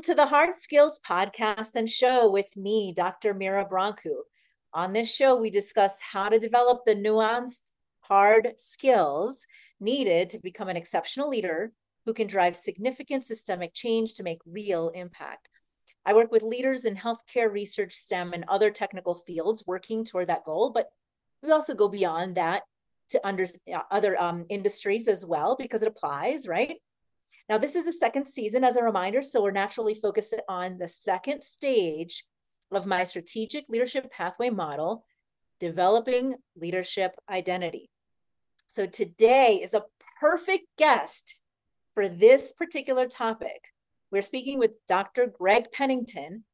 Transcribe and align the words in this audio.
Welcome 0.00 0.16
to 0.16 0.22
the 0.22 0.28
Hard 0.28 0.56
Skills 0.56 0.98
Podcast 1.06 1.74
and 1.74 1.88
Show 1.88 2.30
with 2.30 2.56
me, 2.56 2.94
Dr. 2.96 3.34
Mira 3.34 3.68
Brancu. 3.68 4.14
On 4.72 4.94
this 4.94 5.14
show, 5.14 5.36
we 5.36 5.50
discuss 5.50 6.00
how 6.00 6.30
to 6.30 6.38
develop 6.38 6.86
the 6.86 6.94
nuanced, 6.94 7.72
hard 8.00 8.54
skills 8.56 9.46
needed 9.78 10.30
to 10.30 10.38
become 10.38 10.70
an 10.70 10.76
exceptional 10.78 11.28
leader 11.28 11.72
who 12.06 12.14
can 12.14 12.26
drive 12.26 12.56
significant 12.56 13.24
systemic 13.24 13.74
change 13.74 14.14
to 14.14 14.22
make 14.22 14.38
real 14.46 14.88
impact. 14.94 15.50
I 16.06 16.14
work 16.14 16.32
with 16.32 16.42
leaders 16.42 16.86
in 16.86 16.96
healthcare, 16.96 17.52
research, 17.52 17.92
STEM, 17.92 18.32
and 18.32 18.46
other 18.48 18.70
technical 18.70 19.16
fields 19.16 19.64
working 19.66 20.06
toward 20.06 20.28
that 20.28 20.44
goal, 20.44 20.70
but 20.70 20.88
we 21.42 21.50
also 21.50 21.74
go 21.74 21.88
beyond 21.88 22.36
that 22.36 22.62
to 23.10 23.20
under, 23.22 23.44
uh, 23.70 23.82
other 23.90 24.18
um, 24.18 24.46
industries 24.48 25.08
as 25.08 25.26
well 25.26 25.56
because 25.56 25.82
it 25.82 25.88
applies, 25.88 26.48
right? 26.48 26.78
Now, 27.50 27.58
this 27.58 27.74
is 27.74 27.84
the 27.84 27.92
second 27.92 28.26
season 28.26 28.62
as 28.62 28.76
a 28.76 28.82
reminder, 28.84 29.22
so 29.22 29.42
we're 29.42 29.50
naturally 29.50 29.94
focused 29.94 30.40
on 30.48 30.78
the 30.78 30.86
second 30.86 31.42
stage 31.42 32.24
of 32.70 32.86
my 32.86 33.02
strategic 33.02 33.64
leadership 33.68 34.08
pathway 34.12 34.50
model, 34.50 35.04
developing 35.58 36.36
leadership 36.54 37.16
identity. 37.28 37.90
So 38.68 38.86
today 38.86 39.60
is 39.64 39.74
a 39.74 39.82
perfect 40.20 40.66
guest 40.78 41.40
for 41.94 42.08
this 42.08 42.52
particular 42.52 43.08
topic. 43.08 43.64
We're 44.12 44.22
speaking 44.22 44.60
with 44.60 44.70
Dr. 44.86 45.26
Greg 45.26 45.72
Pennington 45.72 46.44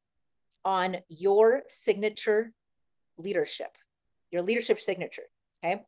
on 0.65 0.97
your 1.09 1.61
signature 1.67 2.53
leadership, 3.19 3.69
your 4.31 4.41
leadership 4.41 4.79
signature. 4.79 5.29
Okay 5.63 5.83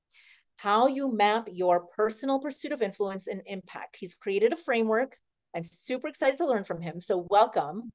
how 0.62 0.88
you 0.88 1.10
map 1.12 1.48
your 1.52 1.86
personal 1.96 2.38
pursuit 2.38 2.74
of 2.74 2.82
influence 2.82 3.28
and 3.28 3.42
impact. 3.46 3.96
He's 3.98 4.14
created 4.14 4.52
a 4.52 4.58
framework. 4.58 5.16
I'm 5.56 5.64
super 5.64 6.10
excited 6.10 6.38
to 6.40 6.46
learn 6.46 6.66
from 6.66 6.82
him. 6.82 7.02
So, 7.02 7.26
welcome. 7.30 7.92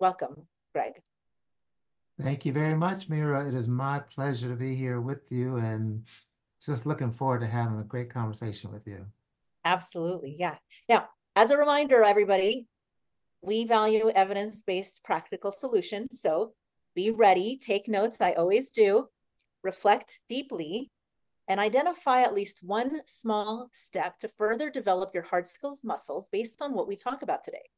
Welcome, 0.00 0.46
Greg. 0.72 0.94
Thank 2.20 2.46
you 2.46 2.52
very 2.52 2.74
much, 2.74 3.08
Mira. 3.08 3.46
It 3.46 3.54
is 3.54 3.68
my 3.68 3.98
pleasure 4.00 4.48
to 4.48 4.56
be 4.56 4.74
here 4.74 5.00
with 5.00 5.30
you 5.30 5.56
and 5.56 6.04
just 6.64 6.86
looking 6.86 7.12
forward 7.12 7.40
to 7.40 7.46
having 7.46 7.78
a 7.78 7.84
great 7.84 8.10
conversation 8.10 8.72
with 8.72 8.86
you. 8.86 9.04
Absolutely. 9.64 10.34
Yeah. 10.38 10.56
Now, 10.88 11.08
as 11.36 11.50
a 11.50 11.58
reminder, 11.58 12.02
everybody, 12.02 12.66
we 13.42 13.66
value 13.66 14.10
evidence 14.14 14.62
based 14.62 15.04
practical 15.04 15.52
solutions. 15.52 16.20
So 16.20 16.54
be 16.96 17.10
ready, 17.10 17.58
take 17.58 17.86
notes. 17.86 18.20
I 18.20 18.32
always 18.32 18.70
do. 18.70 19.08
Reflect 19.62 20.20
deeply 20.28 20.90
and 21.48 21.58
identify 21.58 22.20
at 22.20 22.34
least 22.34 22.62
one 22.62 23.00
small 23.06 23.70
step 23.72 24.18
to 24.18 24.28
further 24.28 24.70
develop 24.70 25.14
your 25.14 25.22
hard 25.22 25.46
skills 25.46 25.82
muscles 25.82 26.28
based 26.30 26.60
on 26.60 26.74
what 26.74 26.86
we 26.86 26.94
talk 26.94 27.22
about 27.22 27.42
today. 27.42 27.70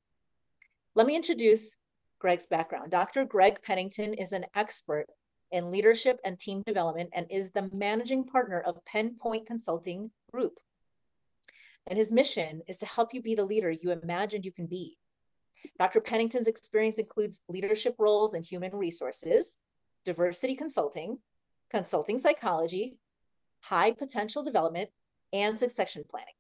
Let 0.96 1.06
me 1.06 1.14
introduce 1.14 1.76
Greg's 2.18 2.46
background. 2.46 2.90
Dr. 2.90 3.24
Greg 3.24 3.62
Pennington 3.62 4.12
is 4.14 4.32
an 4.32 4.44
expert 4.56 5.06
in 5.52 5.70
leadership 5.70 6.18
and 6.24 6.38
team 6.38 6.62
development 6.66 7.10
and 7.12 7.26
is 7.30 7.52
the 7.52 7.70
managing 7.72 8.24
partner 8.24 8.60
of 8.60 8.84
Pennpoint 8.84 9.46
Consulting 9.46 10.10
Group. 10.32 10.58
And 11.86 11.96
his 11.96 12.12
mission 12.12 12.62
is 12.68 12.78
to 12.78 12.86
help 12.86 13.14
you 13.14 13.22
be 13.22 13.34
the 13.34 13.44
leader 13.44 13.70
you 13.70 13.92
imagined 13.92 14.44
you 14.44 14.52
can 14.52 14.66
be. 14.66 14.96
Dr. 15.78 16.00
Pennington's 16.00 16.48
experience 16.48 16.98
includes 16.98 17.40
leadership 17.48 17.94
roles 17.98 18.34
in 18.34 18.42
human 18.42 18.74
resources, 18.74 19.58
diversity 20.04 20.54
consulting, 20.54 21.18
consulting 21.70 22.18
psychology, 22.18 22.98
high 23.60 23.90
potential 23.90 24.42
development, 24.42 24.90
and 25.32 25.58
succession 25.58 26.04
planning. 26.08 26.34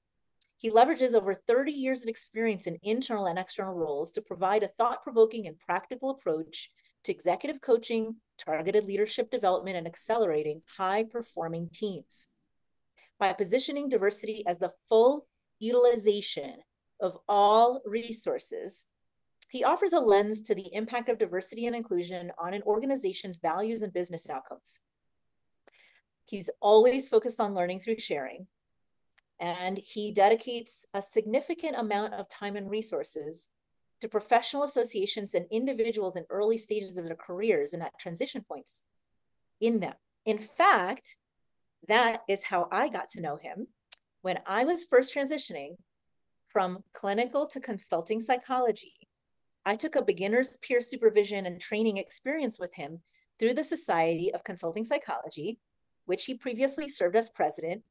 He 0.56 0.70
leverages 0.70 1.14
over 1.14 1.34
30 1.34 1.72
years 1.72 2.02
of 2.02 2.08
experience 2.08 2.66
in 2.66 2.78
internal 2.82 3.26
and 3.26 3.38
external 3.38 3.72
roles 3.72 4.12
to 4.12 4.22
provide 4.22 4.62
a 4.62 4.68
thought 4.78 5.02
provoking 5.02 5.46
and 5.46 5.58
practical 5.58 6.10
approach 6.10 6.70
to 7.04 7.12
executive 7.12 7.62
coaching, 7.62 8.16
targeted 8.36 8.84
leadership 8.84 9.30
development, 9.30 9.76
and 9.76 9.86
accelerating 9.86 10.60
high 10.76 11.04
performing 11.04 11.70
teams. 11.72 12.26
By 13.18 13.32
positioning 13.32 13.88
diversity 13.88 14.44
as 14.46 14.58
the 14.58 14.72
full 14.88 15.26
utilization 15.60 16.56
of 17.00 17.16
all 17.28 17.80
resources, 17.86 18.86
he 19.50 19.64
offers 19.64 19.92
a 19.92 20.00
lens 20.00 20.42
to 20.42 20.54
the 20.54 20.72
impact 20.74 21.08
of 21.08 21.18
diversity 21.18 21.66
and 21.66 21.74
inclusion 21.74 22.30
on 22.38 22.54
an 22.54 22.62
organization's 22.62 23.38
values 23.38 23.82
and 23.82 23.92
business 23.92 24.28
outcomes. 24.28 24.78
He's 26.30 26.48
always 26.60 27.08
focused 27.08 27.40
on 27.40 27.54
learning 27.54 27.80
through 27.80 27.98
sharing. 27.98 28.46
And 29.40 29.78
he 29.78 30.12
dedicates 30.12 30.86
a 30.94 31.02
significant 31.02 31.74
amount 31.76 32.14
of 32.14 32.28
time 32.28 32.54
and 32.54 32.70
resources 32.70 33.48
to 34.00 34.08
professional 34.08 34.62
associations 34.62 35.34
and 35.34 35.46
individuals 35.50 36.14
in 36.14 36.24
early 36.30 36.56
stages 36.56 36.98
of 36.98 37.06
their 37.06 37.16
careers 37.16 37.72
and 37.72 37.82
at 37.82 37.98
transition 37.98 38.44
points 38.46 38.84
in 39.60 39.80
them. 39.80 39.94
In 40.24 40.38
fact, 40.38 41.16
that 41.88 42.20
is 42.28 42.44
how 42.44 42.68
I 42.70 42.90
got 42.90 43.10
to 43.10 43.20
know 43.20 43.36
him 43.36 43.66
when 44.22 44.38
I 44.46 44.64
was 44.64 44.84
first 44.84 45.12
transitioning 45.12 45.78
from 46.46 46.84
clinical 46.92 47.46
to 47.48 47.58
consulting 47.58 48.20
psychology. 48.20 48.92
I 49.66 49.74
took 49.74 49.96
a 49.96 50.02
beginner's 50.02 50.58
peer 50.58 50.80
supervision 50.80 51.46
and 51.46 51.60
training 51.60 51.96
experience 51.96 52.60
with 52.60 52.72
him 52.74 53.00
through 53.38 53.54
the 53.54 53.64
Society 53.64 54.32
of 54.32 54.44
Consulting 54.44 54.84
Psychology, 54.84 55.58
which 56.10 56.24
he 56.24 56.34
previously 56.34 56.88
served 56.88 57.14
as 57.14 57.30
president. 57.30 57.82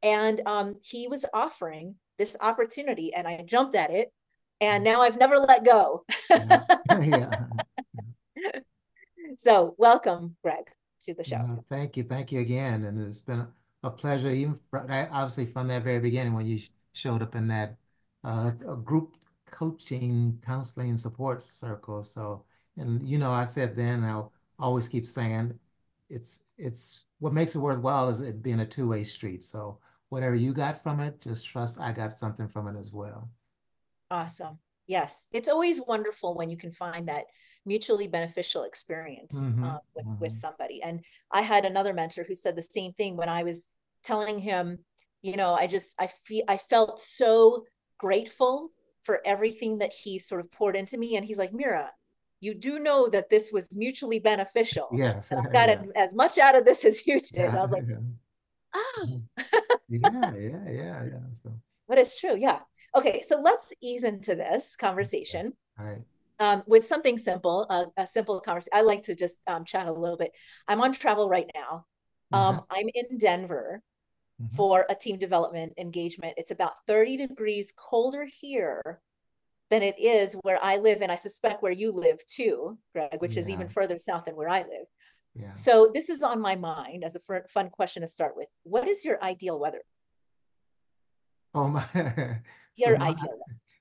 And 0.00 0.40
um, 0.46 0.76
he 0.80 1.08
was 1.08 1.26
offering 1.34 1.96
this 2.16 2.36
opportunity, 2.40 3.12
and 3.12 3.26
I 3.26 3.42
jumped 3.42 3.74
at 3.74 3.90
it. 3.90 4.12
And 4.60 4.84
now 4.84 5.00
I've 5.00 5.18
never 5.18 5.38
let 5.38 5.64
go. 5.64 6.04
yeah. 6.30 7.30
so, 9.40 9.74
welcome, 9.76 10.36
Greg, 10.40 10.70
to 11.00 11.14
the 11.14 11.24
show. 11.24 11.38
Uh, 11.38 11.56
thank 11.68 11.96
you. 11.96 12.04
Thank 12.04 12.30
you 12.30 12.38
again. 12.38 12.84
And 12.84 12.96
it's 13.04 13.20
been 13.20 13.44
a 13.82 13.90
pleasure, 13.90 14.28
even 14.28 14.60
obviously 14.72 15.46
from 15.46 15.66
that 15.66 15.82
very 15.82 15.98
beginning 15.98 16.34
when 16.34 16.46
you 16.46 16.60
showed 16.92 17.22
up 17.22 17.34
in 17.34 17.48
that 17.48 17.74
uh, 18.22 18.52
group 18.84 19.16
coaching, 19.50 20.40
counseling, 20.46 20.96
support 20.96 21.42
circle. 21.42 22.04
So, 22.04 22.44
and 22.76 23.04
you 23.04 23.18
know, 23.18 23.32
I 23.32 23.46
said 23.46 23.76
then, 23.76 24.04
I'll 24.04 24.32
always 24.60 24.86
keep 24.86 25.08
saying 25.08 25.58
it's 26.12 26.44
it's 26.58 27.04
what 27.18 27.32
makes 27.32 27.54
it 27.54 27.60
worthwhile 27.60 28.08
is 28.08 28.20
it 28.20 28.42
being 28.42 28.60
a 28.60 28.66
two-way 28.66 29.04
street. 29.04 29.42
So 29.42 29.78
whatever 30.10 30.34
you 30.34 30.52
got 30.52 30.82
from 30.82 31.00
it, 31.00 31.20
just 31.20 31.46
trust 31.46 31.80
I 31.80 31.92
got 31.92 32.18
something 32.18 32.48
from 32.48 32.68
it 32.68 32.78
as 32.78 32.92
well. 32.92 33.30
Awesome. 34.10 34.58
Yes. 34.86 35.26
It's 35.32 35.48
always 35.48 35.80
wonderful 35.80 36.34
when 36.34 36.50
you 36.50 36.56
can 36.56 36.70
find 36.70 37.08
that 37.08 37.24
mutually 37.64 38.08
beneficial 38.08 38.64
experience 38.64 39.38
mm-hmm. 39.38 39.64
uh, 39.64 39.78
with, 39.94 40.04
mm-hmm. 40.04 40.20
with 40.20 40.36
somebody. 40.36 40.82
And 40.82 41.00
I 41.30 41.40
had 41.40 41.64
another 41.64 41.94
mentor 41.94 42.24
who 42.24 42.34
said 42.34 42.56
the 42.56 42.62
same 42.62 42.92
thing 42.92 43.16
when 43.16 43.28
I 43.28 43.42
was 43.42 43.68
telling 44.04 44.38
him, 44.38 44.78
you 45.22 45.36
know, 45.36 45.54
I 45.54 45.66
just, 45.66 45.94
I 45.98 46.08
feel, 46.26 46.44
I 46.48 46.58
felt 46.58 47.00
so 47.00 47.64
grateful 47.98 48.70
for 49.04 49.20
everything 49.24 49.78
that 49.78 49.92
he 49.92 50.18
sort 50.18 50.40
of 50.40 50.50
poured 50.50 50.76
into 50.76 50.98
me. 50.98 51.16
And 51.16 51.24
he's 51.24 51.38
like, 51.38 51.54
Mira, 51.54 51.90
you 52.42 52.54
do 52.54 52.80
know 52.80 53.08
that 53.08 53.30
this 53.30 53.50
was 53.52 53.74
mutually 53.74 54.18
beneficial. 54.18 54.88
Yes. 54.92 55.30
And 55.30 55.46
I 55.46 55.50
got 55.50 55.68
yeah. 55.68 55.84
as 55.94 56.12
much 56.12 56.38
out 56.38 56.56
of 56.56 56.64
this 56.64 56.84
as 56.84 57.06
you 57.06 57.20
did. 57.20 57.32
Yeah, 57.36 57.56
I 57.56 57.60
was 57.60 57.70
like, 57.70 57.84
oh. 58.74 59.20
yeah, 59.88 60.00
yeah, 60.34 60.68
yeah, 60.68 61.04
yeah. 61.04 61.20
So. 61.40 61.52
But 61.86 61.98
it's 61.98 62.18
true. 62.18 62.36
Yeah. 62.36 62.58
Okay. 62.96 63.22
So 63.22 63.40
let's 63.40 63.72
ease 63.80 64.02
into 64.02 64.34
this 64.34 64.74
conversation. 64.74 65.52
All 65.78 65.86
right. 65.86 66.02
Um, 66.40 66.64
with 66.66 66.84
something 66.84 67.16
simple, 67.16 67.64
uh, 67.70 67.84
a 67.96 68.08
simple 68.08 68.40
conversation. 68.40 68.72
I 68.76 68.82
like 68.82 69.04
to 69.04 69.14
just 69.14 69.38
um, 69.46 69.64
chat 69.64 69.86
a 69.86 69.92
little 69.92 70.16
bit. 70.16 70.32
I'm 70.66 70.80
on 70.80 70.92
travel 70.92 71.28
right 71.28 71.48
now. 71.54 71.86
Um, 72.32 72.56
mm-hmm. 72.56 72.64
I'm 72.70 72.88
in 72.92 73.18
Denver 73.18 73.80
mm-hmm. 74.42 74.56
for 74.56 74.84
a 74.90 74.96
team 74.96 75.16
development 75.16 75.74
engagement. 75.78 76.34
It's 76.38 76.50
about 76.50 76.72
30 76.88 77.18
degrees 77.18 77.72
colder 77.76 78.26
here 78.26 79.00
than 79.72 79.82
it 79.82 79.98
is 79.98 80.36
where 80.42 80.58
I 80.62 80.76
live, 80.76 81.00
and 81.00 81.10
I 81.10 81.16
suspect 81.16 81.62
where 81.62 81.72
you 81.72 81.92
live 81.92 82.18
too, 82.26 82.78
Greg, 82.92 83.20
which 83.20 83.36
yeah. 83.36 83.40
is 83.40 83.50
even 83.50 83.68
further 83.68 83.98
south 83.98 84.26
than 84.26 84.36
where 84.36 84.48
I 84.48 84.58
live. 84.58 84.86
Yeah. 85.34 85.54
So 85.54 85.90
this 85.94 86.10
is 86.10 86.22
on 86.22 86.42
my 86.42 86.56
mind 86.56 87.04
as 87.04 87.16
a 87.16 87.42
fun 87.48 87.70
question 87.70 88.02
to 88.02 88.08
start 88.08 88.36
with. 88.36 88.48
What 88.64 88.86
is 88.86 89.02
your 89.02 89.22
ideal 89.24 89.58
weather? 89.58 89.80
Oh 91.54 91.68
my, 91.68 91.84
your 92.76 92.96
so 92.96 93.02
ideal. 93.02 93.38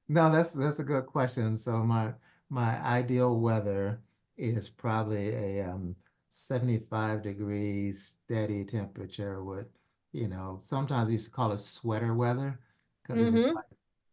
No, 0.08 0.32
that's 0.32 0.54
that's 0.54 0.80
a 0.80 0.84
good 0.86 1.08
question. 1.08 1.58
So 1.58 1.84
my 1.84 2.14
my 2.50 2.82
ideal 2.86 3.38
weather 3.38 4.02
is 4.38 4.70
probably 4.70 5.36
a 5.36 5.70
um, 5.70 5.96
75 6.30 7.22
degrees 7.22 8.18
steady 8.24 8.64
temperature 8.64 9.44
with, 9.44 9.68
you 10.14 10.30
know, 10.30 10.60
sometimes 10.62 11.08
we 11.08 11.14
used 11.14 11.26
to 11.26 11.32
call 11.32 11.52
it 11.52 11.58
sweater 11.58 12.14
weather 12.14 12.60
because 13.04 13.22
mm-hmm. 13.22 13.38
it's 13.38 13.54
like 13.54 13.66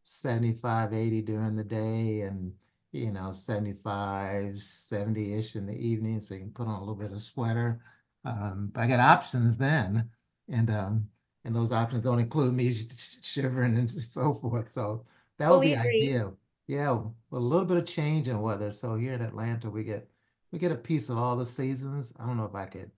75, 0.08 0.92
80 0.92 1.22
during 1.22 1.54
the 1.54 1.64
day 1.64 2.22
and, 2.22 2.52
you 2.92 3.12
know, 3.12 3.32
75, 3.32 4.54
70-ish 4.54 5.56
in 5.56 5.66
the 5.66 5.76
evening. 5.76 6.20
So 6.20 6.34
you 6.34 6.40
can 6.40 6.50
put 6.50 6.66
on 6.66 6.74
a 6.74 6.80
little 6.80 6.94
bit 6.94 7.12
of 7.12 7.22
sweater. 7.22 7.80
Um, 8.24 8.70
but 8.72 8.82
I 8.82 8.86
got 8.88 9.00
options 9.00 9.56
then. 9.56 10.10
And 10.48 10.70
um, 10.70 11.08
and 11.44 11.54
those 11.54 11.72
options 11.72 12.02
don't 12.02 12.18
include 12.18 12.54
me 12.54 12.72
shivering 13.22 13.76
and 13.76 13.90
so 13.90 14.34
forth. 14.34 14.70
So 14.70 15.04
that 15.38 15.50
would 15.50 15.60
be 15.60 15.74
agree. 15.74 16.02
ideal. 16.02 16.36
Yeah, 16.66 16.90
with 16.92 17.12
a 17.32 17.38
little 17.38 17.64
bit 17.64 17.78
of 17.78 17.86
change 17.86 18.28
in 18.28 18.40
weather. 18.40 18.72
So 18.72 18.96
here 18.96 19.14
in 19.14 19.22
Atlanta, 19.22 19.70
we 19.70 19.84
get 19.84 20.08
we 20.52 20.58
get 20.58 20.72
a 20.72 20.76
piece 20.76 21.08
of 21.08 21.18
all 21.18 21.36
the 21.36 21.46
seasons. 21.46 22.12
I 22.18 22.26
don't 22.26 22.36
know 22.36 22.44
if 22.44 22.54
I 22.54 22.66
could 22.66 22.90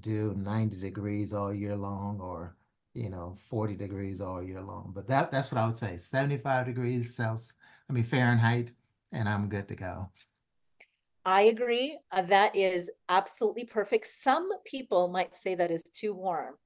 do 0.00 0.34
90 0.36 0.80
degrees 0.80 1.32
all 1.32 1.52
year 1.52 1.76
long 1.76 2.20
or, 2.20 2.56
you 2.94 3.08
know, 3.08 3.36
40 3.48 3.76
degrees 3.76 4.20
all 4.20 4.42
year 4.42 4.60
long. 4.60 4.92
But 4.94 5.08
that 5.08 5.30
that's 5.30 5.50
what 5.50 5.60
I 5.60 5.66
would 5.66 5.76
say. 5.76 5.96
75 5.96 6.66
degrees 6.66 7.14
Celsius, 7.14 7.56
I 7.88 7.92
mean 7.92 8.04
Fahrenheit, 8.04 8.72
and 9.12 9.28
I'm 9.28 9.48
good 9.48 9.68
to 9.68 9.74
go. 9.74 10.10
I 11.24 11.42
agree. 11.42 11.98
Uh, 12.10 12.22
that 12.22 12.56
is 12.56 12.90
absolutely 13.08 13.64
perfect. 13.64 14.06
Some 14.06 14.50
people 14.64 15.08
might 15.08 15.36
say 15.36 15.54
that 15.54 15.70
is 15.70 15.82
too 15.84 16.14
warm, 16.14 16.56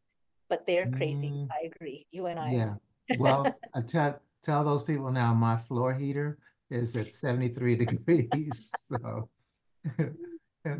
but 0.48 0.66
they're 0.66 0.86
crazy. 0.86 1.28
Mm, 1.28 1.48
I 1.50 1.66
agree. 1.66 2.06
You 2.10 2.26
and 2.26 2.38
I. 2.38 2.52
yeah. 2.52 2.74
Well, 3.20 3.56
I 3.72 3.82
tell 3.82 4.20
tell 4.42 4.64
those 4.64 4.82
people 4.82 5.12
now 5.12 5.32
my 5.32 5.56
floor 5.56 5.94
heater 5.94 6.38
is 6.70 6.96
at 6.96 7.06
73 7.06 7.76
degrees. 7.76 8.70
So 8.88 9.28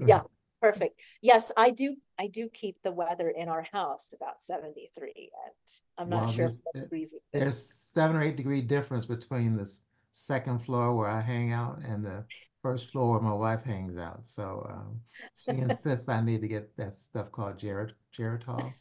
Yeah, 0.06 0.22
perfect. 0.60 1.00
Yes, 1.22 1.52
I 1.56 1.70
do. 1.70 1.96
I 2.18 2.28
do 2.28 2.48
keep 2.48 2.76
the 2.82 2.92
weather 2.92 3.30
in 3.30 3.48
our 3.48 3.66
house 3.72 4.14
about 4.14 4.40
73, 4.40 5.30
and 5.44 5.52
I'm 5.98 6.08
not 6.08 6.20
well, 6.20 6.28
sure 6.28 6.44
if 6.46 6.52
there's 6.52 6.62
that 6.72 6.80
eh, 6.80 6.82
agrees 6.84 7.12
with 7.12 7.22
this. 7.32 7.42
there's 7.42 7.62
seven 7.62 8.16
or 8.16 8.22
eight 8.22 8.36
degree 8.36 8.62
difference 8.62 9.04
between 9.04 9.56
the 9.56 9.62
s- 9.62 9.82
second 10.12 10.60
floor 10.60 10.94
where 10.94 11.08
I 11.08 11.20
hang 11.20 11.52
out 11.52 11.80
and 11.84 12.04
the 12.04 12.24
first 12.62 12.90
floor 12.90 13.12
where 13.12 13.20
my 13.20 13.32
wife 13.32 13.64
hangs 13.64 13.98
out. 13.98 14.26
So 14.26 14.66
um, 14.70 15.00
she 15.36 15.50
insists 15.60 16.08
I 16.08 16.20
need 16.20 16.40
to 16.40 16.48
get 16.48 16.76
that 16.78 16.94
stuff 16.94 17.30
called 17.30 17.58
Gerit 17.58 17.92
Geritol. 18.16 18.72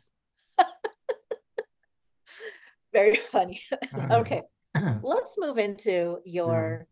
Very 2.93 3.15
funny. 3.15 3.61
Okay, 4.11 4.41
let's 5.03 5.35
move 5.37 5.57
into 5.57 6.19
yeah. 6.23 6.33
your 6.33 6.87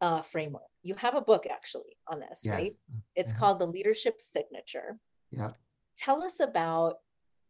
uh, 0.00 0.22
framework. 0.22 0.62
You 0.86 0.94
have 0.94 1.16
a 1.16 1.20
book 1.20 1.46
actually 1.50 1.96
on 2.06 2.20
this, 2.20 2.46
right? 2.46 2.66
Yes. 2.66 2.74
It's 3.16 3.32
Mhm. 3.32 3.38
called 3.38 3.58
The 3.58 3.66
Leadership 3.66 4.20
Signature. 4.20 5.00
Yeah. 5.32 5.48
Tell 5.96 6.22
us 6.22 6.38
about 6.40 7.00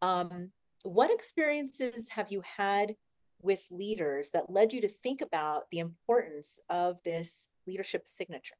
um, 0.02 0.52
what 0.82 1.10
experiences 1.10 2.10
have 2.10 2.30
you 2.30 2.42
had 2.42 2.96
with 3.42 3.62
leaders 3.70 4.30
that 4.30 4.50
led 4.50 4.72
you 4.72 4.80
to 4.82 4.88
think 4.88 5.20
about 5.20 5.70
the 5.70 5.78
importance 5.80 6.60
of 6.70 7.02
this 7.02 7.48
leadership 7.66 8.08
signature, 8.08 8.56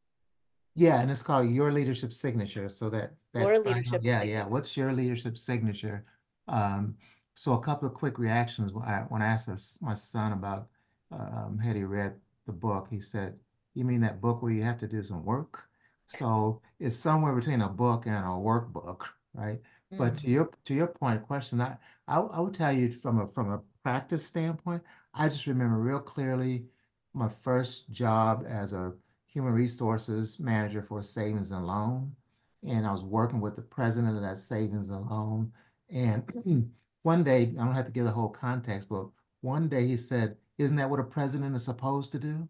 Yeah, 0.75 1.01
and 1.01 1.11
it's 1.11 1.23
called 1.23 1.49
Your 1.51 1.73
Leadership 1.73 2.13
Signature. 2.13 2.69
So 2.69 2.91
that 2.91 3.15
that 3.33 3.43
your 3.43 3.59
leadership 3.59 4.03
yeah, 4.03 4.13
yeah. 4.13 4.21
signature? 4.21 4.49
What's 4.51 4.77
your 4.77 4.93
leadership 4.93 5.39
signature? 5.39 6.05
Um, 6.49 6.99
so 7.35 7.55
a 7.55 7.61
couple 7.61 7.89
of 7.89 7.95
quick 7.95 8.19
reactions 8.19 8.73
when 8.73 8.85
I 8.85 9.01
when 9.09 9.23
I 9.23 9.27
asked 9.27 9.83
my 9.83 9.95
son 9.95 10.33
about 10.33 10.69
um, 11.11 11.59
had 11.59 11.77
he 11.77 11.85
read 11.85 12.21
the 12.47 12.53
book, 12.53 12.89
he 12.91 13.01
said, 13.01 13.41
"You 13.77 13.85
mean 13.85 14.01
that 14.03 14.21
book 14.21 14.43
where 14.43 14.53
you 14.53 14.63
have 14.65 14.79
to 14.79 14.89
do 14.89 15.03
some 15.03 15.25
work?" 15.25 15.69
So 16.07 16.63
it's 16.81 16.97
somewhere 16.97 17.35
between 17.35 17.61
a 17.63 17.69
book 17.69 18.07
and 18.07 18.17
a 18.17 18.29
workbook, 18.31 19.03
right? 19.35 19.61
But 19.97 20.17
to 20.19 20.27
Mhm. 20.27 20.31
your 20.31 20.51
to 20.65 20.75
your 20.75 20.89
point, 20.89 21.27
question, 21.27 21.61
I 21.61 21.79
I, 22.09 22.21
I 22.21 22.41
would 22.41 22.55
tell 22.55 22.73
you 22.73 22.91
from 22.93 23.19
a 23.21 23.29
from 23.29 23.51
a 23.53 23.63
practice 23.85 24.27
standpoint, 24.27 24.83
I 25.15 25.29
just 25.29 25.47
remember 25.47 25.79
real 25.79 26.01
clearly 26.01 26.69
my 27.15 27.29
first 27.29 27.91
job 27.91 28.45
as 28.47 28.73
a 28.73 28.95
human 29.27 29.53
resources 29.53 30.39
manager 30.41 30.83
for 30.83 31.03
savings 31.03 31.51
and 31.51 31.67
loan. 31.67 32.17
And 32.63 32.87
I 32.87 32.93
was 32.93 33.03
working 33.03 33.41
with 33.41 33.57
the 33.57 33.63
president 33.63 34.17
of 34.17 34.23
that 34.23 34.39
savings 34.39 34.91
and 34.91 35.07
loan. 35.07 35.53
And 35.89 36.31
one 37.03 37.25
day, 37.25 37.43
I 37.43 37.47
don't 37.47 37.75
have 37.75 37.87
to 37.87 37.93
give 37.93 38.05
the 38.05 38.11
whole 38.13 38.29
context, 38.31 38.89
but 38.89 39.09
one 39.41 39.69
day 39.69 39.87
he 39.87 39.97
said, 39.97 40.37
Isn't 40.59 40.77
that 40.77 40.91
what 40.91 41.01
a 41.01 41.05
president 41.05 41.55
is 41.57 41.65
supposed 41.65 42.13
to 42.13 42.19
do? 42.19 42.49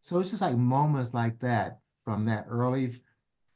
So 0.00 0.20
it's 0.20 0.30
just 0.30 0.42
like 0.42 0.56
moments 0.56 1.14
like 1.14 1.38
that 1.40 1.80
from 2.02 2.24
that 2.26 2.46
early 2.48 2.92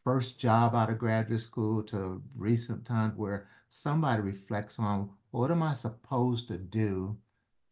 first 0.05 0.39
job 0.39 0.75
out 0.75 0.91
of 0.91 0.99
graduate 0.99 1.41
school 1.41 1.83
to 1.85 2.23
recent 2.37 2.85
times 2.85 3.15
where 3.17 3.49
somebody 3.69 4.21
reflects 4.21 4.79
on 4.79 5.11
what 5.31 5.51
am 5.51 5.63
I 5.63 5.73
supposed 5.73 6.49
to 6.49 6.59
do 6.59 7.17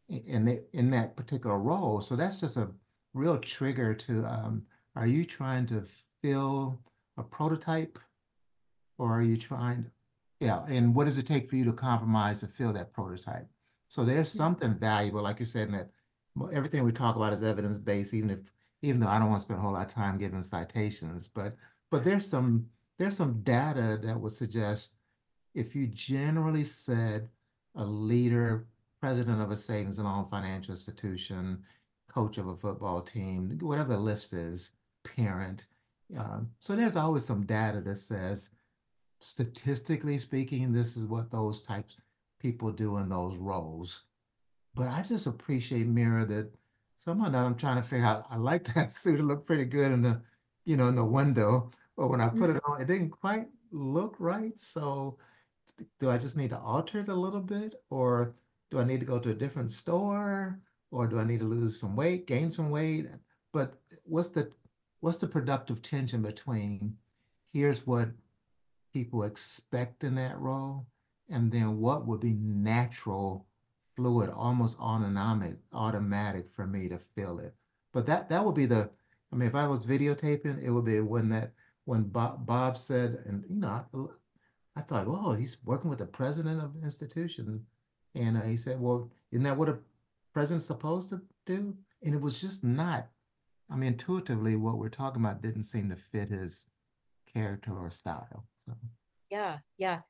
in 0.08 0.44
the, 0.44 0.62
in 0.72 0.90
that 0.90 1.16
particular 1.16 1.58
role. 1.58 2.00
So 2.00 2.16
that's 2.16 2.36
just 2.36 2.56
a 2.56 2.70
real 3.12 3.38
trigger 3.38 3.94
to 3.94 4.24
um, 4.24 4.62
are 4.96 5.06
you 5.06 5.24
trying 5.24 5.66
to 5.66 5.84
fill 6.22 6.80
a 7.16 7.22
prototype 7.22 7.98
or 8.98 9.12
are 9.12 9.22
you 9.22 9.36
trying, 9.36 9.84
to, 9.84 9.90
yeah, 10.40 10.64
and 10.68 10.94
what 10.94 11.04
does 11.04 11.18
it 11.18 11.26
take 11.26 11.48
for 11.48 11.56
you 11.56 11.64
to 11.64 11.72
compromise 11.72 12.40
to 12.40 12.46
fill 12.46 12.72
that 12.72 12.92
prototype? 12.92 13.48
So 13.88 14.04
there's 14.04 14.30
something 14.30 14.74
valuable, 14.74 15.22
like 15.22 15.38
you're 15.38 15.46
saying, 15.46 15.72
that 15.72 15.90
everything 16.52 16.84
we 16.84 16.92
talk 16.92 17.16
about 17.16 17.32
is 17.32 17.42
evidence-based, 17.42 18.14
even 18.14 18.30
if 18.30 18.38
even 18.82 19.00
though 19.00 19.08
I 19.08 19.18
don't 19.18 19.28
want 19.28 19.40
to 19.40 19.44
spend 19.44 19.58
a 19.58 19.62
whole 19.62 19.72
lot 19.72 19.86
of 19.86 19.92
time 19.92 20.18
giving 20.18 20.42
citations, 20.42 21.28
but 21.28 21.56
but 21.90 22.04
there's 22.04 22.26
some 22.26 22.66
there's 22.98 23.16
some 23.16 23.40
data 23.42 23.98
that 24.02 24.20
would 24.20 24.32
suggest 24.32 24.96
if 25.54 25.74
you 25.74 25.86
generally 25.86 26.64
said 26.64 27.28
a 27.74 27.84
leader, 27.84 28.66
president 29.00 29.40
of 29.40 29.50
a 29.50 29.56
savings 29.56 29.98
and 29.98 30.06
loan 30.06 30.26
financial 30.30 30.72
institution, 30.72 31.62
coach 32.08 32.38
of 32.38 32.48
a 32.48 32.56
football 32.56 33.00
team, 33.00 33.58
whatever 33.62 33.94
the 33.94 34.00
list 34.00 34.32
is, 34.32 34.72
parent. 35.04 35.66
Um, 36.16 36.50
so 36.58 36.74
there's 36.74 36.96
always 36.96 37.24
some 37.24 37.46
data 37.46 37.80
that 37.80 37.96
says, 37.96 38.50
statistically 39.20 40.18
speaking, 40.18 40.72
this 40.72 40.96
is 40.96 41.04
what 41.04 41.30
those 41.30 41.62
types 41.62 41.96
people 42.40 42.72
do 42.72 42.98
in 42.98 43.08
those 43.08 43.36
roles. 43.36 44.02
But 44.74 44.88
I 44.88 45.02
just 45.02 45.26
appreciate 45.26 45.86
Mira 45.86 46.24
that 46.26 46.52
somehow 47.00 47.28
now 47.28 47.44
I'm 47.44 47.56
trying 47.56 47.76
to 47.76 47.82
figure 47.82 48.06
out. 48.06 48.26
I 48.30 48.36
like 48.36 48.72
that 48.74 48.92
suit. 49.00 49.20
It 49.20 49.24
looked 49.24 49.46
pretty 49.46 49.64
good 49.64 49.92
in 49.92 50.02
the, 50.02 50.22
you 50.64 50.76
know, 50.76 50.86
in 50.86 50.94
the 50.94 51.04
window. 51.04 51.70
But 51.96 52.08
when 52.08 52.20
I 52.20 52.28
put 52.28 52.50
it 52.50 52.56
mm-hmm. 52.56 52.72
on, 52.72 52.80
it 52.80 52.86
didn't 52.86 53.10
quite 53.10 53.48
look 53.72 54.16
right. 54.18 54.58
So 54.58 55.18
do 55.98 56.10
I 56.10 56.18
just 56.18 56.36
need 56.36 56.50
to 56.50 56.58
alter 56.58 57.00
it 57.00 57.08
a 57.08 57.14
little 57.14 57.40
bit? 57.40 57.74
Or 57.90 58.34
do 58.70 58.78
I 58.78 58.84
need 58.84 59.00
to 59.00 59.06
go 59.06 59.18
to 59.18 59.30
a 59.30 59.34
different 59.34 59.72
store? 59.72 60.60
Or 60.90 61.06
do 61.06 61.18
I 61.18 61.24
need 61.24 61.40
to 61.40 61.46
lose 61.46 61.80
some 61.80 61.96
weight, 61.96 62.26
gain 62.26 62.50
some 62.50 62.70
weight? 62.70 63.08
But 63.52 63.74
what's 64.04 64.28
the 64.28 64.50
what's 65.00 65.18
the 65.18 65.26
productive 65.26 65.82
tension 65.82 66.22
between 66.22 66.96
here's 67.52 67.86
what 67.86 68.10
people 68.92 69.22
expect 69.22 70.04
in 70.04 70.16
that 70.16 70.38
role, 70.38 70.86
and 71.28 71.50
then 71.52 71.78
what 71.78 72.06
would 72.06 72.20
be 72.20 72.34
natural, 72.34 73.46
fluid, 74.00 74.30
almost 74.30 74.80
autonomic, 74.80 75.58
automatic 75.74 76.46
for 76.54 76.66
me 76.66 76.88
to 76.88 76.98
feel 77.14 77.38
it. 77.38 77.54
But 77.92 78.06
that 78.06 78.30
that 78.30 78.42
would 78.42 78.54
be 78.54 78.64
the, 78.64 78.88
I 79.30 79.36
mean, 79.36 79.46
if 79.46 79.54
I 79.54 79.66
was 79.66 79.84
videotaping, 79.84 80.62
it 80.62 80.70
would 80.70 80.86
be 80.86 81.00
when 81.00 81.28
that 81.28 81.52
when 81.84 82.04
Bob, 82.04 82.46
Bob 82.46 82.78
said, 82.78 83.18
and 83.26 83.44
you 83.50 83.56
know, 83.56 83.68
I, 83.68 84.80
I 84.80 84.82
thought, 84.82 85.06
oh, 85.06 85.32
he's 85.32 85.58
working 85.64 85.90
with 85.90 85.98
the 85.98 86.06
president 86.06 86.62
of 86.62 86.72
the 86.74 86.82
institution, 86.82 87.66
and 88.14 88.38
uh, 88.38 88.42
he 88.42 88.56
said, 88.56 88.80
well, 88.80 89.10
isn't 89.32 89.42
that 89.44 89.56
what 89.58 89.68
a 89.68 89.78
president's 90.32 90.64
supposed 90.66 91.10
to 91.10 91.20
do? 91.44 91.76
And 92.02 92.14
it 92.14 92.20
was 92.20 92.40
just 92.40 92.64
not. 92.64 93.08
I 93.70 93.76
mean, 93.76 93.92
intuitively, 93.92 94.56
what 94.56 94.78
we're 94.78 94.88
talking 94.88 95.22
about 95.22 95.42
didn't 95.42 95.64
seem 95.64 95.90
to 95.90 95.96
fit 95.96 96.30
his 96.30 96.70
character 97.34 97.72
or 97.76 97.90
style. 97.90 98.46
So. 98.64 98.72
Yeah, 99.30 99.58
yeah. 99.76 100.00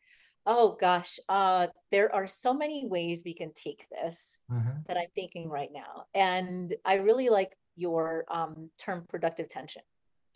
Oh 0.47 0.77
gosh, 0.81 1.19
uh, 1.29 1.69
there 1.91 2.15
are 2.15 2.27
so 2.27 2.55
many 2.55 2.87
ways 2.87 3.23
we 3.25 3.35
can 3.35 3.53
take 3.55 3.87
this 3.91 4.41
Uh-huh. 4.51 4.73
that 4.89 4.97
I'm 4.97 5.11
thinking 5.15 5.49
right 5.49 5.71
now. 5.73 6.05
And 6.15 6.75
I 6.85 6.95
really 6.97 7.29
like 7.29 7.57
your 7.77 8.25
um, 8.31 8.71
term 8.79 9.05
productive 9.09 9.49
tension. 9.49 9.83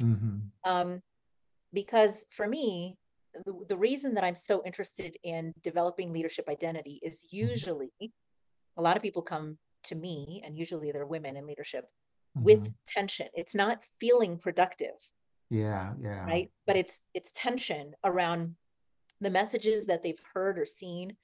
Mm-hmm. 0.01 0.39
Um, 0.65 1.01
because 1.73 2.27
for 2.31 2.47
me, 2.47 2.97
the, 3.45 3.53
the 3.69 3.77
reason 3.77 4.15
that 4.15 4.25
I'm 4.25 4.35
so 4.37 4.63
interested 4.65 5.17
in 5.25 5.53
developing 5.63 6.13
leadership 6.13 6.49
identity 6.49 7.01
is 7.03 7.27
usually 7.31 7.91
a 8.77 8.83
lot 8.83 8.97
of 8.97 9.03
people 9.03 9.23
come 9.23 9.59
to 9.85 9.95
me, 9.95 10.43
and 10.45 10.57
usually 10.57 10.93
they're 10.93 11.07
women 11.07 11.37
in 11.37 11.47
leadership 11.47 11.87
with 12.41 12.61
Mm-hmm. 12.61 12.73
tension. 12.87 13.29
It's 13.35 13.55
not 13.55 13.85
feeling 14.01 14.39
productive, 14.39 14.99
Yeah, 15.51 15.95
yeah, 16.01 16.25
right? 16.27 16.51
But 16.67 16.77
it's 16.77 17.01
it's 17.15 17.31
tension 17.33 17.95
around 18.03 18.57
the 19.25 19.31
messages 19.31 19.87
that 19.87 20.03
they've 20.03 20.21
heard 20.33 20.59
or 20.59 20.65
seen 20.65 21.17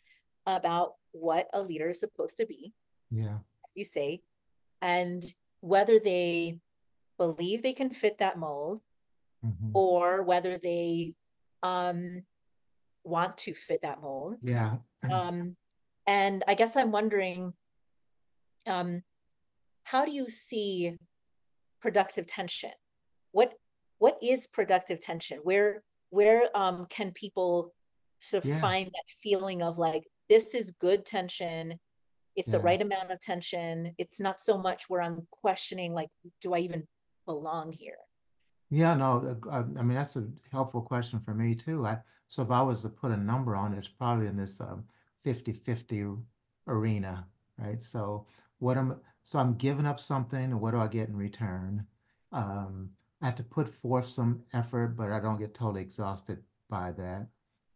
about 0.46 0.94
what 1.12 1.48
a 1.52 1.62
leader 1.62 1.90
is 1.90 2.00
supposed 2.00 2.38
to 2.38 2.46
be, 2.46 2.72
yeah. 3.10 3.38
as 3.68 3.76
you 3.76 3.84
say, 3.84 4.20
and 4.82 5.22
whether 5.60 5.98
they 5.98 6.58
believe 7.18 7.62
they 7.62 7.72
can 7.72 7.90
fit 7.90 8.18
that 8.18 8.38
mold 8.38 8.80
Mm-hmm. 9.44 9.70
or 9.72 10.22
whether 10.22 10.58
they 10.58 11.14
um, 11.62 12.24
want 13.04 13.38
to 13.38 13.54
fit 13.54 13.80
that 13.80 14.02
mold. 14.02 14.36
Yeah. 14.42 14.76
Um, 15.10 15.56
and 16.06 16.44
I 16.46 16.52
guess 16.52 16.76
I'm 16.76 16.92
wondering, 16.92 17.54
um, 18.66 19.02
how 19.84 20.04
do 20.04 20.12
you 20.12 20.28
see 20.28 20.98
productive 21.80 22.26
tension? 22.26 22.72
What 23.32 23.54
what 23.96 24.18
is 24.22 24.46
productive 24.46 25.00
tension? 25.00 25.38
Where 25.42 25.82
where 26.10 26.42
um, 26.54 26.86
can 26.90 27.12
people 27.12 27.72
sort 28.20 28.44
of 28.44 28.50
Yeah. 28.50 28.60
find 28.60 28.86
that 28.86 29.08
feeling 29.08 29.62
of 29.62 29.78
like 29.78 30.04
this 30.28 30.54
is 30.54 30.70
good 30.72 31.04
tension? 31.04 31.78
It's 32.36 32.48
the 32.48 32.60
right 32.60 32.80
amount 32.80 33.10
of 33.10 33.20
tension. 33.20 33.94
It's 33.98 34.20
not 34.20 34.40
so 34.40 34.56
much 34.56 34.88
where 34.88 35.02
I'm 35.02 35.26
questioning, 35.30 35.92
like, 35.92 36.08
do 36.40 36.54
I 36.54 36.58
even 36.60 36.86
belong 37.26 37.72
here? 37.72 37.98
Yeah, 38.70 38.94
no, 38.94 39.36
uh, 39.50 39.64
I 39.76 39.82
mean, 39.82 39.94
that's 39.94 40.16
a 40.16 40.28
helpful 40.52 40.80
question 40.80 41.20
for 41.20 41.34
me 41.34 41.56
too. 41.56 41.84
I, 41.84 41.98
so 42.28 42.42
if 42.42 42.50
I 42.50 42.62
was 42.62 42.82
to 42.82 42.88
put 42.88 43.10
a 43.10 43.16
number 43.16 43.56
on 43.56 43.74
it, 43.74 43.78
it's 43.78 43.88
probably 43.88 44.28
in 44.28 44.36
this 44.36 44.60
um 44.60 44.84
50-50 45.26 46.22
arena, 46.68 47.26
right? 47.58 47.82
So 47.82 48.26
what 48.58 48.78
am, 48.78 49.00
so 49.24 49.38
I'm 49.38 49.54
giving 49.54 49.86
up 49.86 50.00
something, 50.00 50.58
what 50.60 50.70
do 50.70 50.78
I 50.78 50.86
get 50.86 51.08
in 51.08 51.16
return? 51.16 51.86
Um, 52.32 52.90
I 53.20 53.26
have 53.26 53.34
to 53.36 53.42
put 53.44 53.68
forth 53.68 54.06
some 54.06 54.44
effort, 54.54 54.96
but 54.96 55.10
I 55.10 55.20
don't 55.20 55.38
get 55.38 55.52
totally 55.52 55.82
exhausted 55.82 56.42
by 56.70 56.92
that. 56.92 57.26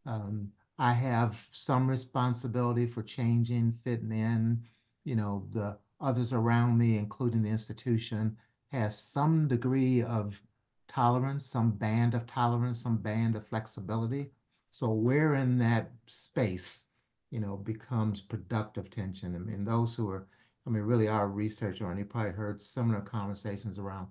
Um, 0.07 0.53
I 0.79 0.93
have 0.93 1.47
some 1.53 1.89
responsibility 1.89 2.87
for 2.87 3.03
changing, 3.03 3.73
fitting 3.73 4.13
in, 4.13 4.65
you 5.05 5.15
know, 5.17 5.47
the 5.53 5.79
others 6.01 6.33
around 6.33 6.79
me, 6.79 6.99
including 6.99 7.43
the 7.43 7.51
institution, 7.51 8.37
has 8.73 8.99
some 8.99 9.47
degree 9.47 10.03
of 10.03 10.43
tolerance, 10.89 11.47
some 11.47 11.71
band 11.71 12.15
of 12.15 12.27
tolerance, 12.27 12.83
some 12.83 12.99
band 12.99 13.37
of 13.37 13.47
flexibility. 13.47 14.31
So 14.71 14.91
where 14.91 15.35
in 15.35 15.59
that 15.59 15.93
space, 16.07 16.91
you 17.31 17.41
know, 17.41 17.57
becomes 17.57 18.21
productive 18.21 18.91
tension. 18.91 19.35
I 19.35 19.39
mean, 19.39 19.65
those 19.65 19.95
who 19.95 20.11
are, 20.11 20.27
I 20.67 20.71
mean, 20.71 20.83
really 20.83 21.09
are 21.09 21.29
research 21.29 21.81
on, 21.83 21.99
you 21.99 22.05
probably 22.05 22.33
heard 22.33 22.61
similar 22.61 23.01
conversations 23.01 23.79
around 23.79 24.09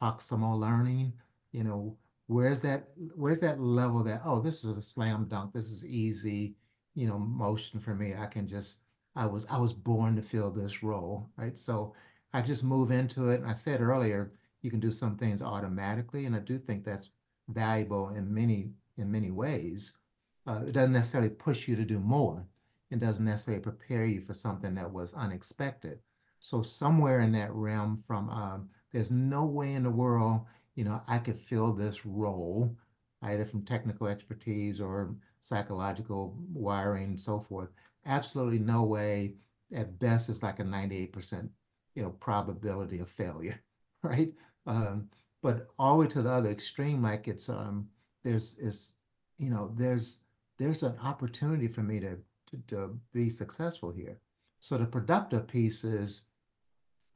proximal 0.00 0.58
learning, 0.58 1.12
you 1.52 1.64
know, 1.64 1.96
where's 2.26 2.62
that, 2.62 2.88
where's 3.14 3.40
that 3.40 3.60
level 3.60 4.02
that, 4.04 4.22
oh, 4.24 4.40
this 4.40 4.64
is 4.64 4.76
a 4.76 4.82
slam 4.82 5.26
dunk, 5.28 5.52
this 5.52 5.70
is 5.70 5.84
easy, 5.84 6.56
you 6.94 7.06
know, 7.06 7.18
motion 7.18 7.80
for 7.80 7.94
me. 7.94 8.14
I 8.14 8.26
can 8.26 8.46
just, 8.46 8.80
I 9.16 9.26
was, 9.26 9.46
I 9.50 9.58
was 9.58 9.72
born 9.72 10.16
to 10.16 10.22
fill 10.22 10.50
this 10.50 10.82
role, 10.82 11.30
right? 11.36 11.58
So 11.58 11.94
I 12.32 12.42
just 12.42 12.64
move 12.64 12.90
into 12.90 13.30
it. 13.30 13.40
And 13.40 13.48
I 13.48 13.52
said 13.52 13.80
earlier, 13.80 14.32
you 14.64 14.70
can 14.70 14.80
do 14.80 14.90
some 14.90 15.16
things 15.16 15.42
automatically, 15.42 16.24
and 16.24 16.34
I 16.34 16.38
do 16.38 16.58
think 16.58 16.84
that's 16.84 17.10
valuable 17.48 18.08
in 18.10 18.34
many 18.34 18.70
in 18.96 19.12
many 19.12 19.30
ways. 19.30 19.98
Uh, 20.46 20.62
it 20.66 20.72
doesn't 20.72 20.92
necessarily 20.92 21.28
push 21.28 21.68
you 21.68 21.76
to 21.76 21.84
do 21.84 22.00
more. 22.00 22.46
It 22.90 22.98
doesn't 23.00 23.24
necessarily 23.24 23.62
prepare 23.62 24.04
you 24.06 24.20
for 24.20 24.34
something 24.34 24.74
that 24.76 24.90
was 24.90 25.12
unexpected. 25.14 25.98
So 26.40 26.62
somewhere 26.62 27.20
in 27.20 27.32
that 27.32 27.52
realm, 27.52 28.02
from 28.06 28.30
um, 28.30 28.68
there's 28.92 29.10
no 29.10 29.44
way 29.44 29.72
in 29.72 29.82
the 29.82 29.90
world, 29.90 30.42
you 30.74 30.84
know, 30.84 31.02
I 31.06 31.18
could 31.18 31.38
fill 31.38 31.72
this 31.72 32.04
role, 32.04 32.76
either 33.22 33.44
from 33.44 33.62
technical 33.62 34.06
expertise 34.06 34.80
or 34.80 35.14
psychological 35.40 36.36
wiring, 36.52 37.18
so 37.18 37.40
forth. 37.40 37.70
Absolutely 38.06 38.58
no 38.58 38.82
way. 38.82 39.34
At 39.74 39.98
best, 39.98 40.28
it's 40.28 40.42
like 40.42 40.60
a 40.60 40.64
98%, 40.64 41.48
you 41.94 42.02
know, 42.02 42.10
probability 42.10 42.98
of 43.00 43.08
failure, 43.08 43.60
right? 44.02 44.32
Um, 44.66 45.08
but 45.42 45.68
all 45.78 45.94
the 45.94 46.00
way 46.00 46.06
to 46.08 46.22
the 46.22 46.30
other 46.30 46.50
extreme, 46.50 47.02
like 47.02 47.28
it's 47.28 47.48
um, 47.48 47.88
there's 48.24 48.58
is 48.58 48.96
you 49.36 49.50
know 49.50 49.70
there's 49.76 50.24
there's 50.58 50.82
an 50.82 50.96
opportunity 51.02 51.68
for 51.68 51.82
me 51.82 52.00
to, 52.00 52.16
to 52.50 52.62
to 52.68 52.98
be 53.12 53.28
successful 53.28 53.90
here. 53.90 54.18
So 54.60 54.78
the 54.78 54.86
productive 54.86 55.46
piece 55.46 55.84
is 55.84 56.26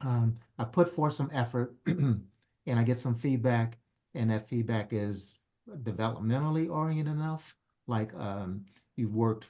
um, 0.01 0.35
I 0.59 0.65
put 0.65 0.93
forth 0.93 1.15
some 1.15 1.31
effort 1.33 1.73
and 2.69 2.79
I 2.79 2.83
get 2.83 2.97
some 2.97 3.15
feedback, 3.15 3.79
and 4.13 4.29
that 4.29 4.47
feedback 4.47 4.93
is 4.93 5.39
developmentally 5.83 6.69
oriented 6.69 7.13
enough. 7.13 7.55
Like 7.87 8.13
um, 8.15 8.65
you 8.95 9.09
worked 9.09 9.47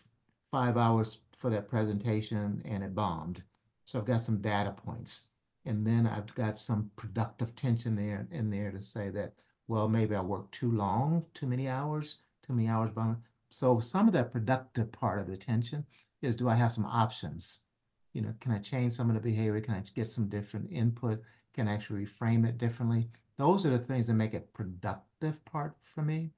five 0.49 0.77
hours 0.77 1.19
for 1.37 1.49
that 1.49 1.69
presentation 1.69 2.61
and 2.65 2.83
it 2.83 2.95
bombed. 2.95 3.43
So 3.85 3.99
I've 3.99 4.05
got 4.05 4.21
some 4.21 4.41
data 4.41 4.71
points. 4.71 5.23
And 5.65 5.85
then 5.85 6.07
I've 6.07 6.33
got 6.35 6.57
some 6.57 6.91
productive 6.95 7.55
tension 7.55 7.95
there 7.95 8.27
in 8.31 8.49
there 8.49 8.71
to 8.71 8.81
say 8.81 9.09
that, 9.09 9.33
well, 9.67 9.87
maybe 9.87 10.15
I 10.15 10.21
worked 10.21 10.53
too 10.53 10.71
long, 10.71 11.25
too 11.33 11.47
many 11.47 11.67
hours, 11.67 12.17
too 12.45 12.53
many 12.53 12.67
hours. 12.67 12.91
So 13.49 13.79
some 13.79 14.07
of 14.07 14.13
that 14.13 14.31
productive 14.31 14.91
part 14.91 15.19
of 15.19 15.27
the 15.27 15.37
tension 15.37 15.85
is 16.21 16.35
do 16.35 16.49
I 16.49 16.55
have 16.55 16.71
some 16.71 16.85
options? 16.85 17.65
You 18.13 18.21
know, 18.21 18.33
can 18.39 18.51
I 18.51 18.59
change 18.59 18.93
some 18.93 19.09
of 19.09 19.15
the 19.15 19.21
behavior? 19.21 19.61
Can 19.61 19.75
I 19.75 19.83
get 19.93 20.07
some 20.07 20.27
different 20.27 20.71
input? 20.71 21.21
Can 21.53 21.67
actually 21.67 22.05
reframe 22.05 22.47
it 22.47 22.57
differently? 22.57 23.09
Those 23.37 23.65
are 23.65 23.71
the 23.71 23.79
things 23.79 24.07
that 24.07 24.13
make 24.13 24.33
it 24.33 24.53
productive 24.53 25.43
part 25.45 25.75
for 25.81 26.01
me. 26.01 26.31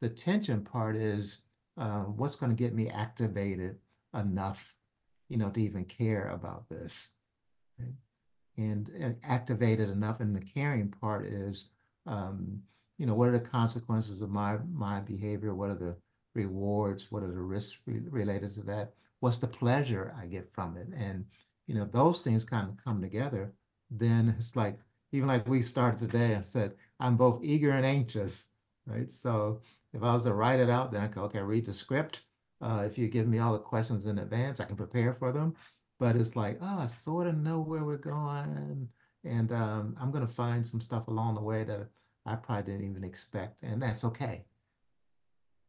The 0.00 0.08
tension 0.08 0.64
part 0.64 0.96
is 0.96 1.42
uh, 1.76 2.02
what's 2.02 2.36
going 2.36 2.50
to 2.50 2.62
get 2.62 2.74
me 2.74 2.88
activated 2.88 3.76
enough, 4.14 4.76
you 5.28 5.36
know, 5.36 5.50
to 5.50 5.60
even 5.60 5.84
care 5.84 6.30
about 6.30 6.68
this. 6.68 7.14
Right? 7.78 7.94
and, 8.58 8.88
and 8.88 9.16
activated 9.22 9.88
enough. 9.88 10.20
And 10.20 10.36
the 10.36 10.44
caring 10.44 10.88
part 10.88 11.24
is, 11.26 11.70
um, 12.06 12.60
you 12.98 13.06
know, 13.06 13.14
what 13.14 13.28
are 13.28 13.38
the 13.38 13.40
consequences 13.40 14.20
of 14.20 14.30
my 14.30 14.58
my 14.72 15.00
behavior? 15.00 15.54
What 15.54 15.70
are 15.70 15.76
the 15.76 15.96
rewards? 16.34 17.10
What 17.10 17.22
are 17.22 17.30
the 17.30 17.40
risks 17.40 17.78
re 17.86 18.00
related 18.10 18.52
to 18.54 18.62
that? 18.62 18.92
What's 19.20 19.38
the 19.38 19.46
pleasure 19.46 20.14
I 20.20 20.26
get 20.26 20.52
from 20.52 20.76
it? 20.76 20.88
And 20.94 21.24
you 21.66 21.74
know, 21.74 21.84
those 21.84 22.22
things 22.22 22.44
kind 22.44 22.68
of 22.68 22.84
come 22.84 23.00
together. 23.00 23.52
Then 23.90 24.34
it's 24.38 24.56
like 24.56 24.78
even 25.12 25.28
like 25.28 25.48
we 25.48 25.62
started 25.62 25.98
today 25.98 26.34
and 26.34 26.44
said, 26.44 26.74
I'm 27.00 27.16
both 27.16 27.40
eager 27.42 27.70
and 27.70 27.86
anxious, 27.86 28.50
right? 28.86 29.10
So 29.10 29.60
if 29.92 30.02
I 30.02 30.12
was 30.12 30.24
to 30.24 30.34
write 30.34 30.60
it 30.60 30.68
out, 30.68 30.92
then 30.92 31.02
I 31.02 31.06
go, 31.06 31.22
okay, 31.22 31.40
read 31.40 31.66
the 31.66 31.72
script. 31.72 32.22
Uh, 32.60 32.82
if 32.84 32.98
you 32.98 33.08
give 33.08 33.26
me 33.26 33.38
all 33.38 33.52
the 33.52 33.58
questions 33.58 34.06
in 34.06 34.18
advance, 34.18 34.60
I 34.60 34.64
can 34.64 34.76
prepare 34.76 35.14
for 35.14 35.32
them 35.32 35.54
but 35.98 36.16
it's 36.16 36.36
like, 36.36 36.58
oh, 36.62 36.80
I 36.80 36.86
sort 36.86 37.26
of 37.26 37.36
know 37.36 37.60
where 37.60 37.84
we're 37.84 37.96
going. 37.96 38.88
And 39.24 39.52
um, 39.52 39.96
I'm 40.00 40.10
going 40.10 40.26
to 40.26 40.32
find 40.32 40.66
some 40.66 40.80
stuff 40.80 41.08
along 41.08 41.34
the 41.34 41.40
way 41.40 41.64
that 41.64 41.88
I 42.24 42.36
probably 42.36 42.72
didn't 42.72 42.88
even 42.88 43.04
expect. 43.04 43.62
And 43.62 43.82
that's 43.82 44.04
okay. 44.04 44.44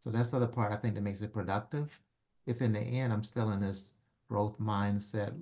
So 0.02 0.12
that's 0.12 0.30
the 0.30 0.38
other 0.38 0.48
part 0.48 0.72
I 0.72 0.76
think 0.76 0.96
that 0.96 1.02
makes 1.02 1.22
it 1.22 1.34
productive. 1.34 2.00
If 2.46 2.62
in 2.62 2.74
the 2.74 2.80
end 2.80 3.12
I'm 3.12 3.24
still 3.24 3.52
in 3.52 3.60
this 3.60 3.98
growth 4.30 4.60
mindset 4.60 5.34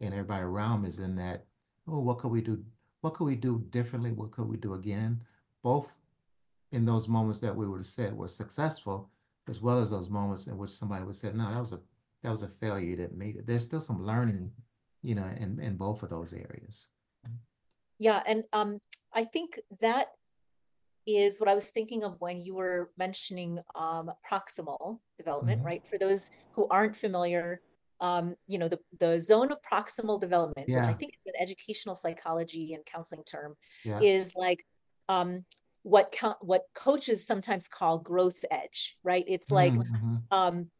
and 0.00 0.14
everybody 0.14 0.44
around 0.44 0.82
me 0.82 0.88
is 0.88 0.98
in 1.00 1.16
that, 1.16 1.44
oh, 1.88 2.00
what 2.00 2.18
could 2.18 2.30
we 2.30 2.40
do? 2.40 2.62
What 3.00 3.14
could 3.14 3.24
we 3.24 3.36
do 3.36 3.64
differently? 3.70 4.12
What 4.12 4.30
could 4.32 4.48
we 4.48 4.56
do 4.56 4.74
again? 4.74 5.20
Both 5.62 5.88
in 6.72 6.84
those 6.84 7.08
moments 7.08 7.40
that 7.40 7.54
we 7.54 7.66
would 7.66 7.78
have 7.78 7.86
said 7.86 8.16
were 8.16 8.28
successful, 8.28 9.10
as 9.48 9.60
well 9.60 9.78
as 9.78 9.90
those 9.90 10.10
moments 10.10 10.46
in 10.46 10.58
which 10.58 10.70
somebody 10.70 11.04
would 11.04 11.14
say, 11.14 11.32
no, 11.32 11.50
that 11.50 11.60
was 11.60 11.72
a 11.72 11.80
that 12.22 12.30
was 12.30 12.42
a 12.42 12.48
failure, 12.48 12.84
you 12.84 12.96
didn't 12.96 13.16
meet 13.16 13.36
it. 13.36 13.46
There's 13.46 13.64
still 13.64 13.80
some 13.80 14.04
learning, 14.04 14.50
you 15.02 15.14
know, 15.14 15.28
in, 15.38 15.60
in 15.60 15.76
both 15.76 16.02
of 16.02 16.10
those 16.10 16.32
areas. 16.32 16.88
Yeah, 18.00 18.22
and 18.26 18.44
um, 18.52 18.80
I 19.14 19.24
think 19.24 19.60
that 19.80 20.08
is 21.06 21.38
what 21.38 21.48
I 21.48 21.54
was 21.54 21.70
thinking 21.70 22.04
of 22.04 22.20
when 22.20 22.40
you 22.40 22.54
were 22.54 22.90
mentioning 22.98 23.60
um, 23.74 24.10
proximal 24.28 24.98
development, 25.16 25.60
mm 25.60 25.64
-hmm. 25.64 25.70
right? 25.70 25.86
For 25.86 25.98
those 25.98 26.30
who 26.54 26.66
aren't 26.70 26.96
familiar, 26.96 27.60
um, 28.00 28.36
you 28.46 28.58
know, 28.58 28.68
the, 28.68 28.78
the 28.98 29.20
zone 29.20 29.50
of 29.50 29.58
proximal 29.62 30.20
development, 30.20 30.68
yeah. 30.68 30.80
which 30.80 30.88
I 30.88 30.92
think 30.92 31.12
is 31.14 31.26
an 31.26 31.40
educational 31.40 31.94
psychology 31.94 32.74
and 32.74 32.84
counseling 32.86 33.24
term, 33.24 33.56
yeah. 33.84 34.00
is 34.00 34.34
like 34.36 34.64
um, 35.08 35.44
what 35.82 36.14
what 36.40 36.62
coaches 36.74 37.26
sometimes 37.26 37.68
call 37.68 37.98
growth 37.98 38.44
edge, 38.50 38.96
right? 39.02 39.24
It's 39.26 39.50
like 39.50 39.72
mm 39.72 39.82
-hmm. 39.82 40.18
um, 40.30 40.70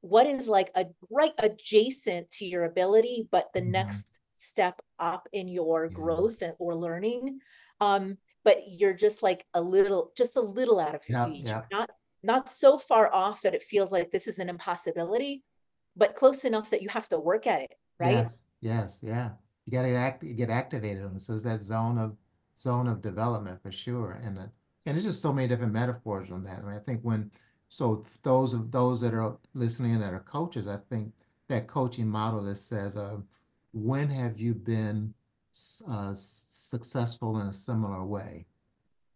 what 0.00 0.26
is 0.26 0.48
like 0.48 0.70
a 0.74 0.86
right 1.10 1.34
adjacent 1.38 2.30
to 2.30 2.44
your 2.44 2.64
ability, 2.64 3.28
but 3.30 3.46
the 3.52 3.60
mm-hmm. 3.60 3.72
next 3.72 4.20
step 4.32 4.80
up 4.98 5.28
in 5.32 5.48
your 5.48 5.86
yeah. 5.86 5.92
growth 5.92 6.42
or 6.58 6.74
learning. 6.74 7.40
Um, 7.80 8.18
but 8.44 8.58
you're 8.66 8.94
just 8.94 9.22
like 9.22 9.44
a 9.54 9.60
little, 9.60 10.12
just 10.16 10.36
a 10.36 10.40
little 10.40 10.80
out 10.80 10.94
of 10.94 11.02
your 11.08 11.26
reach, 11.26 11.50
not 11.70 11.90
not 12.22 12.48
so 12.48 12.78
far 12.78 13.12
off 13.12 13.42
that 13.42 13.54
it 13.54 13.62
feels 13.62 13.92
like 13.92 14.10
this 14.10 14.26
is 14.26 14.38
an 14.38 14.48
impossibility, 14.48 15.44
but 15.98 16.14
close 16.14 16.44
enough 16.44 16.70
that 16.70 16.80
you 16.80 16.88
have 16.88 17.08
to 17.10 17.18
work 17.18 17.46
at 17.46 17.62
it, 17.62 17.74
right? 17.98 18.12
Yes, 18.12 18.46
yes, 18.60 19.00
yeah. 19.02 19.30
You 19.66 19.72
got 19.72 19.82
to 19.82 19.94
act, 19.94 20.24
get 20.36 20.48
activated 20.48 21.04
on. 21.04 21.16
It. 21.16 21.20
So 21.20 21.34
it's 21.34 21.42
that 21.42 21.60
zone 21.60 21.98
of 21.98 22.16
zone 22.56 22.88
of 22.88 23.02
development 23.02 23.60
for 23.62 23.70
sure, 23.72 24.20
and 24.22 24.38
uh, 24.38 24.46
and 24.86 24.94
there's 24.94 25.04
just 25.04 25.20
so 25.20 25.32
many 25.32 25.48
different 25.48 25.72
metaphors 25.72 26.30
on 26.30 26.44
that. 26.44 26.60
I 26.60 26.62
mean, 26.62 26.74
I 26.74 26.78
think 26.78 27.02
when 27.02 27.30
so 27.68 28.04
those 28.22 28.54
of 28.54 28.70
those 28.70 29.00
that 29.02 29.12
are 29.12 29.36
listening 29.54 29.92
and 29.92 30.02
that 30.02 30.14
are 30.14 30.20
coaches, 30.20 30.66
I 30.66 30.78
think 30.88 31.12
that 31.48 31.66
coaching 31.66 32.08
model 32.08 32.42
that 32.44 32.56
says, 32.56 32.96
uh, 32.96 33.16
when 33.72 34.08
have 34.08 34.38
you 34.38 34.54
been 34.54 35.12
uh, 35.88 36.12
successful 36.14 37.40
in 37.40 37.48
a 37.48 37.52
similar 37.52 38.04
way? 38.04 38.46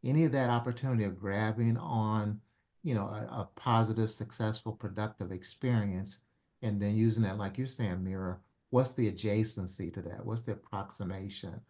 Any 0.05 0.25
of 0.25 0.33
that 0.33 0.51
opportunity 0.51 1.05
of 1.05 1.19
grabbing 1.19 1.77
on, 1.77 2.41
you 2.83 2.95
know, 2.95 3.07
a, 3.07 3.43
a 3.43 3.49
positive, 3.55 4.11
successful, 4.11 4.73
productive 4.73 5.31
experience, 5.31 6.23
and 6.63 6.81
then 6.81 6.97
using 6.97 7.23
that, 7.25 7.39
like 7.39 7.59
you're 7.59 7.67
saying, 7.67 8.03
Mira, 8.03 8.39
what's 8.71 8.93
the 8.93 9.11
adjacency 9.11 9.93
to 9.93 10.03
that? 10.03 10.25
What's 10.25 10.43
the 10.43 10.53
approximation? 10.53 11.61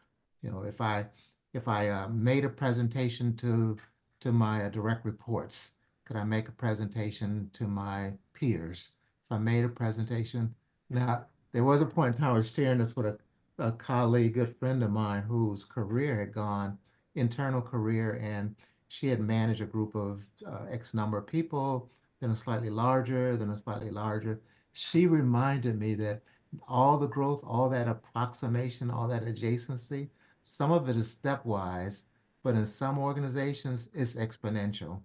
You 0.42 0.50
know, 0.50 0.62
if 0.62 0.80
I 0.80 1.06
if 1.54 1.68
I 1.68 1.88
uh, 1.88 2.08
made 2.08 2.44
a 2.44 2.48
presentation 2.48 3.36
to 3.38 3.76
to 4.20 4.32
my 4.32 4.64
uh, 4.64 4.68
direct 4.68 5.04
reports, 5.04 5.72
could 6.04 6.16
I 6.16 6.24
make 6.24 6.48
a 6.48 6.52
presentation 6.52 7.50
to 7.54 7.66
my 7.66 8.12
peers? 8.34 8.92
If 9.26 9.32
I 9.32 9.38
made 9.38 9.64
a 9.64 9.68
presentation, 9.68 10.54
now 10.90 11.26
there 11.52 11.64
was 11.64 11.80
a 11.80 11.86
point 11.86 12.14
in 12.14 12.20
time 12.20 12.30
I 12.30 12.38
was 12.38 12.52
sharing 12.52 12.78
this 12.78 12.96
with 12.96 13.06
a, 13.06 13.18
a 13.58 13.72
colleague, 13.72 14.34
good 14.34 14.56
friend 14.56 14.82
of 14.82 14.90
mine, 14.90 15.22
whose 15.22 15.64
career 15.64 16.20
had 16.20 16.32
gone 16.32 16.78
internal 17.14 17.60
career, 17.60 18.18
and 18.22 18.54
she 18.88 19.08
had 19.08 19.20
managed 19.20 19.60
a 19.60 19.66
group 19.66 19.94
of 19.94 20.24
uh, 20.46 20.66
X 20.70 20.94
number 20.94 21.18
of 21.18 21.26
people, 21.26 21.90
then 22.20 22.30
a 22.30 22.36
slightly 22.36 22.70
larger, 22.70 23.36
then 23.36 23.50
a 23.50 23.56
slightly 23.56 23.90
larger. 23.90 24.40
She 24.72 25.06
reminded 25.06 25.78
me 25.78 25.94
that 25.96 26.22
all 26.68 26.98
the 26.98 27.06
growth, 27.06 27.40
all 27.44 27.68
that 27.70 27.88
approximation, 27.88 28.90
all 28.90 29.08
that 29.08 29.24
adjacency, 29.24 30.08
some 30.42 30.72
of 30.72 30.88
it 30.88 30.96
is 30.96 31.16
stepwise, 31.16 32.06
but 32.42 32.54
in 32.54 32.66
some 32.66 32.98
organizations, 32.98 33.90
it's 33.94 34.16
exponential. 34.16 35.00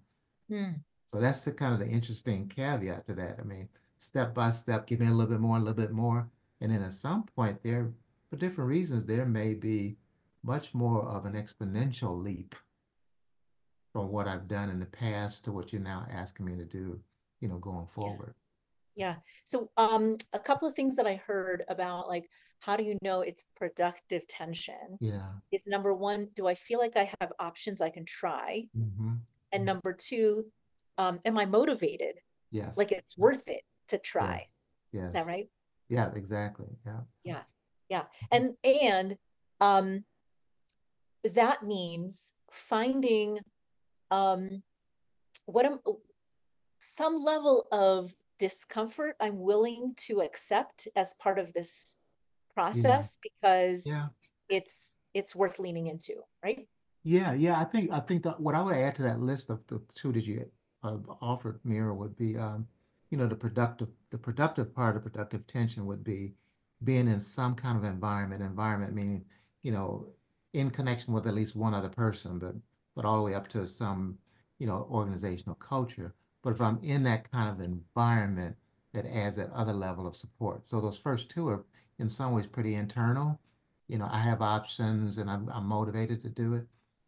Hmm. 0.48 0.72
So 1.06 1.20
that's 1.20 1.44
the 1.44 1.52
kind 1.52 1.72
of 1.72 1.80
the 1.80 1.88
interesting 1.88 2.48
caveat 2.48 3.06
to 3.06 3.14
that. 3.14 3.38
I 3.40 3.44
mean, 3.44 3.68
step 3.98 4.34
by 4.34 4.50
step, 4.50 4.86
give 4.86 5.00
me 5.00 5.06
a 5.06 5.10
little 5.10 5.30
bit 5.30 5.40
more, 5.40 5.56
a 5.56 5.60
little 5.60 5.74
bit 5.74 5.92
more. 5.92 6.28
And 6.60 6.72
then 6.72 6.82
at 6.82 6.92
some 6.92 7.22
point 7.22 7.62
there, 7.62 7.92
for 8.28 8.36
different 8.36 8.68
reasons, 8.68 9.06
there 9.06 9.24
may 9.24 9.54
be 9.54 9.96
much 10.42 10.74
more 10.74 11.02
of 11.02 11.24
an 11.24 11.32
exponential 11.32 12.22
leap 12.22 12.54
from 13.92 14.08
what 14.08 14.28
I've 14.28 14.48
done 14.48 14.70
in 14.70 14.80
the 14.80 14.86
past 14.86 15.44
to 15.44 15.52
what 15.52 15.72
you're 15.72 15.82
now 15.82 16.06
asking 16.10 16.46
me 16.46 16.56
to 16.56 16.64
do, 16.64 17.00
you 17.40 17.48
know, 17.48 17.58
going 17.58 17.86
forward. 17.86 18.34
Yeah. 18.36 18.47
So 19.44 19.70
um 19.76 20.16
a 20.32 20.38
couple 20.38 20.68
of 20.68 20.74
things 20.74 20.96
that 20.96 21.06
I 21.06 21.16
heard 21.26 21.64
about 21.68 22.08
like 22.08 22.28
how 22.60 22.76
do 22.76 22.82
you 22.82 22.98
know 23.02 23.20
it's 23.20 23.44
productive 23.56 24.26
tension 24.26 24.98
Yeah. 25.00 25.30
is 25.52 25.64
number 25.66 25.94
one, 25.94 26.28
do 26.34 26.46
I 26.48 26.54
feel 26.54 26.80
like 26.80 26.96
I 26.96 27.10
have 27.20 27.32
options 27.38 27.80
I 27.80 27.90
can 27.90 28.04
try? 28.04 28.66
hmm 28.74 29.14
And 29.52 29.64
number 29.64 29.92
two, 29.92 30.50
um, 30.98 31.20
am 31.24 31.38
I 31.38 31.44
motivated? 31.46 32.16
Yes. 32.50 32.76
Like 32.76 32.92
it's 32.92 33.16
worth 33.16 33.46
it 33.48 33.62
to 33.88 33.98
try. 33.98 34.42
Yes. 34.92 35.08
Is 35.08 35.12
that 35.14 35.26
right? 35.26 35.48
Yeah, 35.88 36.10
exactly. 36.14 36.66
Yeah. 36.84 37.00
Yeah. 37.24 37.42
Yeah. 37.88 38.04
And 38.30 38.56
and 38.64 39.16
um 39.60 40.04
that 41.34 41.62
means 41.62 42.32
finding 42.50 43.38
um 44.10 44.62
what 45.46 45.64
am 45.66 45.78
some 46.80 47.22
level 47.22 47.66
of 47.72 48.14
discomfort 48.38 49.16
I'm 49.20 49.40
willing 49.40 49.94
to 50.06 50.20
accept 50.20 50.88
as 50.96 51.14
part 51.14 51.38
of 51.38 51.52
this 51.52 51.96
process 52.54 53.18
because 53.22 53.86
Yeah. 53.86 54.08
it's 54.48 54.96
it's 55.14 55.34
worth 55.34 55.58
leaning 55.58 55.86
into, 55.86 56.14
right? 56.42 56.68
Yeah, 57.04 57.32
yeah, 57.32 57.60
I 57.60 57.64
think 57.64 57.90
I 57.90 58.00
think 58.00 58.22
that 58.24 58.40
what 58.40 58.54
I 58.54 58.62
would 58.62 58.76
add 58.76 58.94
to 58.96 59.02
that 59.02 59.20
list 59.20 59.50
of 59.50 59.66
the 59.66 59.80
two 59.94 60.12
that 60.12 60.26
you 60.26 60.50
uh, 60.82 60.98
offered, 61.20 61.60
Mira, 61.64 61.94
would 61.94 62.16
be 62.16 62.36
um, 62.36 62.66
you 63.10 63.18
know, 63.18 63.26
the 63.26 63.36
productive 63.36 63.88
the 64.10 64.18
productive 64.18 64.74
part 64.74 64.96
of 64.96 65.02
productive 65.02 65.46
tension 65.46 65.86
would 65.86 66.04
be 66.04 66.34
being 66.84 67.08
in 67.08 67.20
some 67.20 67.54
kind 67.54 67.76
of 67.78 67.84
environment. 67.84 68.42
Environment 68.42 68.94
meaning, 68.94 69.24
you 69.62 69.72
know, 69.72 70.06
in 70.52 70.70
connection 70.70 71.12
with 71.12 71.26
at 71.26 71.34
least 71.34 71.56
one 71.56 71.74
other 71.74 71.88
person, 71.88 72.38
but 72.38 72.54
but 72.94 73.04
all 73.04 73.16
the 73.16 73.22
way 73.22 73.34
up 73.34 73.48
to 73.48 73.66
some, 73.66 74.18
you 74.58 74.66
know, 74.66 74.86
organizational 74.90 75.54
culture. 75.56 76.14
But 76.42 76.50
if 76.52 76.60
I'm 76.60 76.78
in 76.82 77.02
that 77.04 77.30
kind 77.30 77.50
of 77.50 77.60
environment, 77.60 78.56
that 78.92 79.06
adds 79.06 79.36
that 79.36 79.50
other 79.52 79.72
level 79.72 80.06
of 80.06 80.16
support. 80.16 80.66
So 80.66 80.80
those 80.80 80.98
first 80.98 81.30
two 81.30 81.48
are 81.48 81.64
in 81.98 82.08
some 82.08 82.32
ways 82.32 82.46
pretty 82.46 82.74
internal. 82.74 83.40
You 83.88 83.98
know, 83.98 84.08
I 84.10 84.18
have 84.18 84.42
options 84.42 85.18
and 85.18 85.30
I'm 85.30 85.48
I'm 85.50 85.66
motivated 85.66 86.20
to 86.22 86.30
do 86.30 86.54
it. 86.54 86.66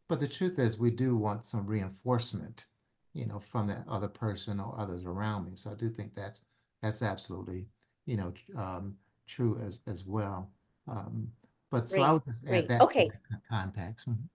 But 0.08 0.20
the 0.20 0.28
truth 0.28 0.58
is, 0.58 0.78
we 0.78 0.90
do 0.90 1.16
want 1.16 1.46
some 1.46 1.66
reinforcement, 1.66 2.66
you 3.14 3.26
know, 3.26 3.38
from 3.38 3.66
that 3.68 3.84
other 3.88 4.08
person 4.08 4.58
or 4.60 4.74
others 4.78 5.04
around 5.04 5.44
me. 5.46 5.52
So 5.56 5.70
I 5.70 5.74
do 5.74 5.88
think 5.90 6.14
that's 6.14 6.44
that's 6.82 7.02
absolutely, 7.02 7.66
you 8.06 8.16
know, 8.16 8.32
um, 8.56 8.96
true 9.26 9.58
as 9.64 9.80
as 9.86 10.04
well. 10.04 10.50
Um, 10.88 11.32
but 11.70 11.88
so 11.88 12.02
I 12.02 12.10
Great. 12.10 12.12
would 12.12 12.24
just 12.24 12.44
add 12.46 12.50
Great. 12.50 12.68
that 12.68 12.78
to 12.78 12.84
Okay. 12.84 13.10
context. 13.48 14.08
Mhm. 14.08 14.28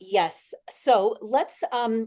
Yes. 0.00 0.54
So 0.70 1.16
let's 1.20 1.64
um 1.72 2.06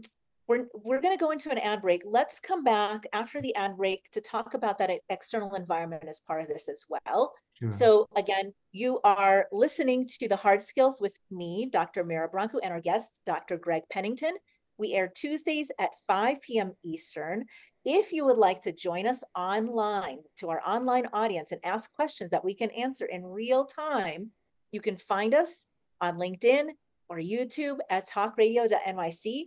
we're 0.50 0.66
we're 0.74 1.00
going 1.00 1.16
to 1.16 1.24
go 1.24 1.30
into 1.30 1.48
an 1.50 1.58
ad 1.58 1.80
break. 1.80 2.02
Let's 2.04 2.40
come 2.40 2.64
back 2.64 3.06
after 3.12 3.40
the 3.40 3.54
ad 3.54 3.76
break 3.76 4.10
to 4.10 4.20
talk 4.20 4.54
about 4.54 4.78
that 4.78 4.90
external 5.08 5.54
environment 5.54 6.06
as 6.08 6.22
part 6.26 6.42
of 6.42 6.48
this 6.48 6.68
as 6.68 6.84
well. 6.88 7.32
Sure. 7.54 7.70
So 7.70 8.08
again, 8.16 8.52
you 8.72 8.98
are 9.04 9.46
listening 9.52 10.08
to 10.18 10.28
the 10.28 10.34
Hard 10.34 10.60
Skills 10.60 10.98
with 11.00 11.16
me, 11.30 11.68
Dr. 11.72 12.02
Mira 12.02 12.28
Brancu, 12.28 12.58
and 12.64 12.72
our 12.72 12.80
guest, 12.80 13.20
Dr. 13.26 13.58
Greg 13.58 13.84
Pennington. 13.92 14.32
We 14.76 14.92
air 14.92 15.08
Tuesdays 15.14 15.70
at 15.78 15.90
5 16.08 16.42
p.m. 16.42 16.72
Eastern. 16.84 17.44
If 17.84 18.12
you 18.12 18.24
would 18.24 18.38
like 18.38 18.60
to 18.62 18.72
join 18.72 19.06
us 19.06 19.22
online 19.36 20.18
to 20.38 20.50
our 20.50 20.60
online 20.66 21.06
audience 21.12 21.52
and 21.52 21.60
ask 21.64 21.92
questions 21.92 22.30
that 22.30 22.44
we 22.44 22.54
can 22.54 22.70
answer 22.70 23.06
in 23.06 23.24
real 23.24 23.66
time, 23.66 24.32
you 24.72 24.80
can 24.80 24.96
find 24.96 25.32
us 25.32 25.66
on 26.00 26.18
LinkedIn 26.18 26.70
or 27.08 27.18
YouTube 27.18 27.78
at 27.88 28.08
talkradio.nyc. 28.08 29.44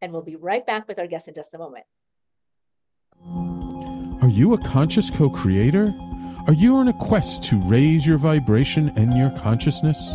And 0.00 0.12
we'll 0.12 0.22
be 0.22 0.36
right 0.36 0.66
back 0.66 0.86
with 0.88 0.98
our 0.98 1.06
guest 1.06 1.28
in 1.28 1.34
just 1.34 1.54
a 1.54 1.58
moment. 1.58 1.84
Are 4.22 4.28
you 4.28 4.54
a 4.54 4.58
conscious 4.58 5.10
co 5.10 5.30
creator? 5.30 5.94
Are 6.46 6.52
you 6.52 6.76
on 6.76 6.88
a 6.88 6.92
quest 6.92 7.44
to 7.44 7.60
raise 7.60 8.06
your 8.06 8.18
vibration 8.18 8.90
and 8.96 9.16
your 9.16 9.30
consciousness? 9.30 10.14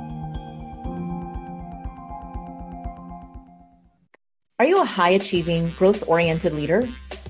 Are 4.61 4.73
you 4.73 4.79
a 4.79 4.85
high 4.85 5.09
achieving, 5.09 5.71
growth 5.71 6.07
oriented 6.07 6.53
leader? 6.53 6.87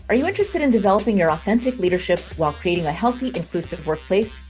Are 0.10 0.15
you 0.15 0.28
interested 0.28 0.62
in 0.62 0.70
developing 0.70 1.17
your 1.17 1.32
authentic 1.32 1.80
leadership 1.80 2.20
while 2.36 2.52
creating 2.52 2.88
a 2.88 2.91
healthy, 2.91 3.32
inclusive 3.34 3.88
workplace? 3.88 4.44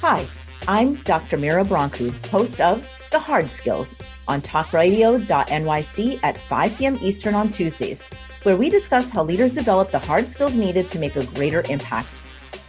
Hi, 0.00 0.24
I'm 0.68 0.94
Dr. 1.02 1.36
Mira 1.36 1.64
Brancu, 1.64 2.14
host 2.26 2.60
of 2.60 2.88
The 3.10 3.18
Hard 3.18 3.50
Skills 3.50 3.98
on 4.28 4.40
talkradio.nyc 4.40 6.20
at 6.22 6.38
5 6.38 6.78
p.m. 6.78 6.96
Eastern 7.02 7.34
on 7.34 7.50
Tuesdays, 7.50 8.04
where 8.44 8.56
we 8.56 8.70
discuss 8.70 9.10
how 9.10 9.24
leaders 9.24 9.52
develop 9.52 9.90
the 9.90 9.98
hard 9.98 10.28
skills 10.28 10.54
needed 10.54 10.88
to 10.90 11.00
make 11.00 11.16
a 11.16 11.26
greater 11.26 11.64
impact. 11.68 12.08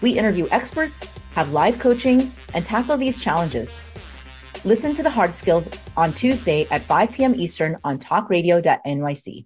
We 0.02 0.18
interview 0.18 0.48
experts, 0.50 1.06
have 1.36 1.54
live 1.54 1.78
coaching, 1.78 2.32
and 2.56 2.66
tackle 2.66 2.98
these 2.98 3.22
challenges. 3.22 3.84
Listen 4.66 4.96
to 4.96 5.04
The 5.04 5.12
Hard 5.12 5.36
Skills 5.36 5.70
on 5.96 6.12
Tuesday 6.12 6.66
at 6.72 6.82
5 6.82 7.12
p.m. 7.12 7.36
Eastern 7.40 7.78
on 7.84 8.00
talkradio.nyc. 8.00 9.46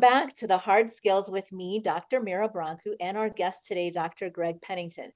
Welcome 0.00 0.18
back 0.18 0.36
to 0.36 0.46
the 0.46 0.56
Hard 0.56 0.90
Skills 0.90 1.30
with 1.30 1.52
me, 1.52 1.78
Dr. 1.78 2.22
Mira 2.22 2.48
Brancu, 2.48 2.94
and 3.00 3.18
our 3.18 3.28
guest 3.28 3.66
today, 3.66 3.90
Dr. 3.90 4.30
Greg 4.30 4.62
Pennington. 4.62 5.12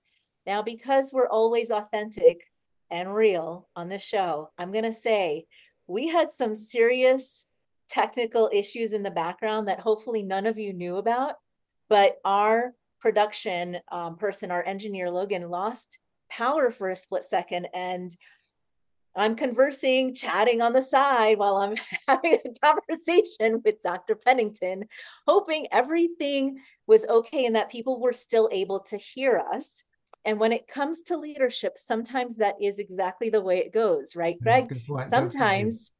Now, 0.47 0.61
because 0.61 1.11
we're 1.11 1.29
always 1.29 1.71
authentic 1.71 2.43
and 2.91 3.15
real 3.15 3.67
on 3.75 3.89
the 3.89 3.99
show, 3.99 4.51
I'm 4.59 4.73
going 4.73 4.85
to 4.85 4.93
say 4.93 5.47
we 5.87 6.09
had 6.09 6.31
some 6.31 6.55
serious 6.55 7.47
technical 7.89 8.51
issues 8.53 8.93
in 8.93 9.03
the 9.03 9.11
background 9.11 9.69
that 9.69 9.81
hopefully 9.81 10.23
none 10.23 10.45
of 10.45 10.59
you 10.59 10.75
knew 10.75 10.97
about, 10.97 11.37
but 11.89 12.17
our 12.23 12.75
production 13.01 13.79
um, 13.91 14.19
person, 14.19 14.51
our 14.51 14.65
engineer 14.65 15.11
Logan, 15.11 15.49
lost 15.49 15.99
power 16.29 16.71
for 16.71 16.91
a 16.91 16.97
split 16.97 17.25
second 17.25 17.69
and 17.73 18.15
I'm 19.17 19.37
conversing, 19.37 20.15
chatting 20.15 20.61
on 20.61 20.73
the 20.73 20.83
side 20.83 21.39
while 21.39 21.57
I'm 21.57 21.77
having 22.09 22.39
a 22.45 22.61
conversation 22.61 23.63
with 23.65 23.81
Dr. 23.81 24.15
Pennington, 24.17 24.85
hoping 25.27 25.67
everything 25.71 26.59
was 26.87 27.07
okay 27.07 27.47
and 27.47 27.57
that 27.57 27.71
people 27.71 28.01
were 28.01 28.13
still 28.13 28.49
able 28.53 28.81
to 28.81 28.97
hear 28.97 29.39
us. 29.39 29.85
And 30.25 30.41
when 30.41 30.53
it 30.53 30.69
comes 30.69 31.03
to 31.03 31.17
leadership, 31.17 31.77
sometimes 31.77 32.39
that 32.39 32.57
is 32.61 32.79
exactly 32.79 33.29
the 33.29 33.43
way 33.43 33.59
it 33.59 33.73
goes, 33.73 34.17
right, 34.17 34.41
Greg? 34.41 34.81
Sometimes 35.07 35.93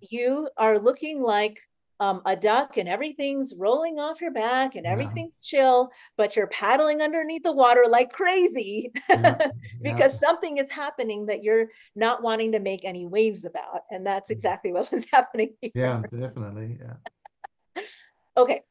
you 0.00 0.48
are 0.56 0.78
looking 0.78 1.20
like 1.20 1.60
um, 2.00 2.22
a 2.24 2.36
duck 2.36 2.76
and 2.76 2.88
everything's 2.88 3.54
rolling 3.56 3.98
off 3.98 4.20
your 4.20 4.30
back 4.30 4.76
and 4.76 4.86
everything's 4.86 5.40
yeah. 5.42 5.58
chill, 5.58 5.90
but 6.16 6.36
you're 6.36 6.46
paddling 6.46 7.02
underneath 7.02 7.42
the 7.42 7.52
water 7.52 7.84
like 7.88 8.12
crazy 8.12 8.92
yeah. 9.08 9.50
because 9.82 10.14
yeah. 10.14 10.28
something 10.28 10.58
is 10.58 10.70
happening 10.70 11.26
that 11.26 11.42
you're 11.42 11.66
not 11.96 12.22
wanting 12.22 12.52
to 12.52 12.60
make 12.60 12.84
any 12.84 13.06
waves 13.06 13.44
about. 13.44 13.82
And 13.90 14.06
that's 14.06 14.30
mm-hmm. 14.30 14.36
exactly 14.36 14.72
what 14.72 14.90
was 14.92 15.06
happening. 15.12 15.54
Here. 15.60 15.72
Yeah, 15.74 16.02
definitely. 16.12 16.78
Yeah. 16.80 17.82
okay. 18.36 18.62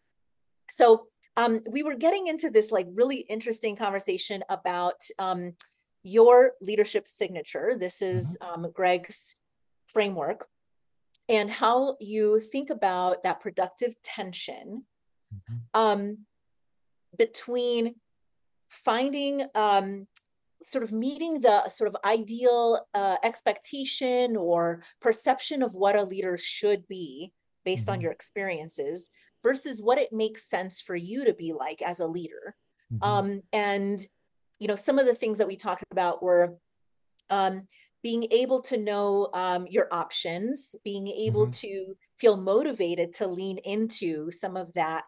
So 0.72 1.08
um, 1.36 1.62
we 1.70 1.84
were 1.84 1.96
getting 1.96 2.28
into 2.28 2.50
this 2.50 2.72
like 2.72 2.88
really 2.94 3.18
interesting 3.18 3.76
conversation 3.76 4.44
about 4.50 5.02
um, 5.20 5.54
your 6.04 6.54
leadership 6.62 7.08
signature. 7.08 7.74
This 7.78 8.02
is 8.02 8.38
mm-hmm. 8.42 8.66
um, 8.66 8.72
Greg's 8.72 9.36
framework 9.88 10.48
and 11.30 11.50
how 11.50 11.98
you 12.00 12.40
think 12.40 12.70
about 12.70 13.24
that 13.24 13.40
productive 13.42 13.94
tension 14.02 14.86
mm-hmm. 15.34 15.80
um, 15.80 16.18
between 17.18 17.96
finding 18.70 19.46
um, 19.56 20.08
sort 20.64 20.84
of 20.84 20.92
meeting 20.92 21.42
the 21.42 21.68
sort 21.70 21.88
of 21.88 21.96
ideal 22.06 22.86
uh, 22.94 23.18
expectation 23.24 24.36
or 24.36 24.82
perception 25.02 25.62
of 25.62 25.74
what 25.74 25.96
a 25.96 26.04
leader 26.04 26.38
should 26.38 26.88
be 26.88 27.32
based 27.66 27.88
mm-hmm. 27.88 27.94
on 27.94 28.02
your 28.02 28.12
experiences 28.12 29.10
versus 29.44 29.82
what 29.82 29.98
it 29.98 30.12
makes 30.12 30.50
sense 30.50 30.82
for 30.82 30.96
you 30.96 31.26
to 31.26 31.34
be 31.34 31.54
like 31.54 31.82
as 31.82 32.00
a 32.00 32.08
leader 32.08 32.56
mm-hmm. 32.92 33.04
um, 33.04 33.42
and 33.54 34.06
you 34.60 34.68
know 34.68 34.76
some 34.76 34.98
of 34.98 35.06
the 35.06 35.16
things 35.16 35.38
that 35.38 35.48
we 35.48 35.56
talked 35.56 35.84
about 35.92 36.24
were 36.24 36.56
um, 37.30 37.68
being 38.08 38.32
able 38.32 38.62
to 38.62 38.78
know 38.78 39.28
um, 39.34 39.68
your 39.70 39.90
options, 39.92 40.78
being 40.86 41.10
able 41.10 41.42
mm-hmm. 41.48 41.68
to 41.68 41.94
feel 42.18 42.38
motivated 42.38 43.12
to 43.12 43.28
lean 43.28 43.58
into 43.66 44.32
some 44.32 44.56
of 44.56 44.72
that 44.76 45.04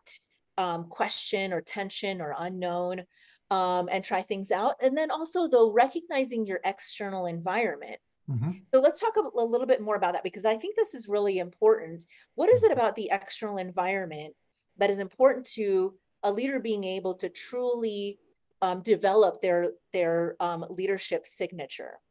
um, 0.58 0.84
question 0.90 1.54
or 1.54 1.62
tension 1.62 2.20
or 2.20 2.36
unknown 2.40 3.06
um, 3.52 3.88
and 3.90 4.04
try 4.04 4.22
things 4.22 4.52
out. 4.52 4.76
And 4.84 4.98
then 4.98 5.12
also, 5.12 5.48
though, 5.48 5.72
recognizing 5.72 6.46
your 6.46 6.60
external 6.66 7.26
environment. 7.26 8.02
Mm-hmm. 8.30 8.52
So 8.74 8.82
let's 8.82 9.00
talk 9.00 9.16
a, 9.16 9.22
a 9.22 9.46
little 9.46 9.66
bit 9.66 9.80
more 9.80 9.96
about 9.96 10.12
that 10.12 10.26
because 10.26 10.44
I 10.44 10.58
think 10.58 10.76
this 10.76 10.94
is 10.94 11.08
really 11.08 11.38
important. 11.38 12.04
What 12.36 12.50
is 12.50 12.64
it 12.64 12.72
mm-hmm. 12.72 12.82
about 12.82 12.96
the 12.98 13.12
external 13.14 13.60
environment 13.60 14.34
that 14.78 14.90
is 14.90 15.00
important 15.00 15.46
to 15.52 15.94
a 16.24 16.34
leader 16.34 16.60
being 16.60 16.84
able 16.84 17.14
to 17.14 17.30
truly 17.30 18.20
um, 18.62 18.82
develop 18.82 19.40
their 19.40 19.70
their 19.94 20.36
um, 20.42 20.66
leadership 20.70 21.26
signature? 21.26 22.02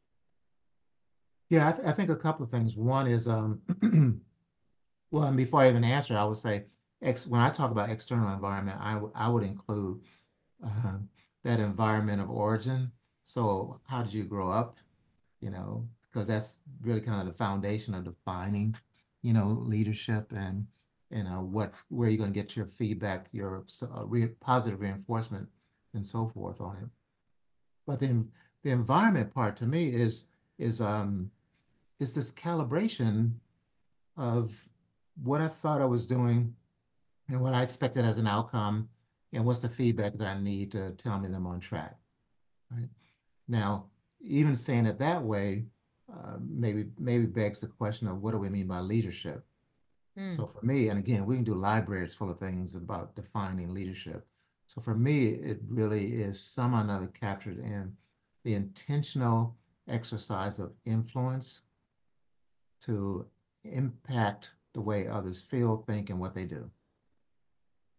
Yeah, 1.49 1.69
I, 1.69 1.71
th- 1.71 1.87
I 1.87 1.91
think 1.91 2.09
a 2.09 2.15
couple 2.15 2.43
of 2.45 2.51
things. 2.51 2.75
One 2.75 3.07
is, 3.07 3.27
um, 3.27 3.61
well, 5.11 5.23
and 5.25 5.37
before 5.37 5.61
I 5.61 5.69
even 5.69 5.83
answer, 5.83 6.17
I 6.17 6.23
would 6.25 6.37
say, 6.37 6.65
ex- 7.01 7.27
when 7.27 7.41
I 7.41 7.49
talk 7.49 7.71
about 7.71 7.89
external 7.89 8.33
environment, 8.33 8.77
I, 8.81 8.93
w- 8.95 9.13
I 9.15 9.29
would 9.29 9.43
include 9.43 10.01
uh, 10.65 10.99
that 11.43 11.59
environment 11.59 12.21
of 12.21 12.29
origin. 12.29 12.91
So, 13.23 13.81
how 13.87 14.03
did 14.03 14.13
you 14.13 14.25
grow 14.25 14.51
up? 14.51 14.77
You 15.41 15.51
know, 15.51 15.87
because 16.11 16.27
that's 16.27 16.59
really 16.81 17.01
kind 17.01 17.21
of 17.21 17.27
the 17.27 17.33
foundation 17.33 17.95
of 17.95 18.05
defining, 18.05 18.75
you 19.23 19.33
know, 19.33 19.47
leadership 19.47 20.33
and 20.35 20.67
you 21.11 21.23
know 21.23 21.41
what's 21.51 21.85
where 21.89 22.09
you're 22.09 22.17
going 22.19 22.33
to 22.33 22.39
get 22.39 22.55
your 22.55 22.67
feedback, 22.67 23.27
your 23.31 23.65
uh, 23.83 24.05
re- 24.05 24.27
positive 24.41 24.81
reinforcement, 24.81 25.49
and 25.93 26.05
so 26.07 26.29
forth 26.29 26.61
on 26.61 26.77
it. 26.77 26.89
But 27.85 27.99
then 27.99 28.31
the 28.63 28.71
environment 28.71 29.33
part 29.33 29.57
to 29.57 29.65
me 29.65 29.89
is 29.89 30.29
is 30.57 30.79
um 30.81 31.31
is 31.99 32.13
this 32.13 32.31
calibration 32.31 33.33
of 34.17 34.67
what 35.21 35.41
I 35.41 35.47
thought 35.47 35.81
I 35.81 35.85
was 35.85 36.05
doing 36.05 36.55
and 37.29 37.41
what 37.41 37.53
I 37.53 37.61
expected 37.61 38.05
as 38.05 38.17
an 38.17 38.27
outcome, 38.27 38.89
and 39.33 39.45
what's 39.45 39.61
the 39.61 39.69
feedback 39.69 40.13
that 40.17 40.27
I 40.27 40.39
need 40.41 40.71
to 40.71 40.91
tell 40.91 41.19
me 41.19 41.27
that 41.27 41.35
I'm 41.35 41.45
on 41.45 41.59
track. 41.59 41.95
Right 42.71 42.89
now, 43.47 43.85
even 44.19 44.55
saying 44.55 44.87
it 44.87 44.97
that 44.99 45.21
way, 45.21 45.65
uh, 46.11 46.37
maybe 46.41 46.85
maybe 46.97 47.27
begs 47.27 47.61
the 47.61 47.67
question 47.67 48.07
of 48.07 48.21
what 48.21 48.31
do 48.31 48.39
we 48.39 48.49
mean 48.49 48.67
by 48.67 48.79
leadership? 48.79 49.45
Mm. 50.17 50.35
So 50.35 50.47
for 50.47 50.65
me, 50.65 50.89
and 50.89 50.97
again, 50.97 51.25
we 51.25 51.35
can 51.35 51.43
do 51.43 51.53
libraries 51.53 52.15
full 52.15 52.31
of 52.31 52.39
things 52.39 52.73
about 52.73 53.15
defining 53.15 53.73
leadership. 53.73 54.25
So 54.65 54.81
for 54.81 54.95
me, 54.95 55.27
it 55.27 55.59
really 55.67 56.13
is 56.13 56.39
some 56.39 56.73
or 56.73 56.81
another 56.81 57.07
captured 57.07 57.59
in 57.59 57.93
the 58.43 58.55
intentional 58.55 59.55
exercise 59.87 60.57
of 60.57 60.73
influence 60.85 61.63
to 62.85 63.25
impact 63.63 64.51
the 64.73 64.81
way 64.81 65.07
others 65.07 65.41
feel, 65.41 65.77
think, 65.87 66.09
and 66.09 66.19
what 66.19 66.35
they 66.35 66.45
do. 66.45 66.69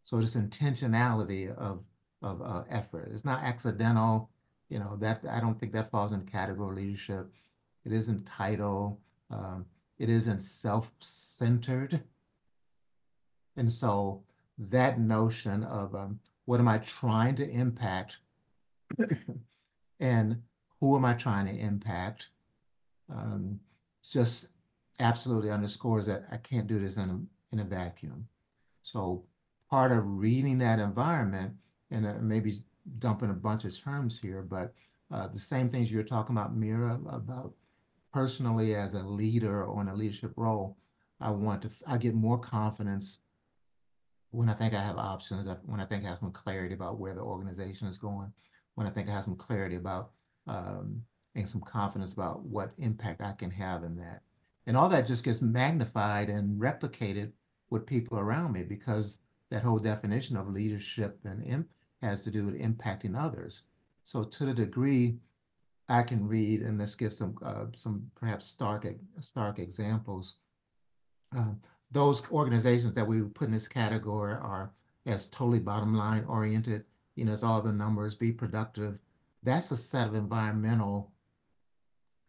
So 0.02 0.20
this 0.20 0.36
intentionality 0.36 1.54
of 1.54 1.84
of 2.22 2.42
uh, 2.42 2.64
effort. 2.68 3.10
It's 3.12 3.24
not 3.24 3.42
accidental. 3.42 4.30
You 4.68 4.78
know 4.78 4.96
that 5.00 5.24
I 5.28 5.40
don't 5.40 5.58
think 5.58 5.72
that 5.72 5.90
falls 5.90 6.12
in 6.12 6.20
the 6.20 6.30
category 6.30 6.70
of 6.70 6.76
leadership. 6.76 7.32
It 7.84 7.92
isn't 7.92 8.26
title. 8.26 9.00
Um, 9.30 9.66
it 9.98 10.08
isn't 10.08 10.40
self-centered. 10.40 12.02
And 13.56 13.70
so 13.70 14.22
that 14.58 14.98
notion 15.00 15.64
of 15.64 15.94
um, 15.94 16.20
what 16.44 16.60
am 16.60 16.68
I 16.68 16.78
trying 16.78 17.36
to 17.36 17.48
impact, 17.48 18.18
and 20.00 20.42
who 20.80 20.96
am 20.96 21.04
I 21.04 21.14
trying 21.14 21.46
to 21.46 21.52
impact, 21.52 22.28
um, 23.10 23.60
just 24.02 24.48
absolutely 25.00 25.50
underscores 25.50 26.06
that 26.06 26.24
I 26.30 26.36
can't 26.36 26.66
do 26.66 26.78
this 26.78 26.96
in 26.96 27.10
a, 27.10 27.54
in 27.54 27.60
a 27.60 27.64
vacuum. 27.64 28.28
So 28.82 29.24
part 29.68 29.92
of 29.92 30.04
reading 30.04 30.58
that 30.58 30.78
environment, 30.78 31.54
and 31.90 32.06
uh, 32.06 32.14
maybe 32.20 32.62
dumping 32.98 33.30
a 33.30 33.34
bunch 33.34 33.64
of 33.64 33.78
terms 33.78 34.20
here, 34.20 34.42
but 34.42 34.72
uh, 35.10 35.26
the 35.28 35.38
same 35.38 35.68
things 35.68 35.90
you're 35.90 36.02
talking 36.02 36.36
about, 36.36 36.54
Mira, 36.54 37.00
about 37.10 37.52
personally 38.12 38.74
as 38.74 38.94
a 38.94 39.02
leader 39.02 39.64
or 39.64 39.80
in 39.82 39.88
a 39.88 39.94
leadership 39.94 40.32
role, 40.36 40.76
I 41.20 41.30
want 41.30 41.62
to, 41.62 41.70
I 41.86 41.98
get 41.98 42.14
more 42.14 42.38
confidence 42.38 43.18
when 44.30 44.48
I 44.48 44.54
think 44.54 44.74
I 44.74 44.80
have 44.80 44.96
options, 44.96 45.48
when 45.66 45.80
I 45.80 45.84
think 45.84 46.04
I 46.04 46.08
have 46.08 46.18
some 46.18 46.30
clarity 46.30 46.74
about 46.74 46.98
where 46.98 47.14
the 47.14 47.20
organization 47.20 47.88
is 47.88 47.98
going, 47.98 48.32
when 48.76 48.86
I 48.86 48.90
think 48.90 49.08
I 49.08 49.12
have 49.12 49.24
some 49.24 49.36
clarity 49.36 49.76
about 49.76 50.12
um, 50.46 51.02
and 51.34 51.48
some 51.48 51.60
confidence 51.60 52.12
about 52.12 52.42
what 52.44 52.72
impact 52.78 53.20
I 53.20 53.32
can 53.32 53.50
have 53.50 53.84
in 53.84 53.96
that. 53.96 54.22
And 54.66 54.77
all 54.77 54.88
that 54.90 55.07
just 55.07 55.25
gets 55.25 55.40
magnified 55.42 56.29
and 56.29 56.61
replicated 56.61 57.33
with 57.70 57.87
people 57.87 58.18
around 58.18 58.53
me 58.53 58.62
because 58.62 59.20
that 59.51 59.62
whole 59.62 59.79
definition 59.79 60.37
of 60.37 60.49
leadership 60.49 61.18
and 61.25 61.44
imp- 61.44 61.70
has 62.03 62.23
to 62.25 62.31
do 62.31 62.44
with 62.44 62.61
impacting 62.61 63.18
others. 63.18 63.62
So 64.05 64.25
to 64.25 64.46
the 64.46 64.55
degree 64.55 65.18
I 65.90 66.05
can 66.05 66.29
read, 66.29 66.62
and 66.62 66.79
let's 66.79 66.94
give 66.94 67.12
some 67.12 67.37
uh, 67.44 67.66
some 67.75 68.11
perhaps 68.14 68.46
stark 68.46 68.87
stark 69.20 69.59
examples. 69.59 70.37
Um, 71.37 71.61
those 71.90 72.23
organizations 72.31 72.94
that 72.94 73.07
we 73.07 73.23
put 73.23 73.49
in 73.49 73.53
this 73.53 73.66
category 73.66 74.35
are 74.35 74.73
as 75.05 75.27
totally 75.27 75.59
bottom 75.59 75.94
line 75.94 76.25
oriented. 76.29 76.85
You 77.16 77.25
know, 77.25 77.33
it's 77.33 77.42
all 77.42 77.61
the 77.61 77.73
numbers, 77.73 78.14
be 78.14 78.31
productive. 78.31 79.01
That's 79.42 79.73
a 79.73 79.77
set 79.77 80.07
of 80.07 80.14
environmental 80.14 81.11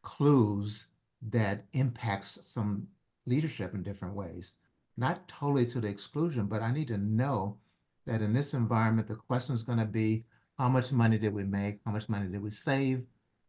clues 0.01 0.87
that 1.29 1.65
impacts 1.73 2.39
some 2.43 2.87
leadership 3.25 3.73
in 3.73 3.83
different 3.83 4.15
ways. 4.15 4.55
Not 4.97 5.27
totally 5.27 5.65
to 5.67 5.81
the 5.81 5.87
exclusion, 5.87 6.47
but 6.47 6.61
I 6.61 6.71
need 6.71 6.87
to 6.89 6.97
know 6.97 7.57
that 8.05 8.21
in 8.21 8.33
this 8.33 8.53
environment, 8.53 9.07
the 9.07 9.15
question 9.15 9.55
is 9.55 9.63
going 9.63 9.79
to 9.79 9.85
be 9.85 10.25
how 10.57 10.69
much 10.69 10.91
money 10.91 11.17
did 11.17 11.33
we 11.33 11.43
make? 11.43 11.79
How 11.85 11.91
much 11.91 12.09
money 12.09 12.27
did 12.27 12.41
we 12.41 12.49
save? 12.49 13.03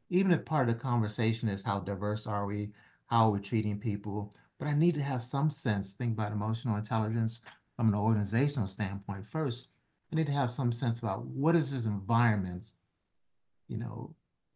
Even 0.08 0.32
if 0.32 0.44
part 0.44 0.68
of 0.68 0.74
the 0.74 0.80
conversation 0.80 1.48
is 1.48 1.62
how 1.62 1.80
diverse 1.80 2.26
are 2.26 2.46
we? 2.46 2.72
How 3.06 3.26
are 3.26 3.30
we 3.32 3.40
treating 3.40 3.78
people? 3.78 4.35
But 4.58 4.68
I 4.68 4.74
need 4.74 4.94
to 4.94 5.02
have 5.02 5.22
some 5.22 5.50
sense, 5.50 5.94
think 5.94 6.12
about 6.12 6.32
emotional 6.32 6.76
intelligence 6.76 7.40
from 7.76 7.88
an 7.88 7.94
organizational 7.94 8.68
standpoint 8.68 9.26
first. 9.26 9.68
I 10.12 10.16
need 10.16 10.26
to 10.26 10.32
have 10.32 10.50
some 10.50 10.72
sense 10.72 11.00
about 11.00 11.24
what 11.24 11.56
is 11.56 11.72
this 11.72 11.87
environment, 11.87 12.74
you 13.68 13.78
know, 13.78 14.14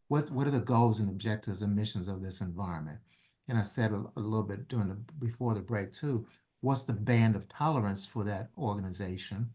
what 0.09 0.31
what 0.31 0.47
are 0.47 0.53
the 0.53 0.61
goals 0.61 1.01
and 1.01 1.11
objectives 1.11 1.63
and 1.63 1.75
missions 1.75 2.09
of 2.09 2.23
this 2.23 2.41
environment? 2.41 3.01
And 3.49 3.59
I 3.59 3.63
said 3.63 3.93
a, 3.93 4.05
a 4.17 4.21
little 4.21 4.43
bit 4.43 4.69
during 4.69 4.89
the 4.89 4.99
before 5.19 5.55
the 5.55 5.61
break 5.61 5.93
too. 5.93 6.27
What's 6.61 6.85
the 6.85 6.93
band 6.93 7.37
of 7.37 7.49
tolerance 7.49 8.07
for 8.07 8.25
that 8.25 8.51
organization 8.57 9.51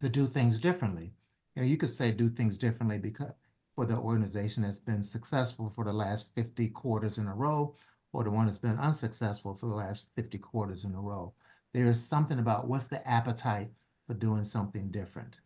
to 0.00 0.08
do 0.08 0.26
things 0.26 0.60
differently? 0.60 1.12
You 1.54 1.62
know, 1.62 1.68
you 1.68 1.76
could 1.76 1.90
say 1.90 2.10
do 2.10 2.28
things 2.28 2.58
differently 2.58 2.98
because 2.98 3.32
for 3.74 3.86
the 3.86 3.96
organization 3.96 4.62
that's 4.62 4.80
been 4.80 5.02
successful 5.02 5.70
for 5.70 5.84
the 5.84 5.92
last 5.92 6.32
50 6.34 6.68
quarters 6.68 7.18
in 7.18 7.26
a 7.26 7.34
row, 7.34 7.74
or 8.12 8.22
the 8.22 8.30
one 8.30 8.46
that's 8.46 8.58
been 8.58 8.78
unsuccessful 8.78 9.54
for 9.54 9.66
the 9.66 9.74
last 9.74 10.06
50 10.14 10.38
quarters 10.38 10.84
in 10.84 10.94
a 10.94 11.00
row. 11.00 11.34
There 11.72 11.86
is 11.86 12.06
something 12.06 12.38
about 12.38 12.68
what's 12.68 12.86
the 12.86 13.06
appetite 13.08 13.70
for 14.06 14.14
doing 14.14 14.44
something 14.44 14.90
different. 14.90 15.40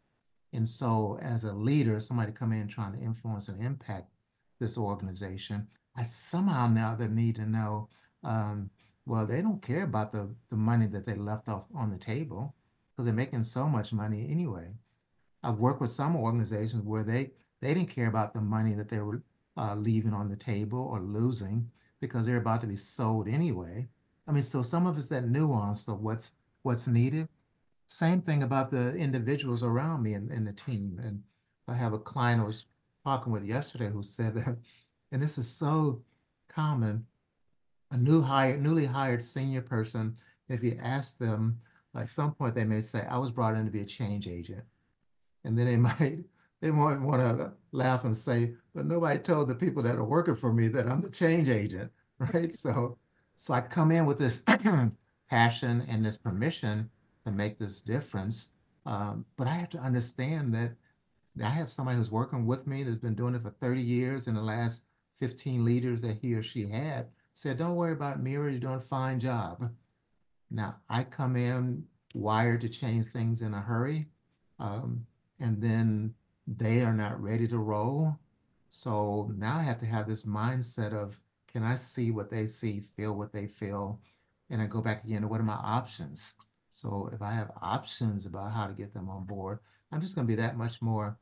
And 0.53 0.69
so 0.69 1.19
as 1.23 1.45
a 1.45 1.53
leader, 1.53 2.01
somebody 2.01 2.33
come 2.33 2.53
in 2.53 2.69
trying 2.69 2.93
to 2.93 3.01
influence 3.01 3.49
and 3.49 3.63
impact 3.63 4.11
this 4.61 4.79
organization, 4.79 5.69
I 5.97 6.03
somehow 6.03 6.69
now 6.69 6.95
they 6.95 7.09
need 7.09 7.37
to 7.37 7.47
know, 7.47 7.89
um, 8.25 8.71
well, 9.07 9.27
they 9.27 9.43
don't 9.43 9.63
care 9.63 9.83
about 9.85 10.13
the, 10.13 10.35
the 10.51 10.57
money 10.57 10.87
that 10.87 11.07
they 11.07 11.15
left 11.15 11.49
off 11.49 11.67
on 11.75 11.91
the 11.91 11.99
table 11.99 12.55
because 12.91 13.05
they're 13.05 13.15
making 13.15 13.43
so 13.43 13.69
much 13.69 13.93
money 13.93 14.29
anyway. 14.31 14.73
I've 15.43 15.59
worked 15.59 15.81
with 15.81 15.91
some 15.91 16.17
organizations 16.17 16.83
where 16.83 17.05
they, 17.05 17.33
they 17.61 17.75
didn't 17.75 17.91
care 17.91 18.09
about 18.09 18.35
the 18.35 18.41
money 18.41 18.75
that 18.75 18.89
they 18.89 19.01
were 19.01 19.23
uh, 19.57 19.75
leaving 19.75 20.15
on 20.15 20.29
the 20.29 20.37
table 20.37 20.81
or 20.81 21.01
losing 21.01 21.71
because 22.01 22.27
they're 22.27 22.37
about 22.37 22.61
to 22.61 22.67
be 22.67 22.77
sold 22.77 23.29
anyway. 23.29 23.89
I 24.27 24.33
mean, 24.33 24.43
so 24.43 24.63
some 24.63 24.87
of 24.87 24.97
it's 24.99 25.09
that 25.09 25.29
nuance 25.29 25.89
of 25.89 26.01
what's 26.01 26.37
what's 26.63 26.87
needed. 26.87 27.29
Same 27.91 28.21
thing 28.21 28.43
about 28.43 28.71
the 28.71 28.95
individuals 28.97 29.63
around 29.63 30.03
me 30.03 30.13
and, 30.13 30.47
the 30.47 30.53
team. 30.53 31.01
And 31.03 31.23
I 31.67 31.75
have 31.75 31.95
a 31.95 31.99
client 31.99 32.43
I 32.43 32.45
was 32.45 32.67
talking 33.03 33.33
with 33.33 33.47
yesterday 33.47 33.89
who 33.89 34.03
said 34.03 34.35
that, 34.35 34.59
and 35.11 35.23
this 35.23 35.39
is 35.39 35.49
so 35.49 36.03
common, 36.49 37.07
a 37.91 37.97
new 37.97 38.21
hired, 38.21 38.63
newly 38.63 38.85
hired 38.85 39.23
senior 39.23 39.63
person, 39.63 40.19
if 40.51 40.63
you 40.63 40.79
ask 40.83 41.17
them, 41.17 41.61
at 41.97 42.09
some 42.09 42.35
point 42.35 42.55
they 42.55 42.67
may 42.67 42.83
say, 42.83 43.07
I 43.09 43.17
was 43.17 43.31
brought 43.31 43.55
in 43.55 43.65
to 43.65 43.71
be 43.71 43.81
a 43.81 43.87
change 43.87 44.29
agent. 44.29 44.65
And 45.45 45.59
then 45.59 45.65
they 45.65 45.77
might 45.89 46.25
they 46.61 46.71
might 46.71 47.01
want 47.01 47.23
to 47.23 47.53
laugh 47.73 48.05
and 48.05 48.15
say, 48.15 48.53
but 48.75 48.85
nobody 48.85 49.19
told 49.19 49.49
the 49.49 49.55
people 49.55 49.83
that 49.85 49.97
are 49.97 50.05
working 50.05 50.37
for 50.37 50.53
me 50.53 50.69
that 50.69 50.89
I'm 50.89 51.01
the 51.01 51.09
change 51.09 51.49
agent, 51.49 51.91
right? 52.19 52.53
so, 52.53 52.99
so 53.35 53.55
I 53.55 53.63
come 53.63 53.93
in 53.93 54.05
with 54.05 54.19
this 54.19 54.43
passion 55.31 55.87
and 55.89 56.05
this 56.05 56.19
permission 56.19 56.91
to 57.25 57.33
make 57.33 57.59
this 57.59 57.81
difference, 57.81 58.53
um, 58.87 59.27
but 59.37 59.47
I 59.47 59.55
have 59.55 59.71
to 59.71 59.79
understand 59.79 60.55
that 60.55 60.73
I 61.43 61.51
have 61.51 61.71
somebody 61.71 61.97
who's 61.97 62.11
working 62.11 62.47
with 62.47 62.67
me 62.67 62.83
that's 62.83 62.97
been 62.97 63.15
doing 63.15 63.35
it 63.35 63.43
for 63.43 63.51
30 63.51 63.81
years, 63.81 64.27
and 64.27 64.37
the 64.37 64.43
last 64.43 64.87
15 65.19 65.65
leaders 65.65 66.03
that 66.03 66.19
he 66.19 66.35
or 66.35 66.43
she 66.43 66.67
had 66.67 67.09
said, 67.33 67.59
"Don't 67.59 67.77
worry 67.77 67.93
about 67.93 68.23
Mira, 68.23 68.51
you're 68.51 68.61
doing 68.61 68.75
a 68.75 68.81
fine 68.81 69.21
job." 69.21 69.73
Now 70.51 70.77
I 70.89 71.05
come 71.05 71.37
in 71.37 71.87
wired 72.15 72.61
to 72.63 72.69
change 72.69 73.07
things 73.07 73.43
in 73.43 73.55
a 73.55 73.61
hurry, 73.61 74.09
um, 74.59 75.07
and 75.39 75.63
then 75.63 76.15
they 76.47 76.83
are 76.83 76.95
not 76.95 77.21
ready 77.21 77.47
to 77.49 77.59
roll. 77.59 78.19
So 78.69 79.33
now 79.37 79.59
I 79.59 79.63
have 79.63 79.79
to 79.79 79.87
have 79.87 80.09
this 80.09 80.25
mindset 80.25 80.93
of 80.93 81.21
can 81.47 81.63
I 81.63 81.77
see 81.77 82.11
what 82.11 82.31
they 82.31 82.47
see, 82.47 82.81
feel 82.81 83.15
what 83.15 83.33
they 83.33 83.47
feel? 83.47 84.01
And 84.51 84.61
I 84.61 84.67
go 84.67 84.81
back 84.81 85.05
again 85.05 85.23
to 85.23 85.29
what 85.29 85.41
are 85.41 85.45
my 85.45 85.55
options? 85.55 86.35
So 86.79 87.11
if 87.13 87.21
I 87.21 87.33
have 87.33 87.51
options 87.61 88.25
about 88.25 88.53
how 88.53 88.69
to 88.69 88.73
get 88.73 88.95
them 88.95 89.09
on 89.09 89.25
board, 89.25 89.59
I'm 89.91 90.01
just 90.01 90.15
going 90.15 90.29
to 90.29 90.31
be 90.31 90.41
that 90.41 90.57
much 90.57 90.81
more 90.81 91.19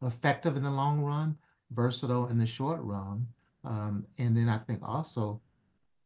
effective 0.00 0.56
in 0.56 0.62
the 0.62 0.70
long 0.70 1.00
run, 1.00 1.36
versatile 1.72 2.28
in 2.28 2.38
the 2.38 2.46
short 2.46 2.80
run. 2.82 3.26
Um, 3.64 4.06
and 4.16 4.36
then 4.36 4.48
I 4.48 4.58
think 4.58 4.80
also 4.82 5.40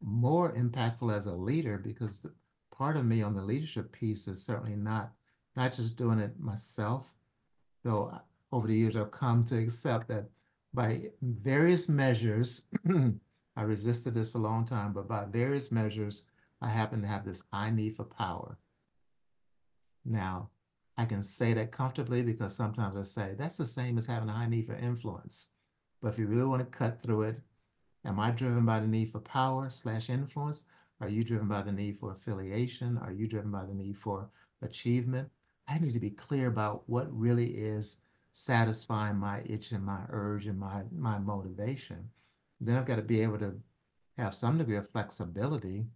more 0.01 0.53
impactful 0.53 1.15
as 1.15 1.27
a 1.27 1.33
leader 1.33 1.77
because 1.77 2.25
part 2.75 2.97
of 2.97 3.05
me 3.05 3.21
on 3.21 3.35
the 3.35 3.41
leadership 3.41 3.91
piece 3.91 4.27
is 4.27 4.43
certainly 4.43 4.75
not 4.75 5.11
not 5.55 5.73
just 5.73 5.95
doing 5.95 6.19
it 6.19 6.39
myself, 6.39 7.13
though 7.83 8.17
over 8.51 8.65
the 8.65 8.75
years 8.75 8.95
I've 8.95 9.11
come 9.11 9.43
to 9.45 9.57
accept 9.59 10.07
that 10.07 10.29
by 10.73 11.11
various 11.21 11.87
measures, 11.87 12.63
I 13.55 13.61
resisted 13.61 14.13
this 14.13 14.29
for 14.29 14.37
a 14.37 14.41
long 14.41 14.65
time, 14.65 14.93
but 14.93 15.07
by 15.07 15.25
various 15.25 15.71
measures, 15.71 16.23
I 16.61 16.69
happen 16.69 17.01
to 17.01 17.07
have 17.07 17.25
this 17.25 17.43
high 17.51 17.71
need 17.71 17.95
for 17.95 18.03
power. 18.03 18.57
Now, 20.05 20.49
I 20.97 21.05
can 21.05 21.23
say 21.23 21.53
that 21.53 21.71
comfortably 21.71 22.23
because 22.23 22.55
sometimes 22.55 22.97
I 22.97 23.03
say 23.03 23.35
that's 23.37 23.57
the 23.57 23.65
same 23.65 23.97
as 23.97 24.07
having 24.07 24.29
a 24.29 24.33
high 24.33 24.49
need 24.49 24.65
for 24.65 24.75
influence. 24.75 25.53
But 26.01 26.09
if 26.09 26.19
you 26.19 26.27
really 26.27 26.43
want 26.43 26.61
to 26.61 26.77
cut 26.77 27.01
through 27.01 27.23
it, 27.23 27.39
am 28.05 28.19
I 28.19 28.31
driven 28.31 28.65
by 28.65 28.79
the 28.79 28.87
need 28.87 29.11
for 29.11 29.19
power 29.19 29.69
slash 29.69 30.09
influence? 30.09 30.67
Are 31.01 31.07
you 31.09 31.23
driven 31.23 31.47
by 31.47 31.61
the 31.61 31.71
need 31.71 31.99
for 31.99 32.11
affiliation? 32.11 32.97
Are 32.97 33.11
you 33.11 33.27
driven 33.27 33.51
by 33.51 33.65
the 33.65 33.73
need 33.73 33.97
for 33.97 34.29
achievement? 34.61 35.29
I 35.67 35.79
need 35.79 35.93
to 35.93 35.99
be 35.99 36.09
clear 36.09 36.47
about 36.47 36.83
what 36.87 37.07
really 37.17 37.51
is 37.51 38.01
satisfying 38.31 39.17
my 39.17 39.41
itch 39.45 39.71
and 39.71 39.85
my 39.85 40.01
urge 40.09 40.47
and 40.47 40.59
my, 40.59 40.83
my 40.91 41.19
motivation. 41.19 42.09
Then 42.59 42.75
I've 42.75 42.85
got 42.85 42.97
to 42.97 43.01
be 43.01 43.21
able 43.21 43.39
to 43.39 43.55
have 44.17 44.35
some 44.35 44.57
degree 44.57 44.75
of 44.75 44.89
flexibility, 44.89 45.87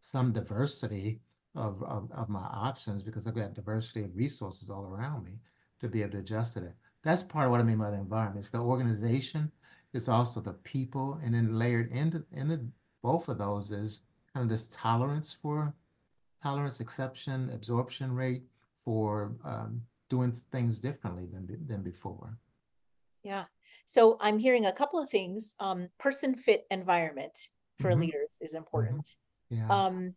some 0.00 0.32
diversity 0.32 1.20
of, 1.54 1.82
of, 1.82 2.10
of 2.12 2.28
my 2.28 2.46
options 2.52 3.02
because 3.02 3.26
I've 3.26 3.34
got 3.34 3.54
diversity 3.54 4.02
of 4.02 4.16
resources 4.16 4.70
all 4.70 4.84
around 4.84 5.24
me 5.24 5.38
to 5.80 5.88
be 5.88 6.02
able 6.02 6.12
to 6.12 6.18
adjust 6.18 6.54
to 6.54 6.60
that. 6.60 6.74
That's 7.02 7.22
part 7.22 7.46
of 7.46 7.50
what 7.50 7.60
I 7.60 7.64
mean 7.64 7.78
by 7.78 7.90
the 7.90 7.96
environment. 7.96 8.40
It's 8.40 8.50
the 8.50 8.58
organization, 8.58 9.50
it's 9.92 10.08
also 10.08 10.40
the 10.40 10.52
people, 10.52 11.18
and 11.24 11.34
then 11.34 11.58
layered 11.58 11.90
into, 11.92 12.24
into 12.32 12.60
both 13.02 13.28
of 13.28 13.38
those 13.38 13.70
is 13.70 14.04
kind 14.32 14.44
of 14.44 14.50
this 14.50 14.68
tolerance 14.68 15.32
for 15.32 15.74
tolerance, 16.42 16.80
exception, 16.80 17.50
absorption 17.52 18.14
rate, 18.14 18.42
for 18.84 19.32
um, 19.44 19.82
doing 20.08 20.32
things 20.32 20.80
differently 20.80 21.26
than 21.32 21.46
than 21.66 21.82
before. 21.82 22.38
Yeah. 23.22 23.44
So 23.86 24.16
I'm 24.20 24.38
hearing 24.38 24.66
a 24.66 24.72
couple 24.72 25.00
of 25.00 25.10
things. 25.10 25.54
Um, 25.60 25.88
person 25.98 26.34
fit 26.34 26.66
environment 26.70 27.48
for 27.78 27.90
mm-hmm. 27.90 28.00
leaders 28.00 28.38
is 28.40 28.50
mm-hmm. 28.50 28.58
important. 28.58 29.16
Yeah. 29.50 29.68
Um, 29.68 30.14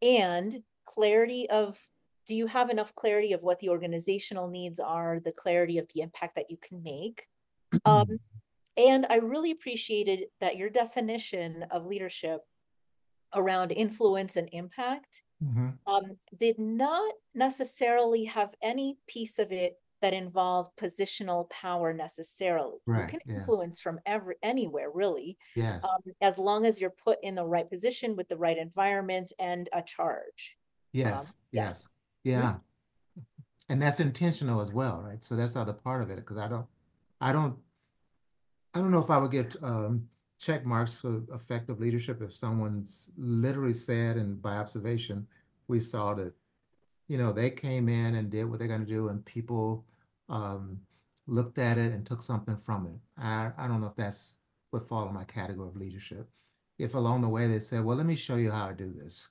and 0.00 0.62
clarity 0.84 1.48
of 1.50 1.78
do 2.26 2.34
you 2.34 2.46
have 2.46 2.70
enough 2.70 2.94
clarity 2.94 3.32
of 3.32 3.42
what 3.42 3.58
the 3.58 3.68
organizational 3.70 4.48
needs 4.48 4.78
are, 4.78 5.18
the 5.18 5.32
clarity 5.32 5.78
of 5.78 5.88
the 5.92 6.00
impact 6.00 6.36
that 6.36 6.50
you 6.50 6.56
can 6.56 6.82
make? 6.82 7.26
Um, 7.84 8.18
and 8.76 9.06
I 9.08 9.16
really 9.16 9.50
appreciated 9.50 10.26
that 10.40 10.56
your 10.56 10.70
definition 10.70 11.64
of 11.70 11.86
leadership 11.86 12.40
around 13.34 13.70
influence 13.70 14.36
and 14.36 14.48
impact 14.52 15.22
mm-hmm. 15.42 15.70
um, 15.86 16.16
did 16.36 16.58
not 16.58 17.12
necessarily 17.34 18.24
have 18.24 18.54
any 18.62 18.98
piece 19.06 19.38
of 19.38 19.52
it 19.52 19.79
that 20.02 20.12
involved 20.12 20.70
positional 20.80 21.48
power 21.50 21.92
necessarily. 21.92 22.78
Right, 22.86 23.02
you 23.02 23.06
can 23.08 23.20
yeah. 23.26 23.34
influence 23.36 23.80
from 23.80 24.00
every 24.06 24.36
anywhere 24.42 24.90
really. 24.92 25.36
Yes. 25.54 25.84
Um, 25.84 26.12
as 26.20 26.38
long 26.38 26.66
as 26.66 26.80
you're 26.80 26.90
put 26.90 27.18
in 27.22 27.34
the 27.34 27.44
right 27.44 27.68
position 27.68 28.16
with 28.16 28.28
the 28.28 28.36
right 28.36 28.58
environment 28.58 29.32
and 29.38 29.68
a 29.72 29.82
charge. 29.82 30.56
Yes. 30.92 31.12
Um, 31.12 31.18
yes. 31.18 31.34
yes. 31.52 31.88
Yeah. 32.24 32.54
And 33.68 33.80
that's 33.80 34.00
intentional 34.00 34.60
as 34.60 34.72
well, 34.72 35.00
right? 35.00 35.22
So 35.22 35.36
that's 35.36 35.54
the 35.54 35.60
other 35.60 35.72
part 35.72 36.02
of 36.02 36.10
it. 36.10 36.16
Because 36.16 36.38
I 36.38 36.48
don't, 36.48 36.66
I 37.20 37.32
don't, 37.32 37.56
I 38.74 38.80
don't 38.80 38.90
know 38.90 39.02
if 39.02 39.10
I 39.10 39.18
would 39.18 39.30
get 39.30 39.54
um, 39.62 40.08
check 40.40 40.64
marks 40.64 41.00
for 41.00 41.22
effective 41.34 41.78
leadership 41.78 42.22
if 42.22 42.34
someone's 42.34 43.10
literally 43.16 43.74
said 43.74 44.16
and 44.16 44.40
by 44.40 44.56
observation 44.56 45.26
we 45.68 45.78
saw 45.78 46.14
that 46.14 46.32
you 47.10 47.18
know 47.18 47.32
they 47.32 47.50
came 47.50 47.88
in 47.88 48.14
and 48.14 48.30
did 48.30 48.44
what 48.44 48.58
they're 48.58 48.68
going 48.68 48.86
to 48.86 48.92
do 48.92 49.08
and 49.08 49.24
people 49.24 49.84
um, 50.28 50.78
looked 51.26 51.58
at 51.58 51.76
it 51.76 51.92
and 51.92 52.06
took 52.06 52.22
something 52.22 52.56
from 52.56 52.86
it 52.86 53.00
I, 53.20 53.50
I 53.58 53.66
don't 53.66 53.80
know 53.80 53.88
if 53.88 53.96
that's 53.96 54.38
would 54.72 54.84
fall 54.84 55.08
in 55.08 55.14
my 55.14 55.24
category 55.24 55.68
of 55.68 55.76
leadership 55.76 56.28
if 56.78 56.94
along 56.94 57.22
the 57.22 57.28
way 57.28 57.48
they 57.48 57.58
said 57.58 57.84
well 57.84 57.96
let 57.96 58.06
me 58.06 58.14
show 58.14 58.36
you 58.36 58.52
how 58.52 58.68
i 58.68 58.72
do 58.72 58.92
this 58.92 59.30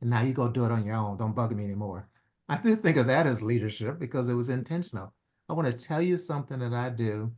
and 0.00 0.08
now 0.08 0.22
you 0.22 0.32
go 0.32 0.48
do 0.48 0.64
it 0.64 0.72
on 0.72 0.84
your 0.84 0.96
own 0.96 1.18
don't 1.18 1.36
bug 1.36 1.54
me 1.54 1.64
anymore 1.64 2.08
i 2.48 2.56
do 2.56 2.74
think 2.74 2.96
of 2.96 3.06
that 3.06 3.26
as 3.26 3.42
leadership 3.42 3.98
because 3.98 4.28
it 4.28 4.34
was 4.34 4.48
intentional 4.48 5.12
i 5.50 5.52
want 5.52 5.70
to 5.70 5.76
tell 5.76 6.00
you 6.00 6.16
something 6.16 6.60
that 6.60 6.72
i 6.72 6.88
do 6.88 7.30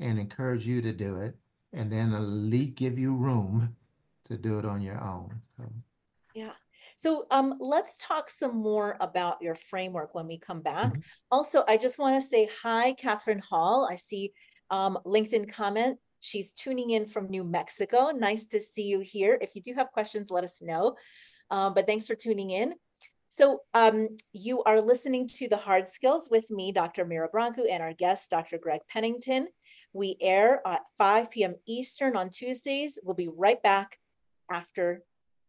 and 0.00 0.18
encourage 0.18 0.66
you 0.66 0.80
to 0.80 0.92
do 0.92 1.20
it 1.20 1.36
and 1.74 1.92
then 1.92 2.14
elite 2.14 2.74
give 2.74 2.98
you 2.98 3.14
room 3.14 3.76
to 4.24 4.36
do 4.36 4.58
it 4.58 4.64
on 4.64 4.80
your 4.80 5.02
own. 5.02 5.40
So. 5.56 5.64
Yeah. 6.34 6.52
So 6.96 7.26
um, 7.30 7.54
let's 7.60 7.96
talk 7.98 8.30
some 8.30 8.56
more 8.56 8.96
about 9.00 9.42
your 9.42 9.54
framework 9.54 10.14
when 10.14 10.26
we 10.26 10.38
come 10.38 10.62
back. 10.62 10.88
Mm-hmm. 10.88 11.00
Also, 11.30 11.62
I 11.68 11.76
just 11.76 11.98
want 11.98 12.20
to 12.20 12.26
say 12.26 12.48
hi, 12.62 12.94
Catherine 12.94 13.38
Hall. 13.38 13.86
I 13.90 13.96
see 13.96 14.32
um, 14.70 14.98
LinkedIn 15.06 15.52
comment. 15.52 15.98
She's 16.20 16.52
tuning 16.52 16.90
in 16.90 17.06
from 17.06 17.28
New 17.28 17.44
Mexico. 17.44 18.10
Nice 18.10 18.46
to 18.46 18.60
see 18.60 18.84
you 18.84 19.00
here. 19.00 19.38
If 19.40 19.54
you 19.54 19.62
do 19.62 19.74
have 19.74 19.92
questions, 19.92 20.30
let 20.30 20.42
us 20.42 20.62
know. 20.62 20.96
Um, 21.50 21.74
but 21.74 21.86
thanks 21.86 22.06
for 22.06 22.14
tuning 22.14 22.50
in. 22.50 22.74
So 23.28 23.60
um, 23.74 24.08
you 24.32 24.62
are 24.62 24.80
listening 24.80 25.28
to 25.28 25.48
The 25.48 25.56
Hard 25.58 25.86
Skills 25.86 26.28
with 26.30 26.50
me, 26.50 26.72
Dr. 26.72 27.04
Mira 27.04 27.28
Brancu, 27.28 27.70
and 27.70 27.82
our 27.82 27.92
guest, 27.92 28.30
Dr. 28.30 28.56
Greg 28.56 28.80
Pennington. 28.88 29.48
We 29.92 30.16
air 30.20 30.62
at 30.66 30.82
5 30.98 31.30
p.m. 31.30 31.54
Eastern 31.66 32.16
on 32.16 32.30
Tuesdays. 32.30 32.98
We'll 33.04 33.14
be 33.14 33.28
right 33.28 33.62
back 33.62 33.98
after 34.50 35.02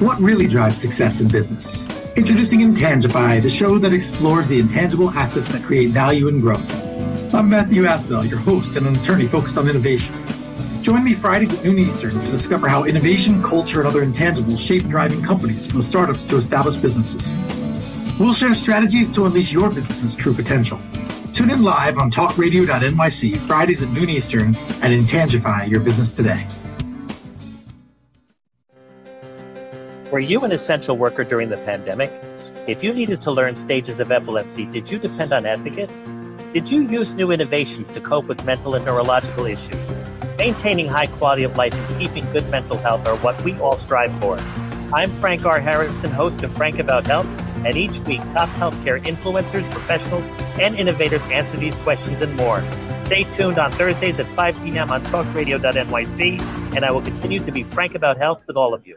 What 0.00 0.20
really 0.20 0.48
drives 0.48 0.76
success 0.76 1.20
in 1.20 1.28
business? 1.28 1.86
Introducing 2.16 2.60
Intangify, 2.62 3.40
the 3.40 3.48
show 3.48 3.78
that 3.78 3.92
explores 3.92 4.44
the 4.48 4.58
intangible 4.58 5.08
assets 5.10 5.52
that 5.52 5.62
create 5.62 5.90
value 5.90 6.26
and 6.26 6.40
growth. 6.40 7.32
I'm 7.32 7.48
Matthew 7.48 7.84
Asbell, 7.84 8.28
your 8.28 8.40
host 8.40 8.74
and 8.74 8.88
an 8.88 8.96
attorney 8.96 9.28
focused 9.28 9.56
on 9.56 9.68
innovation. 9.68 10.12
Join 10.82 11.04
me 11.04 11.14
Fridays 11.14 11.56
at 11.56 11.64
noon 11.64 11.78
Eastern 11.78 12.10
to 12.10 12.30
discover 12.32 12.68
how 12.68 12.82
innovation, 12.82 13.40
culture, 13.40 13.78
and 13.78 13.88
other 13.88 14.04
intangibles 14.04 14.58
shape 14.58 14.82
thriving 14.82 15.22
companies 15.22 15.68
from 15.68 15.80
startups 15.80 16.24
to 16.24 16.38
established 16.38 16.82
businesses. 16.82 17.32
We'll 18.18 18.34
share 18.34 18.54
strategies 18.54 19.08
to 19.14 19.26
unleash 19.26 19.52
your 19.52 19.70
business's 19.70 20.16
true 20.16 20.34
potential. 20.34 20.80
Tune 21.32 21.50
in 21.50 21.62
live 21.62 21.98
on 21.98 22.10
talkradio.nyc 22.10 23.36
Fridays 23.46 23.80
at 23.80 23.90
noon 23.90 24.10
Eastern 24.10 24.56
and 24.82 24.92
Intangify 24.92 25.70
your 25.70 25.80
business 25.80 26.10
today. 26.10 26.44
Were 30.14 30.20
you 30.20 30.42
an 30.42 30.52
essential 30.52 30.96
worker 30.96 31.24
during 31.24 31.48
the 31.48 31.56
pandemic? 31.56 32.12
If 32.68 32.84
you 32.84 32.94
needed 32.94 33.20
to 33.22 33.32
learn 33.32 33.56
stages 33.56 33.98
of 33.98 34.12
epilepsy, 34.12 34.64
did 34.64 34.88
you 34.88 34.96
depend 34.96 35.32
on 35.32 35.44
advocates? 35.44 36.08
Did 36.52 36.70
you 36.70 36.86
use 36.86 37.14
new 37.14 37.32
innovations 37.32 37.88
to 37.88 38.00
cope 38.00 38.26
with 38.26 38.44
mental 38.44 38.76
and 38.76 38.84
neurological 38.84 39.44
issues? 39.44 39.92
Maintaining 40.38 40.86
high 40.86 41.08
quality 41.08 41.42
of 41.42 41.56
life 41.56 41.74
and 41.74 42.00
keeping 42.00 42.30
good 42.30 42.48
mental 42.48 42.78
health 42.78 43.04
are 43.08 43.16
what 43.16 43.42
we 43.42 43.58
all 43.58 43.76
strive 43.76 44.16
for. 44.20 44.38
I'm 44.94 45.10
Frank 45.16 45.44
R. 45.46 45.58
Harrison, 45.58 46.12
host 46.12 46.44
of 46.44 46.54
Frank 46.54 46.78
About 46.78 47.08
Health, 47.08 47.26
and 47.66 47.76
each 47.76 47.98
week 48.02 48.20
top 48.28 48.48
healthcare 48.50 49.04
influencers, 49.04 49.68
professionals, 49.72 50.28
and 50.60 50.76
innovators 50.76 51.24
answer 51.24 51.56
these 51.56 51.74
questions 51.78 52.20
and 52.20 52.36
more. 52.36 52.62
Stay 53.06 53.24
tuned 53.32 53.58
on 53.58 53.72
Thursdays 53.72 54.16
at 54.20 54.28
5 54.36 54.62
p.m. 54.62 54.92
on 54.92 55.02
talkradio.nyc, 55.06 56.76
and 56.76 56.84
I 56.84 56.92
will 56.92 57.02
continue 57.02 57.40
to 57.40 57.50
be 57.50 57.64
frank 57.64 57.96
about 57.96 58.16
health 58.16 58.42
with 58.46 58.56
all 58.56 58.74
of 58.74 58.86
you. 58.86 58.96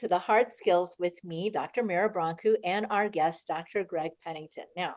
To 0.00 0.08
the 0.08 0.18
Hard 0.18 0.50
Skills 0.50 0.96
with 0.98 1.22
me, 1.22 1.50
Dr. 1.50 1.82
Mira 1.82 2.12
Brancu, 2.12 2.56
and 2.64 2.86
our 2.90 3.08
guest, 3.08 3.48
Dr. 3.48 3.84
Greg 3.84 4.12
Pennington. 4.24 4.64
Now, 4.74 4.96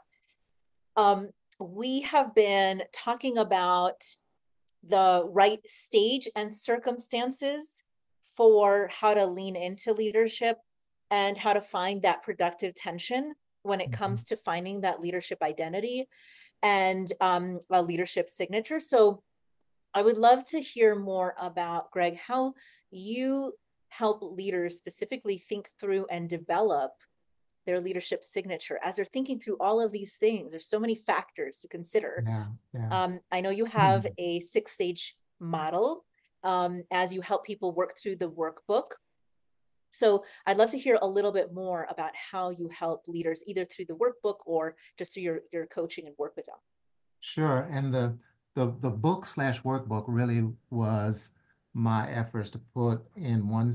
um, 0.96 1.30
we 1.60 2.02
have 2.02 2.34
been 2.34 2.84
talking 2.94 3.38
about 3.38 4.02
the 4.88 5.26
right 5.30 5.60
stage 5.68 6.30
and 6.36 6.56
circumstances 6.56 7.84
for 8.38 8.90
how 8.92 9.14
to 9.14 9.26
lean 9.26 9.58
into 9.58 9.94
leadership 9.94 10.58
and 11.12 11.38
how 11.38 11.54
to 11.54 11.62
find 11.62 12.02
that 12.02 12.24
productive 12.24 12.74
tension 12.74 13.34
when 13.64 13.82
it 13.82 13.92
comes 13.92 14.24
to 14.26 14.38
finding 14.38 14.82
that 14.82 15.02
leadership 15.02 15.38
identity 15.42 16.08
and 16.62 17.12
um, 17.20 17.60
a 17.70 17.82
leadership 17.82 18.30
signature. 18.30 18.80
So, 18.80 19.22
I 19.96 20.02
would 20.02 20.18
love 20.18 20.44
to 20.46 20.60
hear 20.60 20.96
more 20.96 21.36
about, 21.40 21.92
Greg, 21.92 22.18
how 22.18 22.56
you 22.90 23.54
help 23.98 24.20
leaders 24.22 24.76
specifically 24.76 25.38
think 25.38 25.70
through 25.80 26.06
and 26.10 26.30
develop 26.30 26.92
their 27.66 27.80
leadership 27.80 28.24
signature 28.24 28.78
as 28.84 28.96
they're 28.96 29.06
thinking 29.16 29.40
through 29.40 29.58
all 29.60 29.80
of 29.82 29.92
these 29.92 30.14
things 30.18 30.52
there's 30.52 30.66
so 30.76 30.80
many 30.80 30.96
factors 30.96 31.60
to 31.60 31.68
consider 31.68 32.24
Yeah, 32.26 32.46
yeah. 32.74 33.04
um, 33.04 33.20
i 33.32 33.40
know 33.42 33.52
you 33.52 33.66
have 33.66 34.06
a 34.18 34.40
six 34.40 34.72
stage 34.72 35.16
model 35.40 36.06
um, 36.44 36.84
as 36.92 37.14
you 37.14 37.22
help 37.22 37.46
people 37.46 37.72
work 37.74 37.92
through 37.98 38.18
the 38.18 38.30
workbook 38.30 38.90
so 39.92 40.24
i'd 40.48 40.58
love 40.58 40.72
to 40.72 40.78
hear 40.86 40.98
a 41.02 41.08
little 41.08 41.32
bit 41.32 41.54
more 41.54 41.88
about 41.90 42.12
how 42.32 42.50
you 42.50 42.68
help 42.70 43.04
leaders 43.08 43.44
either 43.48 43.64
through 43.66 43.86
the 43.86 43.96
workbook 44.04 44.38
or 44.46 44.76
just 44.98 45.14
through 45.14 45.24
your, 45.24 45.40
your 45.54 45.66
coaching 45.68 46.06
and 46.08 46.16
work 46.18 46.34
with 46.36 46.46
them 46.48 46.62
Sure. 47.34 47.70
And 47.72 47.94
the 47.94 48.06
the 48.56 48.66
the 48.82 48.90
book 48.92 49.26
slash 49.26 49.62
workbook 49.62 50.04
really 50.08 50.42
was 50.70 51.32
my 51.74 52.10
efforts 52.10 52.50
to 52.52 52.60
put 52.60 53.02
in 53.16 53.50
one 53.50 53.74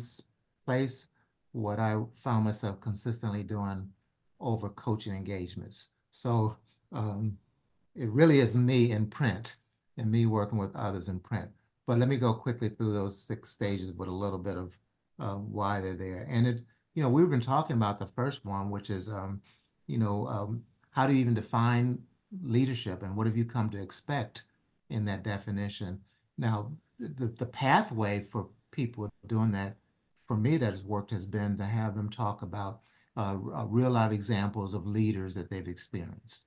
place 0.64 1.08
what 1.52 1.80
I 1.80 1.96
found 2.14 2.44
myself 2.44 2.80
consistently 2.80 3.42
doing 3.42 3.88
over 4.40 4.68
coaching 4.68 5.14
engagements. 5.14 5.88
So 6.11 6.56
um, 6.92 7.38
it 7.94 8.08
really 8.11 8.38
is 8.38 8.56
me 8.56 8.92
in 8.92 9.06
print 9.06 9.56
and 9.96 10.11
me 10.11 10.26
working 10.26 10.58
with 10.58 10.76
others 10.76 11.08
in 11.08 11.18
print. 11.18 11.48
But 11.87 11.98
let 11.98 12.08
me 12.08 12.16
go 12.16 12.32
quickly 12.32 12.68
through 12.68 12.92
those 12.92 13.20
six 13.20 13.50
stages 13.50 13.92
with 13.92 14.08
a 14.08 14.12
little 14.12 14.38
bit 14.38 14.56
of 14.56 14.78
uh, 15.18 15.34
why 15.34 15.80
they're 15.80 15.94
there. 15.94 16.26
And 16.30 16.46
it, 16.46 16.62
you 16.94 17.02
know, 17.02 17.08
we've 17.08 17.30
been 17.30 17.40
talking 17.40 17.76
about 17.76 17.98
the 17.98 18.06
first 18.06 18.44
one, 18.44 18.70
which 18.70 18.90
is, 18.90 19.08
um, 19.08 19.40
you 19.87 19.98
know, 19.98 20.28
um, 20.28 20.62
how 20.90 21.06
do 21.06 21.14
you 21.14 21.20
even 21.20 21.34
define 21.34 21.98
leadership 22.42 23.02
and 23.02 23.16
what 23.16 23.26
have 23.26 23.37
you 23.37 23.44
come 23.44 23.70
to 23.70 23.82
expect 23.82 24.42
in 24.90 25.06
that 25.06 25.22
definition? 25.22 26.00
Now, 26.38 26.72
the, 26.98 27.27
the 27.27 27.46
pathway 27.46 28.20
for 28.20 28.48
people 28.70 29.11
doing 29.27 29.53
that, 29.53 29.77
for 30.27 30.37
me, 30.37 30.57
that 30.57 30.70
has 30.70 30.85
worked 30.85 31.11
has 31.11 31.27
been 31.27 31.59
to 31.59 31.64
have 31.64 31.96
them 31.96 32.11
talk 32.11 32.42
about 32.42 32.81
uh, 33.16 33.37
uh, 33.55 33.64
real 33.66 33.90
life 33.90 34.12
examples 34.12 34.74
of 34.74 34.87
leaders 34.87 35.35
that 35.35 35.51
they've 35.51 35.66
experienced 35.66 36.45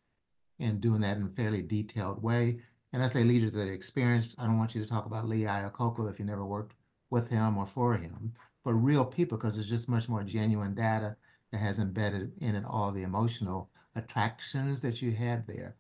and 0.60 0.80
doing 0.80 1.02
that 1.02 1.18
in 1.18 1.24
a 1.24 1.30
fairly 1.30 1.62
detailed 1.62 2.24
way. 2.24 2.60
And 2.94 3.04
I 3.04 3.08
say 3.08 3.24
leaders 3.24 3.54
that 3.54 3.68
are 3.68 3.74
experienced. 3.74 4.36
I 4.38 4.46
don't 4.46 4.58
want 4.58 4.76
you 4.76 4.82
to 4.82 4.88
talk 4.88 5.06
about 5.06 5.28
Lee 5.28 5.42
Iacocca 5.42 6.10
if 6.10 6.20
you 6.20 6.26
never 6.26 6.46
worked 6.46 6.76
with 7.10 7.30
him 7.30 7.58
or 7.58 7.66
for 7.66 7.96
him, 7.96 8.34
but 8.64 8.74
real 8.74 9.04
people 9.04 9.38
because 9.38 9.58
it's 9.58 9.68
just 9.68 9.90
much 9.90 10.08
more 10.08 10.24
genuine 10.24 10.74
data 10.74 11.18
that 11.52 11.58
has 11.58 11.80
embedded 11.80 12.32
in 12.40 12.56
it 12.56 12.64
all 12.66 12.92
the 12.92 13.04
emotional 13.04 13.70
attractions 13.96 14.82
that 14.82 15.02
you 15.02 15.12
had 15.12 15.48
there. 15.48 15.76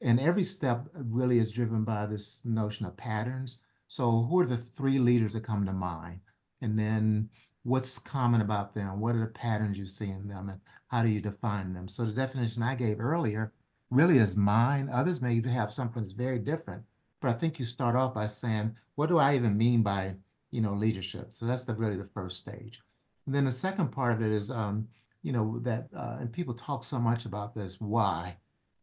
And 0.00 0.20
every 0.20 0.44
step 0.44 0.86
really 0.94 1.38
is 1.38 1.52
driven 1.52 1.84
by 1.84 2.06
this 2.06 2.44
notion 2.44 2.86
of 2.86 2.96
patterns. 2.96 3.60
So 3.88 4.22
who 4.22 4.40
are 4.40 4.46
the 4.46 4.56
three 4.56 4.98
leaders 4.98 5.32
that 5.32 5.44
come 5.44 5.64
to 5.66 5.72
mind? 5.72 6.20
And 6.60 6.78
then 6.78 7.30
what's 7.62 7.98
common 7.98 8.40
about 8.40 8.74
them? 8.74 9.00
What 9.00 9.14
are 9.14 9.20
the 9.20 9.26
patterns 9.26 9.78
you 9.78 9.86
see 9.86 10.10
in 10.10 10.28
them 10.28 10.48
and 10.48 10.60
how 10.88 11.02
do 11.02 11.08
you 11.08 11.20
define 11.20 11.72
them? 11.72 11.88
So 11.88 12.04
the 12.04 12.12
definition 12.12 12.62
I 12.62 12.74
gave 12.74 13.00
earlier 13.00 13.52
really 13.90 14.18
is 14.18 14.36
mine. 14.36 14.90
Others 14.92 15.22
may 15.22 15.40
have 15.48 15.72
something 15.72 16.02
that's 16.02 16.12
very 16.12 16.38
different, 16.38 16.82
but 17.20 17.30
I 17.30 17.34
think 17.34 17.58
you 17.58 17.64
start 17.64 17.96
off 17.96 18.14
by 18.14 18.26
saying, 18.26 18.76
what 18.96 19.08
do 19.08 19.18
I 19.18 19.34
even 19.34 19.56
mean 19.56 19.82
by, 19.82 20.16
you 20.50 20.60
know, 20.60 20.74
leadership? 20.74 21.28
So 21.32 21.46
that's 21.46 21.64
the 21.64 21.74
really 21.74 21.96
the 21.96 22.08
first 22.14 22.36
stage. 22.36 22.80
And 23.26 23.34
then 23.34 23.44
the 23.44 23.52
second 23.52 23.88
part 23.88 24.12
of 24.12 24.22
it 24.22 24.30
is, 24.30 24.50
um, 24.50 24.88
you 25.22 25.32
know, 25.32 25.58
that, 25.60 25.88
uh, 25.96 26.18
and 26.20 26.32
people 26.32 26.54
talk 26.54 26.84
so 26.84 26.98
much 26.98 27.24
about 27.24 27.54
this, 27.54 27.80
why? 27.80 28.36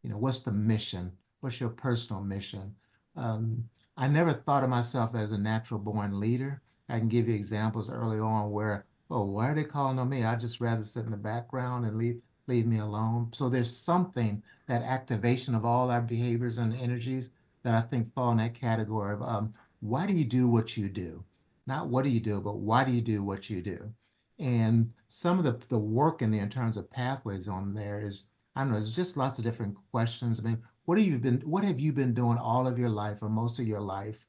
You 0.03 0.09
know, 0.09 0.17
what's 0.17 0.39
the 0.39 0.51
mission? 0.51 1.11
What's 1.39 1.59
your 1.59 1.69
personal 1.69 2.21
mission? 2.21 2.75
Um, 3.15 3.69
I 3.97 4.07
never 4.07 4.33
thought 4.33 4.63
of 4.63 4.69
myself 4.69 5.15
as 5.15 5.31
a 5.31 5.37
natural 5.37 5.79
born 5.79 6.19
leader. 6.19 6.61
I 6.89 6.99
can 6.99 7.07
give 7.07 7.27
you 7.27 7.35
examples 7.35 7.91
early 7.91 8.19
on 8.19 8.51
where, 8.51 8.85
oh, 9.09 9.25
why 9.25 9.51
are 9.51 9.55
they 9.55 9.63
calling 9.63 9.99
on 9.99 10.09
me? 10.09 10.23
I'd 10.23 10.39
just 10.39 10.61
rather 10.61 10.83
sit 10.83 11.05
in 11.05 11.11
the 11.11 11.17
background 11.17 11.85
and 11.85 11.97
leave 11.97 12.21
leave 12.47 12.65
me 12.65 12.79
alone. 12.79 13.29
So 13.33 13.47
there's 13.47 13.75
something 13.75 14.43
that 14.67 14.81
activation 14.81 15.55
of 15.55 15.63
all 15.63 15.91
our 15.91 16.01
behaviors 16.01 16.57
and 16.57 16.73
energies 16.73 17.29
that 17.63 17.75
I 17.75 17.81
think 17.81 18.13
fall 18.13 18.31
in 18.31 18.37
that 18.37 18.55
category 18.55 19.13
of 19.13 19.21
um, 19.21 19.53
why 19.79 20.07
do 20.07 20.13
you 20.13 20.25
do 20.25 20.49
what 20.49 20.75
you 20.75 20.89
do? 20.89 21.23
not 21.67 21.87
what 21.87 22.03
do 22.03 22.09
you 22.09 22.19
do, 22.19 22.41
but 22.41 22.57
why 22.57 22.83
do 22.83 22.91
you 22.91 23.01
do 23.01 23.23
what 23.23 23.49
you 23.49 23.61
do? 23.61 23.93
And 24.39 24.91
some 25.07 25.37
of 25.37 25.43
the, 25.43 25.59
the 25.69 25.77
work 25.79 26.21
in 26.21 26.31
there 26.31 26.43
in 26.43 26.49
terms 26.49 26.77
of 26.77 26.89
pathways 26.89 27.47
on 27.47 27.73
there 27.73 28.01
is, 28.01 28.25
I 28.55 28.61
don't 28.61 28.71
know, 28.71 28.79
there's 28.79 28.95
just 28.95 29.17
lots 29.17 29.37
of 29.37 29.45
different 29.45 29.75
questions. 29.91 30.39
I 30.39 30.43
mean, 30.43 30.61
what 30.85 30.97
have 30.97 31.07
you 31.07 31.17
been, 31.19 31.41
what 31.41 31.63
have 31.63 31.79
you 31.79 31.93
been 31.93 32.13
doing 32.13 32.37
all 32.37 32.67
of 32.67 32.77
your 32.77 32.89
life 32.89 33.21
or 33.21 33.29
most 33.29 33.59
of 33.59 33.67
your 33.67 33.79
life 33.79 34.25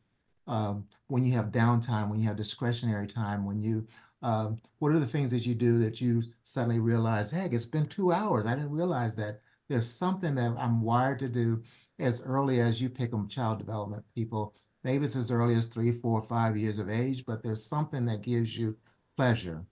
um, 0.47 0.87
when 1.09 1.25
you 1.25 1.33
have 1.33 1.47
downtime, 1.47 2.09
when 2.09 2.20
you 2.20 2.27
have 2.27 2.37
discretionary 2.37 3.07
time, 3.07 3.45
when 3.45 3.61
you, 3.61 3.87
um, 4.23 4.59
what 4.79 4.93
are 4.93 5.01
the 5.01 5.07
things 5.07 5.31
that 5.33 5.47
you 5.47 5.55
do 5.55 5.79
that 5.81 6.01
you 6.01 6.23
suddenly 6.45 6.79
realize, 6.79 7.31
heck, 7.31 7.53
it's 7.53 7.64
been 7.64 7.87
two 7.87 8.12
hours. 8.12 8.47
I 8.47 8.55
didn't 8.55 8.70
realize 8.70 9.16
that 9.16 9.41
there's 9.68 9.91
something 9.91 10.35
that 10.37 10.55
I'm 10.59 10.83
wired 10.83 11.18
to 11.20 11.29
do 11.29 11.62
as 11.99 12.23
early 12.25 12.61
as 12.61 12.81
you 12.81 12.89
pick 12.89 13.11
them 13.11 13.29
child 13.29 13.59
development 13.59 14.05
people. 14.14 14.55
Maybe 14.85 15.05
it's 15.05 15.16
as 15.16 15.31
early 15.31 15.55
as 15.55 15.66
three, 15.66 15.93
four, 15.93 16.23
five 16.23 16.57
years 16.57 16.79
of 16.79 16.91
age, 16.91 17.25
but 17.25 17.43
there's 17.43 17.64
something 17.64 18.05
that 18.07 18.23
gives 18.23 18.57
you 18.57 18.77
pleasure. 19.16 19.64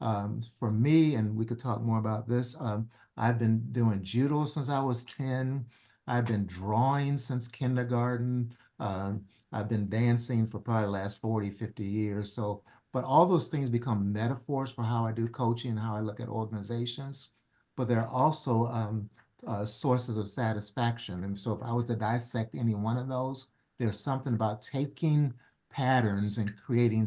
Um, 0.00 0.40
for 0.58 0.70
me, 0.70 1.14
and 1.14 1.34
we 1.36 1.46
could 1.46 1.58
talk 1.58 1.80
more 1.82 1.98
about 1.98 2.28
this, 2.28 2.56
um, 2.60 2.88
I've 3.16 3.38
been 3.38 3.72
doing 3.72 4.02
judo 4.02 4.44
since 4.44 4.68
I 4.68 4.80
was 4.80 5.04
10. 5.04 5.64
I've 6.06 6.26
been 6.26 6.46
drawing 6.46 7.16
since 7.16 7.48
kindergarten. 7.48 8.54
Um, 8.78 9.24
I've 9.52 9.68
been 9.68 9.88
dancing 9.88 10.46
for 10.46 10.58
probably 10.58 10.86
the 10.86 10.90
last 10.90 11.20
40, 11.20 11.50
50 11.50 11.82
years. 11.82 12.32
So, 12.32 12.62
but 12.92 13.04
all 13.04 13.26
those 13.26 13.48
things 13.48 13.70
become 13.70 14.12
metaphors 14.12 14.70
for 14.70 14.84
how 14.84 15.04
I 15.04 15.12
do 15.12 15.28
coaching 15.28 15.76
how 15.76 15.96
I 15.96 16.00
look 16.00 16.20
at 16.20 16.28
organizations. 16.28 17.30
But 17.76 17.88
they're 17.88 18.08
also 18.08 18.66
um, 18.66 19.10
uh, 19.46 19.64
sources 19.64 20.16
of 20.16 20.28
satisfaction. 20.28 21.24
And 21.24 21.38
so 21.38 21.52
if 21.52 21.62
I 21.62 21.72
was 21.72 21.84
to 21.86 21.96
dissect 21.96 22.54
any 22.54 22.74
one 22.74 22.96
of 22.96 23.08
those, 23.08 23.48
there's 23.78 24.00
something 24.00 24.34
about 24.34 24.62
taking 24.62 25.34
patterns 25.70 26.38
and 26.38 26.54
creating 26.56 27.06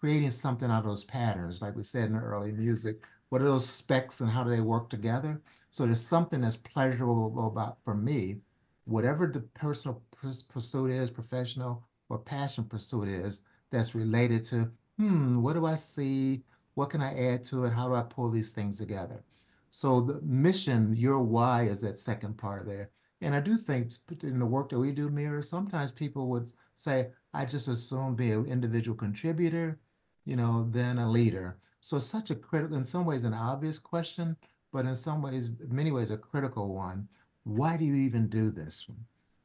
creating 0.00 0.30
something 0.30 0.70
out 0.70 0.80
of 0.80 0.84
those 0.84 1.04
patterns, 1.04 1.62
like 1.62 1.74
we 1.74 1.82
said 1.82 2.04
in 2.04 2.12
the 2.12 2.18
early 2.18 2.52
music. 2.52 2.96
What 3.34 3.42
are 3.42 3.46
those 3.46 3.68
specs 3.68 4.20
and 4.20 4.30
how 4.30 4.44
do 4.44 4.50
they 4.50 4.60
work 4.60 4.88
together? 4.88 5.42
So 5.68 5.84
there's 5.84 6.06
something 6.06 6.42
that's 6.42 6.54
pleasurable 6.54 7.48
about 7.48 7.82
for 7.82 7.92
me, 7.92 8.36
whatever 8.84 9.26
the 9.26 9.40
personal 9.40 10.04
pursuit 10.12 10.92
is, 10.92 11.10
professional 11.10 11.82
or 12.08 12.20
passion 12.20 12.62
pursuit 12.62 13.08
is, 13.08 13.42
that's 13.72 13.92
related 13.92 14.44
to, 14.44 14.70
hmm, 14.98 15.42
what 15.42 15.54
do 15.54 15.66
I 15.66 15.74
see? 15.74 16.44
What 16.74 16.90
can 16.90 17.02
I 17.02 17.32
add 17.32 17.42
to 17.46 17.64
it? 17.64 17.72
How 17.72 17.88
do 17.88 17.96
I 17.96 18.02
pull 18.02 18.30
these 18.30 18.52
things 18.52 18.78
together? 18.78 19.24
So 19.68 20.00
the 20.00 20.20
mission, 20.22 20.94
your 20.94 21.20
why 21.20 21.62
is 21.64 21.80
that 21.80 21.98
second 21.98 22.38
part 22.38 22.66
there. 22.66 22.90
And 23.20 23.34
I 23.34 23.40
do 23.40 23.56
think 23.56 23.94
in 24.22 24.38
the 24.38 24.46
work 24.46 24.68
that 24.68 24.78
we 24.78 24.92
do, 24.92 25.10
Mira, 25.10 25.42
sometimes 25.42 25.90
people 25.90 26.28
would 26.28 26.52
say, 26.76 27.10
I 27.32 27.46
just 27.46 27.66
assume 27.66 28.14
be 28.14 28.30
an 28.30 28.46
individual 28.46 28.96
contributor, 28.96 29.80
you 30.24 30.36
know, 30.36 30.68
then 30.70 30.98
a 30.98 31.10
leader. 31.10 31.58
So 31.84 31.98
it's 31.98 32.06
such 32.06 32.30
a 32.30 32.34
critical, 32.34 32.78
in 32.78 32.82
some 32.82 33.04
ways, 33.04 33.24
an 33.24 33.34
obvious 33.34 33.78
question, 33.78 34.38
but 34.72 34.86
in 34.86 34.94
some 34.94 35.20
ways, 35.20 35.50
many 35.68 35.92
ways, 35.92 36.10
a 36.10 36.16
critical 36.16 36.74
one. 36.74 37.06
Why 37.42 37.76
do 37.76 37.84
you 37.84 37.94
even 37.94 38.26
do 38.26 38.50
this? 38.50 38.88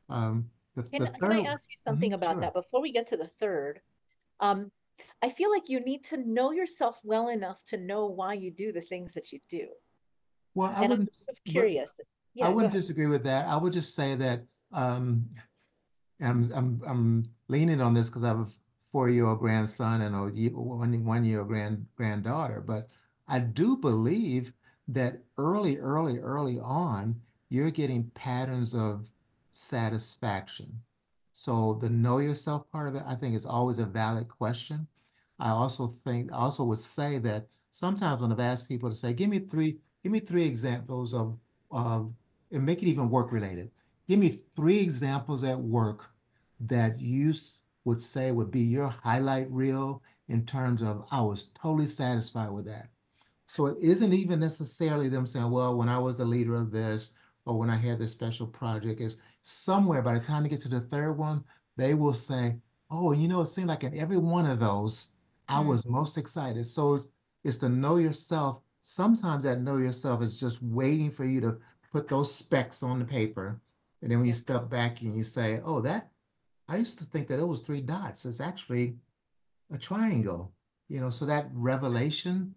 Um, 0.08 0.50
the, 0.74 0.84
can, 0.84 1.04
the 1.04 1.10
can 1.10 1.32
I 1.34 1.42
ask 1.42 1.68
you 1.70 1.76
something 1.76 2.12
mm-hmm, 2.12 2.16
about 2.16 2.36
sure. 2.36 2.42
that 2.44 2.54
before 2.54 2.82
we 2.82 2.94
get 2.94 3.08
to 3.08 3.18
the 3.18 3.28
third? 3.28 3.82
Um, 4.40 4.72
I 5.22 5.28
feel 5.28 5.52
like 5.52 5.68
you 5.68 5.82
need 5.82 6.06
to 6.06 6.18
know 6.18 6.54
yourself 6.54 7.02
well 7.04 7.28
enough 7.28 7.62
to 7.66 7.78
know 7.78 8.06
why 8.06 8.36
you 8.36 8.52
do 8.52 8.72
the 8.72 8.80
things 8.80 9.14
that 9.16 9.34
you 9.34 9.40
do. 9.50 9.68
Well, 10.56 10.70
I 10.74 10.84
and 10.84 10.92
wouldn't, 10.92 11.10
I'm 11.10 11.14
sort 11.14 11.38
of 11.38 11.44
curious. 11.44 11.92
Yeah, 12.36 12.46
I 12.46 12.50
wouldn't 12.52 12.72
disagree 12.72 13.08
with 13.08 13.26
that. 13.26 13.50
I 13.50 13.58
would 13.58 13.74
just 13.74 13.94
say 13.96 14.16
that 14.16 14.46
um, 14.72 15.26
I'm 16.22 16.50
I'm 16.54 16.82
I'm 16.88 17.26
leaning 17.50 17.82
on 17.82 17.94
this 17.94 18.08
because 18.08 18.24
I 18.24 18.30
have 18.30 18.40
a 18.40 18.48
four-year-old 18.92 19.40
grandson 19.40 20.02
and 20.02 20.16
a 20.16 20.20
one 20.52 21.06
one-year 21.06 21.44
grand 21.44 21.86
granddaughter. 21.96 22.62
But 22.66 22.90
I 23.28 23.40
do 23.40 23.78
believe 23.78 24.54
that 24.88 25.22
early, 25.38 25.78
early, 25.78 26.20
early 26.20 26.60
on, 26.60 27.22
you're 27.50 27.72
getting 27.72 28.12
patterns 28.16 28.74
of 28.74 29.10
satisfaction. 29.52 30.82
So 31.34 31.78
the 31.82 31.90
know 31.90 32.18
yourself 32.18 32.70
part 32.72 32.88
of 32.88 32.96
it, 32.96 33.04
I 33.06 33.16
think, 33.16 33.36
is 33.36 33.46
always 33.46 33.80
a 33.80 33.86
valid 33.86 34.28
question. 34.28 34.88
I 35.40 35.50
also 35.50 35.96
think, 36.04 36.32
I 36.34 36.38
also 36.38 36.64
would 36.66 36.80
say 36.80 37.18
that 37.20 37.48
sometimes 37.72 38.22
when 38.22 38.32
I've 38.32 38.40
asked 38.40 38.68
people 38.68 38.90
to 38.90 38.96
say, 38.96 39.14
give 39.14 39.30
me 39.30 39.40
three, 39.40 39.78
give 40.04 40.12
me 40.12 40.20
three 40.20 40.46
examples 40.46 41.14
of, 41.14 41.38
of 41.72 42.12
and 42.52 42.66
make 42.66 42.82
it 42.82 42.88
even 42.88 43.10
work 43.10 43.32
related. 43.32 43.72
Give 44.08 44.20
me 44.20 44.30
three 44.30 44.80
examples 44.80 45.44
at 45.44 45.60
work 45.60 46.10
that 46.60 47.00
you 47.00 47.34
would 47.90 48.00
say 48.00 48.32
would 48.32 48.52
be 48.52 48.62
your 48.62 48.90
highlight 49.04 49.50
reel 49.50 50.04
in 50.28 50.46
terms 50.46 50.84
of 50.84 51.06
I 51.12 51.22
was 51.22 51.46
totally 51.56 51.88
satisfied 51.88 52.52
with 52.52 52.66
that. 52.66 52.90
So 53.48 53.66
it 53.66 53.78
isn't 53.82 54.14
even 54.14 54.40
necessarily 54.40 55.10
them 55.10 55.26
saying, 55.26 55.50
well, 55.50 55.76
when 55.76 55.90
I 55.90 55.98
was 55.98 56.18
the 56.18 56.24
leader 56.26 56.54
of 56.54 56.70
this 56.70 57.14
or 57.46 57.58
when 57.58 57.72
I 57.72 57.78
had 57.78 57.98
this 57.98 58.12
special 58.12 58.46
project, 58.46 59.02
is 59.02 59.18
somewhere 59.42 60.04
by 60.04 60.14
the 60.14 60.24
time 60.24 60.44
you 60.44 60.52
get 60.52 60.62
to 60.62 60.70
the 60.70 60.82
third 60.82 61.14
one, 61.14 61.44
they 61.78 61.96
will 61.96 62.14
say, 62.14 62.58
oh, 62.92 63.12
you 63.12 63.28
know, 63.28 63.42
it 63.42 63.48
seemed 63.48 63.70
like 63.70 63.84
in 63.84 63.98
every 63.98 64.18
one 64.18 64.46
of 64.46 64.60
those, 64.60 65.16
I 65.48 65.56
mm-hmm. 65.56 65.70
was 65.70 65.88
most 65.88 66.16
excited. 66.16 66.64
So 66.68 66.94
it's, 66.94 67.12
it's 67.44 67.58
to 67.58 67.70
know 67.70 67.98
yourself. 67.98 68.62
Sometimes 68.82 69.46
that 69.46 69.62
know 69.62 69.78
yourself 69.78 70.22
is 70.22 70.40
just 70.40 70.62
waiting 70.62 71.10
for 71.10 71.26
you 71.26 71.42
to 71.42 71.58
put 71.92 72.08
those 72.08 72.32
specs 72.32 72.84
on 72.84 73.00
the 73.00 73.06
paper. 73.06 73.60
And 74.04 74.12
then 74.12 74.20
when 74.20 74.28
you 74.28 74.34
step 74.34 74.70
back 74.70 75.02
and 75.02 75.18
you 75.18 75.24
say, 75.24 75.60
oh, 75.66 75.82
that, 75.82 76.12
I 76.70 76.78
used 76.78 76.99
to 76.99 77.05
think 77.05 77.28
that 77.28 77.39
it 77.39 77.47
was 77.47 77.61
three 77.61 77.82
dots. 77.82 78.26
It's 78.26 78.39
actually 78.39 78.95
a 79.74 79.78
triangle, 79.78 80.53
you 80.88 80.99
know, 80.99 81.09
so 81.09 81.26
that 81.26 81.49
revelation, 81.53 82.55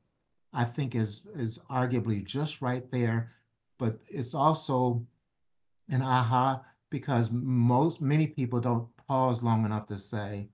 I 0.52 0.64
think 0.64 0.94
is, 0.94 1.22
is 1.34 1.58
arguably 1.70 2.24
just 2.24 2.60
right 2.60 2.90
there, 2.90 3.32
but 3.78 3.98
it's 4.08 4.34
also 4.34 5.06
an 5.88 6.02
aha 6.02 6.62
because 6.90 7.30
most, 7.32 8.02
many 8.02 8.26
people 8.26 8.60
don't 8.60 8.88
pause 9.08 9.42
long 9.42 9.64
enough 9.64 9.86
to 9.86 9.98
say, 9.98 10.48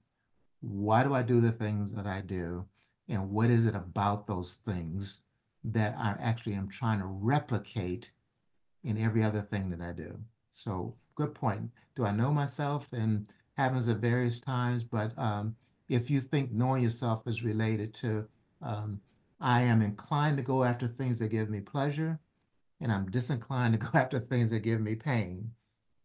why 0.61 1.03
do 1.03 1.15
I 1.15 1.23
do 1.23 1.41
the 1.41 1.53
things 1.53 1.93
that 1.95 2.07
I 2.07 2.21
do? 2.21 2.65
And 3.09 3.31
what 3.31 3.51
is 3.51 3.67
it 3.67 3.75
about 3.75 4.27
those 4.27 4.55
things 4.55 5.23
that 5.65 5.95
I 5.99 6.17
actually 6.21 6.55
am 6.55 6.69
trying 6.69 7.01
to 7.01 7.07
replicate 7.07 8.13
in 8.85 8.99
every 8.99 9.23
other 9.23 9.43
thing 9.43 9.71
that 9.71 9.81
I 9.81 9.93
do. 9.93 10.19
So 10.51 10.95
good 11.15 11.35
point. 11.35 11.71
Do 11.97 12.05
I 12.05 12.13
know 12.13 12.31
myself? 12.31 12.93
And 12.93 13.29
happens 13.59 13.89
at 13.89 13.97
various 13.99 14.41
times, 14.41 14.85
but 14.85 15.13
um, 15.19 15.57
if 15.89 16.11
you 16.11 16.21
think 16.21 16.53
knowing 16.53 16.83
yourself 16.83 17.27
is 17.27 17.43
related 17.43 17.93
to, 17.93 18.27
um, 18.63 19.01
I 19.41 19.63
am 19.63 19.83
inclined 19.83 20.37
to 20.37 20.43
go 20.43 20.63
after 20.63 20.87
things 20.87 21.19
that 21.19 21.31
give 21.31 21.51
me 21.51 21.61
pleasure, 21.61 22.21
and 22.81 22.93
I'm 22.93 23.11
disinclined 23.11 23.73
to 23.79 23.79
go 23.79 23.99
after 23.99 24.21
things 24.21 24.51
that 24.51 24.61
give 24.61 24.81
me 24.81 24.95
pain. 24.95 25.51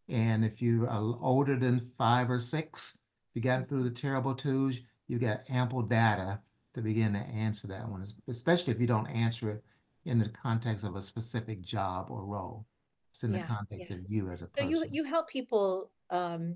And 0.10 0.44
if 0.44 0.62
you 0.62 0.86
are 0.88 1.16
older 1.22 1.56
than 1.56 1.92
five 1.98 2.30
or 2.30 2.40
six, 2.40 2.98
you 3.36 3.42
got 3.42 3.70
through 3.70 3.84
the 3.84 3.92
terrible 3.92 4.34
twos, 4.34 4.82
you've 5.08 5.22
got 5.22 5.44
ample 5.50 5.84
data 5.84 6.42
to 6.74 6.82
begin 6.82 7.14
to 7.14 7.20
answer 7.20 7.68
that 7.68 7.88
one, 7.88 8.04
especially 8.28 8.74
if 8.74 8.82
you 8.82 8.88
don't 8.88 9.08
answer 9.08 9.52
it 9.52 9.64
in 10.06 10.18
the 10.18 10.30
context 10.30 10.84
of 10.84 10.96
a 10.96 11.02
specific 11.02 11.62
job 11.62 12.08
or 12.10 12.26
role. 12.26 12.66
It's 13.12 13.24
in 13.24 13.32
the 13.32 13.40
context 13.42 13.92
yeah. 13.92 13.98
of 13.98 14.04
you 14.10 14.30
as 14.30 14.42
a 14.42 14.46
So 14.46 14.64
person. 14.64 14.70
you 14.72 14.86
you 14.90 15.04
help 15.04 15.30
people 15.30 15.92
um, 16.10 16.56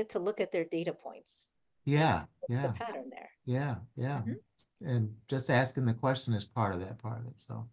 get 0.00 0.08
to 0.10 0.18
look 0.18 0.40
at 0.40 0.50
their 0.50 0.64
data 0.64 0.92
points. 0.92 1.52
Yeah, 1.84 2.22
yeah, 2.48 2.72
pattern 2.72 3.10
there? 3.10 3.30
yeah, 3.44 3.76
yeah. 3.96 4.22
Mhm. 4.22 4.36
And 4.82 5.14
just 5.28 5.50
asking 5.50 5.84
the 5.86 5.94
question 5.94 6.34
is 6.34 6.44
part 6.44 6.74
of 6.74 6.80
that 6.80 6.98
part 6.98 7.20
of 7.20 7.26
it. 7.26 7.38
So, 7.38 7.68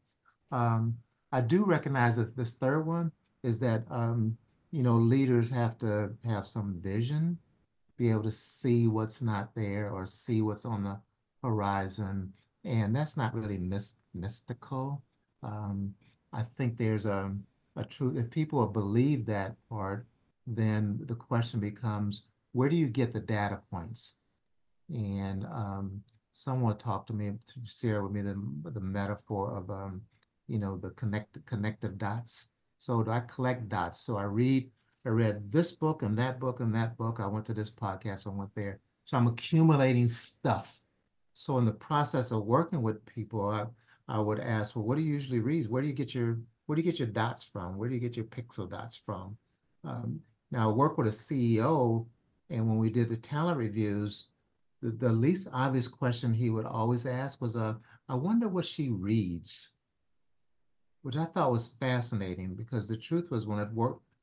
um, 0.51 0.97
I 1.32 1.41
do 1.41 1.65
recognize 1.65 2.15
that 2.17 2.36
this 2.36 2.57
third 2.57 2.86
one 2.86 3.11
is 3.43 3.59
that, 3.59 3.84
um, 3.89 4.38
you 4.71 4.84
know, 4.84 4.97
leaders 4.97 5.49
have 5.51 5.78
to 5.80 6.15
have 6.25 6.47
some 6.47 6.80
vision, 6.82 7.38
be 7.97 8.09
able 8.11 8.23
to 8.23 8.32
see 8.32 8.88
what's 8.88 9.21
not 9.21 9.55
there 9.55 9.89
or 9.89 10.05
see 10.05 10.41
what's 10.41 10.65
on 10.65 10.84
the 10.84 10.99
horizon. 11.43 12.34
And 12.63 12.95
that's 12.95 13.15
not 13.17 13.34
really 13.34 13.57
mys- 13.57 14.01
mystical. 14.13 15.03
Um, 15.43 15.95
I 16.34 16.43
think 16.57 16.78
there's 16.78 17.05
a, 17.05 17.34
a 17.75 17.84
truth. 17.86 18.17
If 18.17 18.30
people 18.30 18.65
believe 18.67 19.25
that 19.25 19.55
part, 19.69 20.07
then 20.48 21.00
the 21.04 21.16
question 21.16 21.60
becomes, 21.60 22.28
where 22.54 22.70
do 22.70 22.76
you 22.76 22.88
get 22.88 23.14
the 23.14 23.20
data 23.20 23.62
points? 23.70 24.18
And 24.89 25.45
um, 25.45 26.02
someone 26.32 26.78
talked 26.78 27.08
to 27.08 27.14
me 27.14 27.34
to 27.45 27.54
share 27.66 28.02
with 28.02 28.14
me 28.14 28.22
the, 28.22 28.41
the 28.72 28.80
metaphor 28.80 29.56
of, 29.56 29.70
um, 29.70 30.02
you 30.48 30.58
know, 30.58 30.78
the 30.78 30.91
connect, 30.91 31.45
connective 31.45 31.98
dots. 31.98 32.54
So 32.78 33.04
do 33.04 33.12
I 33.12 33.20
collect 33.20 33.68
dots? 33.68 34.00
So 34.00 34.18
I 34.18 34.24
read, 34.24 34.70
I 35.06 35.10
read 35.10 35.52
this 35.52 35.74
book 35.74 36.02
and 36.02 36.18
that 36.18 36.39
book 36.39 36.62
and 36.62 36.74
that 36.74 36.98
book. 36.98 37.20
I 37.20 37.28
went 37.28 37.45
to 37.48 37.54
this 37.54 37.70
podcast, 37.70 38.26
I 38.26 38.30
went 38.30 38.56
there. 38.56 38.80
So 39.04 39.18
I'm 39.18 39.28
accumulating 39.28 40.08
stuff. 40.08 40.80
So 41.34 41.58
in 41.58 41.66
the 41.66 41.74
process 41.74 42.32
of 42.32 42.45
working 42.45 42.82
with 42.82 43.06
people, 43.06 43.50
I, 43.50 43.66
I 44.08 44.20
would 44.20 44.39
ask, 44.39 44.76
well, 44.76 44.86
what 44.86 44.98
do 44.98 45.04
you 45.04 45.14
usually 45.14 45.39
read? 45.39 45.70
Where 45.70 45.82
do 45.82 45.88
you 45.88 45.93
get 45.93 46.16
your 46.16 46.39
where 46.66 46.76
do 46.76 46.82
you 46.82 46.91
get 46.91 47.00
your 47.00 47.08
dots 47.08 47.43
from? 47.43 47.78
Where 47.78 47.88
do 47.88 47.95
you 47.95 48.02
get 48.02 48.18
your 48.18 48.26
pixel 48.26 48.70
dots 48.70 48.98
from? 48.98 49.38
Um, 49.86 50.20
now 50.52 50.70
I 50.70 50.74
work 50.74 50.98
with 50.98 51.08
a 51.08 51.12
CEO, 51.12 52.06
and 52.50 52.68
when 52.68 52.78
we 52.78 52.89
did 52.89 53.10
the 53.10 53.18
talent 53.18 53.58
reviews, 53.58 54.30
the, 54.82 54.91
the 54.91 55.12
least 55.12 55.50
obvious 55.54 55.88
question 55.88 56.34
he 56.34 56.50
would 56.50 56.66
always 56.66 57.06
ask 57.06 57.41
was, 57.41 57.56
uh, 57.56 57.74
I 58.08 58.16
wonder 58.16 58.48
what 58.48 58.66
she 58.66 58.89
reads, 58.89 59.72
which 61.02 61.18
I 61.18 61.26
thought 61.26 61.52
was 61.52 61.76
fascinating 61.80 62.56
because 62.56 62.88
the 62.88 62.98
truth 62.98 63.32
was 63.32 63.45
when 63.45 63.60
I 63.60 63.68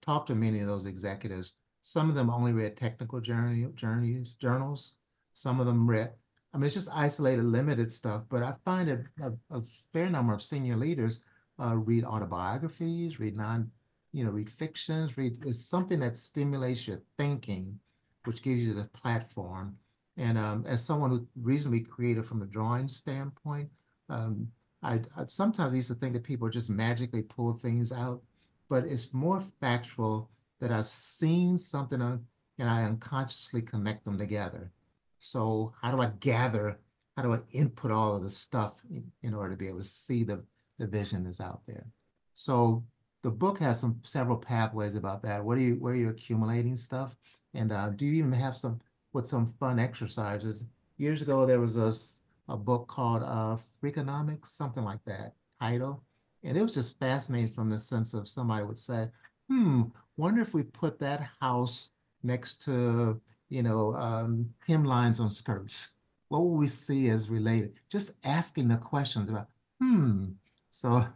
talked 0.02 0.28
to 0.28 0.34
many 0.34 0.60
of 0.60 0.66
those 0.66 0.86
executives, 0.86 1.58
some 1.80 2.08
of 2.08 2.14
them 2.14 2.30
only 2.30 2.52
read 2.52 2.76
technical 2.76 3.20
journey, 3.20 3.66
journeys, 3.74 4.34
journals. 4.34 4.96
Some 5.34 5.60
of 5.60 5.66
them 5.66 5.86
read, 5.86 6.12
I 6.54 6.56
mean, 6.56 6.64
it's 6.64 6.74
just 6.74 6.88
isolated, 6.94 7.44
limited 7.44 7.90
stuff, 7.90 8.22
but 8.30 8.42
I 8.42 8.54
find 8.64 8.88
a, 8.88 9.04
a, 9.22 9.58
a 9.58 9.62
fair 9.92 10.08
number 10.08 10.32
of 10.32 10.42
senior 10.42 10.76
leaders 10.76 11.24
uh, 11.60 11.76
read 11.76 12.04
autobiographies, 12.04 13.20
read 13.20 13.36
non, 13.36 13.70
you 14.14 14.24
know, 14.24 14.30
read 14.30 14.50
fictions, 14.50 15.16
read 15.16 15.36
it's 15.44 15.58
something 15.58 16.00
that 16.00 16.16
stimulates 16.16 16.86
your 16.86 17.00
thinking, 17.18 17.80
which 18.24 18.42
gives 18.42 18.60
you 18.60 18.72
the 18.72 18.84
platform. 18.84 19.76
And 20.16 20.38
um, 20.38 20.64
as 20.66 20.84
someone 20.84 21.10
who's 21.10 21.26
reasonably 21.40 21.80
creative 21.80 22.26
from 22.26 22.42
a 22.42 22.46
drawing 22.46 22.88
standpoint, 22.88 23.68
um, 24.08 24.48
I, 24.82 25.00
I 25.16 25.24
sometimes 25.26 25.74
used 25.74 25.88
to 25.88 25.94
think 25.94 26.12
that 26.12 26.22
people 26.22 26.48
just 26.48 26.70
magically 26.70 27.22
pull 27.22 27.54
things 27.54 27.90
out, 27.90 28.22
but 28.68 28.84
it's 28.84 29.12
more 29.12 29.42
factual 29.60 30.30
that 30.60 30.70
I've 30.70 30.86
seen 30.86 31.58
something 31.58 32.00
and 32.00 32.70
I 32.70 32.84
unconsciously 32.84 33.62
connect 33.62 34.04
them 34.04 34.16
together. 34.16 34.70
So 35.18 35.72
how 35.82 35.90
do 35.90 36.00
I 36.00 36.10
gather? 36.20 36.78
How 37.16 37.24
do 37.24 37.34
I 37.34 37.40
input 37.52 37.90
all 37.90 38.14
of 38.14 38.22
the 38.22 38.30
stuff 38.30 38.74
in, 38.88 39.10
in 39.22 39.34
order 39.34 39.54
to 39.54 39.58
be 39.58 39.68
able 39.68 39.78
to 39.78 39.84
see 39.84 40.22
the 40.22 40.44
the 40.78 40.86
vision 40.86 41.26
is 41.26 41.40
out 41.40 41.62
there. 41.66 41.86
So 42.32 42.84
the 43.24 43.30
book 43.30 43.58
has 43.58 43.80
some 43.80 43.98
several 44.02 44.36
pathways 44.36 44.94
about 44.96 45.22
that. 45.22 45.42
What 45.42 45.56
are 45.56 45.62
you 45.62 45.76
where 45.76 45.94
are 45.94 45.96
you 45.96 46.10
accumulating 46.10 46.76
stuff? 46.76 47.16
And 47.54 47.72
uh, 47.72 47.88
do 47.88 48.04
you 48.04 48.12
even 48.12 48.32
have 48.32 48.54
some 48.54 48.80
with 49.14 49.26
some 49.26 49.46
fun 49.46 49.78
exercises? 49.78 50.66
Years 50.98 51.22
ago 51.22 51.46
there 51.46 51.58
was 51.58 51.78
a, 51.78 52.52
a 52.52 52.56
book 52.56 52.86
called 52.86 53.22
uh, 53.22 53.56
Freakonomics, 53.82 54.48
something 54.48 54.84
like 54.84 55.02
that 55.06 55.32
title. 55.58 56.04
And 56.42 56.54
it 56.54 56.60
was 56.60 56.74
just 56.74 56.98
fascinating 56.98 57.50
from 57.50 57.70
the 57.70 57.78
sense 57.78 58.12
of 58.12 58.28
somebody 58.28 58.66
would 58.66 58.78
say, 58.78 59.08
hmm, 59.48 59.84
wonder 60.18 60.42
if 60.42 60.52
we 60.52 60.62
put 60.62 60.98
that 60.98 61.26
house 61.40 61.92
next 62.22 62.62
to, 62.64 63.18
you 63.48 63.62
know, 63.62 63.94
um, 63.94 64.50
hemlines 64.68 65.18
on 65.18 65.30
skirts. 65.30 65.94
What 66.28 66.40
will 66.40 66.56
we 66.56 66.66
see 66.66 67.08
as 67.08 67.30
related? 67.30 67.80
Just 67.88 68.18
asking 68.26 68.68
the 68.68 68.76
questions 68.76 69.30
about, 69.30 69.48
hmm, 69.80 70.32
so 70.70 71.06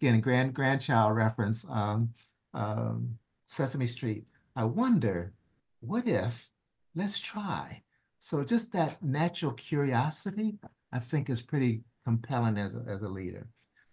again, 0.00 0.20
grand 0.20 0.54
grandchild 0.54 1.16
reference, 1.16 1.68
um, 1.70 2.10
um, 2.54 3.18
Sesame 3.46 3.86
Street. 3.86 4.24
I 4.54 4.64
wonder, 4.64 5.34
what 5.80 6.06
if, 6.06 6.50
let's 6.94 7.18
try. 7.18 7.82
So 8.18 8.42
just 8.42 8.72
that 8.72 9.02
natural 9.02 9.52
curiosity, 9.52 10.58
I 10.92 10.98
think 10.98 11.28
is 11.28 11.42
pretty 11.42 11.82
compelling 12.04 12.58
as 12.58 12.74
a, 12.74 12.82
as 12.86 13.02
a 13.02 13.08
leader. 13.08 13.48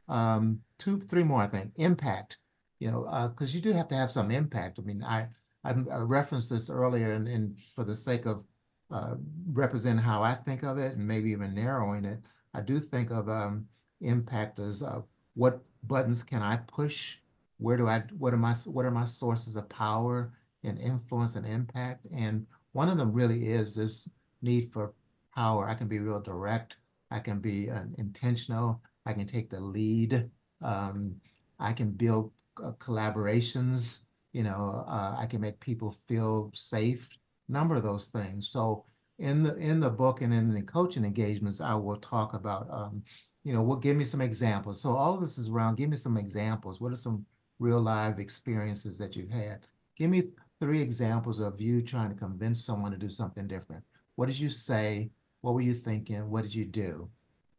Um, 0.07 0.59
two, 0.77 0.99
three 0.99 1.23
more, 1.23 1.41
I 1.41 1.47
think. 1.47 1.71
Impact, 1.75 2.37
you 2.79 2.91
know, 2.91 3.03
because 3.29 3.53
uh, 3.53 3.55
you 3.55 3.61
do 3.61 3.73
have 3.73 3.87
to 3.89 3.95
have 3.95 4.11
some 4.11 4.31
impact. 4.31 4.79
I 4.79 4.81
mean, 4.83 5.03
I, 5.03 5.27
I, 5.63 5.73
referenced 5.97 6.49
this 6.49 6.69
earlier 6.69 7.13
and, 7.13 7.27
and 7.27 7.59
for 7.75 7.83
the 7.83 7.95
sake 7.95 8.25
of 8.25 8.43
uh, 8.91 9.15
representing 9.51 10.03
how 10.03 10.23
I 10.23 10.33
think 10.33 10.63
of 10.63 10.77
it 10.77 10.95
and 10.95 11.07
maybe 11.07 11.31
even 11.31 11.55
narrowing 11.55 12.05
it, 12.05 12.19
I 12.53 12.61
do 12.61 12.79
think 12.79 13.11
of 13.11 13.29
um, 13.29 13.67
impact 14.01 14.59
as 14.59 14.83
uh, 14.83 15.01
what 15.35 15.61
buttons 15.83 16.23
can 16.23 16.41
I 16.41 16.57
push? 16.57 17.17
Where 17.57 17.77
do 17.77 17.87
I, 17.87 18.03
what 18.17 18.33
are 18.33 18.37
my, 18.37 18.53
what 18.65 18.85
are 18.85 18.91
my 18.91 19.05
sources 19.05 19.55
of 19.55 19.69
power 19.69 20.33
and 20.63 20.79
influence 20.79 21.35
and 21.35 21.45
impact? 21.45 22.05
And 22.13 22.45
one 22.73 22.89
of 22.89 22.97
them 22.97 23.13
really 23.13 23.47
is 23.47 23.75
this 23.75 24.09
need 24.41 24.71
for 24.71 24.93
power. 25.35 25.67
I 25.67 25.73
can 25.73 25.87
be 25.87 25.99
real 25.99 26.19
direct. 26.19 26.77
I 27.11 27.19
can 27.19 27.39
be 27.39 27.69
uh, 27.69 27.83
intentional. 27.97 28.81
I 29.05 29.13
can 29.13 29.27
take 29.27 29.49
the 29.49 29.59
lead. 29.59 30.29
Um, 30.61 31.15
I 31.59 31.73
can 31.73 31.91
build 31.91 32.31
uh, 32.63 32.71
collaborations. 32.79 34.05
You 34.33 34.43
know, 34.43 34.83
uh, 34.87 35.15
I 35.17 35.25
can 35.27 35.41
make 35.41 35.59
people 35.59 35.95
feel 36.07 36.51
safe. 36.53 37.09
Number 37.49 37.75
of 37.75 37.83
those 37.83 38.07
things. 38.07 38.49
So 38.49 38.85
in 39.19 39.43
the 39.43 39.55
in 39.57 39.79
the 39.79 39.89
book 39.89 40.21
and 40.21 40.33
in 40.33 40.53
the 40.53 40.61
coaching 40.61 41.05
engagements, 41.05 41.61
I 41.61 41.75
will 41.75 41.97
talk 41.97 42.33
about 42.33 42.67
um, 42.71 43.03
you 43.43 43.53
know, 43.53 43.61
what 43.61 43.81
give 43.81 43.97
me 43.97 44.03
some 44.03 44.21
examples. 44.21 44.81
So 44.81 44.95
all 44.95 45.13
of 45.13 45.21
this 45.21 45.37
is 45.37 45.49
around, 45.49 45.77
give 45.77 45.89
me 45.89 45.97
some 45.97 46.17
examples. 46.17 46.79
What 46.79 46.93
are 46.93 46.97
some 46.97 47.25
real 47.59 47.81
life 47.81 48.19
experiences 48.19 48.97
that 48.97 49.15
you've 49.15 49.31
had? 49.31 49.59
Give 49.97 50.09
me 50.09 50.29
three 50.59 50.81
examples 50.81 51.39
of 51.39 51.59
you 51.59 51.81
trying 51.81 52.09
to 52.09 52.15
convince 52.15 52.63
someone 52.63 52.91
to 52.91 52.97
do 52.97 53.09
something 53.09 53.47
different. 53.47 53.83
What 54.15 54.27
did 54.27 54.39
you 54.39 54.49
say? 54.49 55.11
What 55.41 55.53
were 55.53 55.61
you 55.61 55.73
thinking? 55.73 56.29
What 56.29 56.43
did 56.43 56.55
you 56.55 56.65
do? 56.65 57.09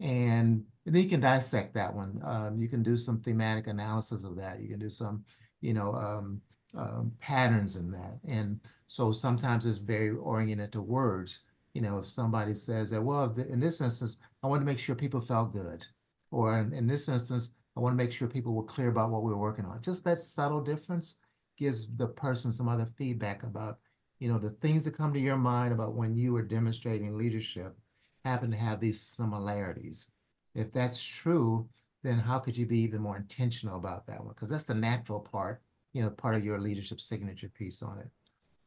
And, 0.00 0.64
and 0.86 0.94
then 0.94 1.02
you 1.02 1.08
can 1.08 1.20
dissect 1.20 1.74
that 1.74 1.94
one. 1.94 2.20
Um, 2.24 2.56
you 2.56 2.68
can 2.68 2.82
do 2.82 2.96
some 2.96 3.20
thematic 3.20 3.66
analysis 3.66 4.24
of 4.24 4.36
that. 4.36 4.60
You 4.60 4.68
can 4.68 4.78
do 4.78 4.90
some, 4.90 5.24
you 5.60 5.74
know, 5.74 5.94
um, 5.94 6.40
um, 6.76 7.12
patterns 7.20 7.76
in 7.76 7.90
that. 7.92 8.18
And 8.26 8.58
so 8.88 9.12
sometimes 9.12 9.66
it's 9.66 9.78
very 9.78 10.10
oriented 10.10 10.72
to 10.72 10.80
words. 10.80 11.42
You 11.74 11.82
know, 11.82 11.98
if 11.98 12.06
somebody 12.06 12.54
says 12.54 12.90
that, 12.90 13.02
well, 13.02 13.32
in 13.32 13.60
this 13.60 13.80
instance, 13.80 14.20
I 14.44 14.46
want 14.46 14.60
to 14.60 14.66
make 14.66 14.78
sure 14.78 14.94
people 14.94 15.22
felt 15.22 15.54
good. 15.54 15.86
Or 16.30 16.58
in, 16.58 16.74
in 16.74 16.86
this 16.86 17.08
instance, 17.08 17.54
I 17.76 17.80
want 17.80 17.94
to 17.94 17.96
make 17.96 18.12
sure 18.12 18.28
people 18.28 18.52
were 18.52 18.62
clear 18.62 18.88
about 18.88 19.10
what 19.10 19.22
we 19.22 19.30
were 19.30 19.38
working 19.38 19.64
on. 19.64 19.80
Just 19.80 20.04
that 20.04 20.18
subtle 20.18 20.60
difference 20.60 21.20
gives 21.56 21.96
the 21.96 22.08
person 22.08 22.52
some 22.52 22.68
other 22.68 22.86
feedback 22.98 23.42
about, 23.42 23.78
you 24.18 24.28
know, 24.28 24.38
the 24.38 24.50
things 24.50 24.84
that 24.84 24.98
come 24.98 25.14
to 25.14 25.18
your 25.18 25.38
mind 25.38 25.72
about 25.72 25.94
when 25.94 26.14
you 26.14 26.34
were 26.34 26.42
demonstrating 26.42 27.16
leadership 27.16 27.74
happen 28.22 28.50
to 28.50 28.56
have 28.58 28.80
these 28.80 29.00
similarities. 29.00 30.10
If 30.54 30.72
that's 30.72 31.02
true, 31.02 31.66
then 32.02 32.18
how 32.18 32.38
could 32.38 32.56
you 32.56 32.66
be 32.66 32.80
even 32.80 33.00
more 33.00 33.16
intentional 33.16 33.78
about 33.78 34.06
that 34.08 34.20
one? 34.22 34.34
Because 34.34 34.50
that's 34.50 34.64
the 34.64 34.74
natural 34.74 35.20
part, 35.20 35.62
you 35.94 36.02
know, 36.02 36.10
part 36.10 36.34
of 36.34 36.44
your 36.44 36.60
leadership 36.60 37.00
signature 37.00 37.48
piece 37.48 37.82
on 37.82 37.98
it. 37.98 38.10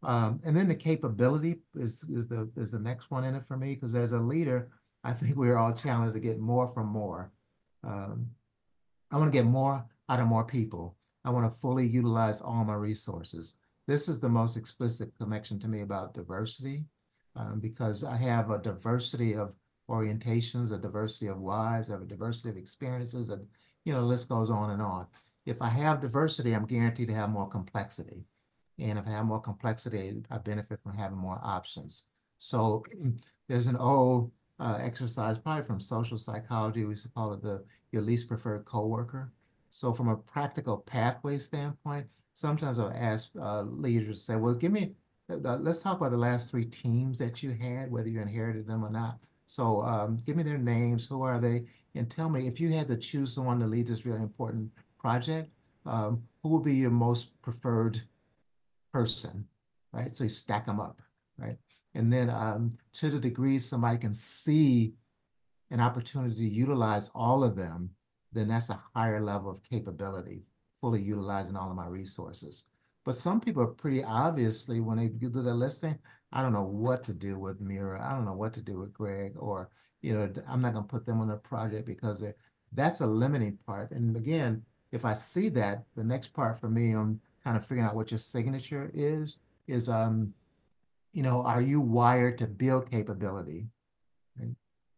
Um, 0.02 0.40
and 0.44 0.58
then 0.58 0.68
the 0.68 0.76
capability 0.76 1.60
is, 1.76 2.04
is 2.10 2.28
the 2.28 2.50
is 2.56 2.72
the 2.72 2.80
next 2.80 3.12
one 3.12 3.24
in 3.24 3.36
it 3.36 3.46
for 3.46 3.58
me 3.58 3.76
because 3.76 3.94
as 3.94 4.12
a 4.12 4.20
leader, 4.20 4.70
I 5.08 5.14
think 5.14 5.38
we're 5.38 5.56
all 5.56 5.72
challenged 5.72 6.16
to 6.16 6.20
get 6.20 6.38
more 6.38 6.68
from 6.68 6.88
more. 6.88 7.32
Um, 7.82 8.28
I 9.10 9.18
want 9.18 9.32
to 9.32 9.38
get 9.38 9.46
more 9.46 9.86
out 10.10 10.20
of 10.20 10.28
more 10.28 10.44
people. 10.44 10.98
I 11.24 11.30
want 11.30 11.50
to 11.50 11.60
fully 11.62 11.88
utilize 11.88 12.42
all 12.42 12.66
my 12.66 12.74
resources. 12.74 13.58
This 13.88 14.10
is 14.10 14.20
the 14.20 14.28
most 14.28 14.58
explicit 14.58 15.18
connection 15.18 15.60
to 15.60 15.70
me 15.70 15.80
about 15.80 16.14
diversity 16.14 16.84
um, 17.38 17.62
because 17.62 18.04
I 18.04 18.18
have 18.18 18.52
a 18.52 18.58
diversity 18.58 19.34
of 19.34 19.54
orientations, 19.90 20.74
a 20.74 20.78
diversity 20.78 21.28
of 21.28 21.40
whys, 21.40 21.90
I 21.90 21.94
have 21.94 22.02
a 22.02 22.06
diversity 22.06 22.50
of 22.50 22.58
experiences, 22.58 23.30
and 23.30 23.48
you 23.86 23.94
know, 23.94 24.02
the 24.02 24.08
list 24.08 24.28
goes 24.28 24.50
on 24.50 24.72
and 24.72 24.82
on. 24.82 25.08
If 25.46 25.62
I 25.62 25.70
have 25.70 26.02
diversity, 26.02 26.52
I'm 26.52 26.66
guaranteed 26.66 27.08
to 27.08 27.14
have 27.14 27.30
more 27.30 27.48
complexity. 27.48 28.26
And 28.78 29.00
if 29.00 29.08
I 29.08 29.12
have 29.12 29.26
more 29.26 29.40
complexity, 29.40 30.22
I 30.30 30.38
benefit 30.40 30.82
from 30.84 30.98
having 30.98 31.18
more 31.18 31.40
options. 31.42 32.08
So 32.40 32.84
there's 33.48 33.68
an 33.68 33.78
old 33.78 34.32
uh, 34.60 34.78
exercise, 34.82 35.38
probably 35.38 35.64
from 35.64 35.80
social 35.80 36.18
psychology. 36.18 36.84
We 36.84 36.92
used 36.92 37.04
to 37.04 37.12
call 37.12 37.34
it 37.34 37.42
the 37.42 37.64
your 37.92 38.02
least 38.02 38.28
preferred 38.28 38.66
coworker. 38.66 39.32
So 39.70 39.94
from 39.94 40.10
a 40.10 40.18
practical 40.18 40.78
pathway 40.78 41.38
standpoint, 41.40 42.08
sometimes 42.34 42.80
I'll 42.80 42.94
ask 42.94 43.32
uh, 43.40 43.62
leaders 43.62 44.22
say, 44.22 44.36
well, 44.36 44.54
give 44.54 44.72
me, 44.72 44.94
uh, 45.30 45.58
let's 45.58 45.82
talk 45.82 45.98
about 45.98 46.12
the 46.12 46.18
last 46.18 46.52
three 46.52 46.66
teams 46.66 47.20
that 47.20 47.44
you 47.44 47.52
had, 47.52 47.92
whether 47.92 48.10
you 48.10 48.22
inherited 48.22 48.68
them 48.68 48.84
or 48.84 48.90
not. 48.90 49.20
So 49.46 49.82
um, 49.82 50.20
give 50.26 50.36
me 50.36 50.44
their 50.44 50.58
names, 50.58 51.06
who 51.06 51.22
are 51.22 51.40
they, 51.40 51.66
and 51.96 52.10
tell 52.10 52.30
me 52.30 52.48
if 52.48 52.60
you 52.60 52.70
had 52.70 52.88
to 52.90 52.98
choose 52.98 53.34
someone 53.34 53.60
to 53.60 53.66
lead 53.66 53.88
this 53.88 54.06
really 54.06 54.22
important 54.22 54.72
project, 55.00 55.52
um, 55.86 56.24
who 56.44 56.50
would 56.50 56.64
be 56.64 56.76
your 56.76 56.92
most 56.92 57.42
preferred 57.42 58.02
person, 58.92 59.48
right? 59.92 60.14
So 60.14 60.26
you 60.26 60.30
stack 60.30 60.66
them 60.66 60.80
up, 60.80 61.02
right? 61.38 61.58
And 61.98 62.14
then 62.14 62.30
um, 62.30 62.78
to 62.94 63.10
the 63.10 63.20
degree 63.20 63.58
somebody 63.58 63.98
can 63.98 64.14
see 64.14 64.94
an 65.72 65.80
opportunity 65.80 66.36
to 66.36 66.56
utilize 66.56 67.10
all 67.16 67.44
of 67.44 67.56
them, 67.56 67.90
then 68.32 68.50
that's 68.50 68.70
a 68.70 68.84
higher 68.96 69.20
level 69.20 69.50
of 69.50 69.64
capability, 69.64 70.44
fully 70.80 71.02
utilizing 71.02 71.56
all 71.56 71.72
of 71.72 71.76
my 71.76 71.88
resources. 71.88 72.68
But 73.04 73.18
some 73.18 73.42
people 73.42 73.64
are 73.64 73.68
pretty 73.68 74.04
obviously, 74.04 74.80
when 74.80 74.98
they 74.98 75.08
do 75.08 75.30
the 75.30 75.42
listing, 75.42 75.98
I 76.32 76.44
don't 76.44 76.54
know 76.54 76.64
what 76.64 77.04
to 77.06 77.14
do 77.14 77.40
with 77.40 77.62
Mira. 77.62 78.00
I 78.00 78.14
don't 78.14 78.26
know 78.26 78.36
what 78.36 78.54
to 78.54 78.62
do 78.62 78.78
with 78.78 78.94
Greg, 78.94 79.34
or, 79.36 79.72
you 80.02 80.14
know, 80.14 80.32
I'm 80.48 80.62
not 80.62 80.74
going 80.74 80.86
to 80.86 80.90
put 80.90 81.06
them 81.06 81.20
on 81.20 81.32
a 81.32 81.38
project 81.38 81.88
because 81.88 82.24
that's 82.74 83.02
a 83.02 83.08
limiting 83.08 83.58
part. 83.66 83.90
And 83.90 84.16
again, 84.16 84.64
if 84.92 85.04
I 85.04 85.16
see 85.16 85.50
that, 85.50 85.86
the 85.96 86.04
next 86.04 86.28
part 86.28 86.60
for 86.60 86.70
me 86.70 86.94
on 86.94 87.20
kind 87.44 87.58
of 87.58 87.66
figuring 87.66 87.90
out 87.90 87.96
what 87.96 88.12
your 88.12 88.20
signature 88.20 88.92
is, 88.94 89.40
is 89.68 89.90
um, 89.90 90.34
you 91.18 91.24
know, 91.24 91.42
are 91.54 91.64
you 91.72 91.80
wired 91.82 92.38
to 92.38 92.46
build 92.46 92.92
capability? 92.92 93.62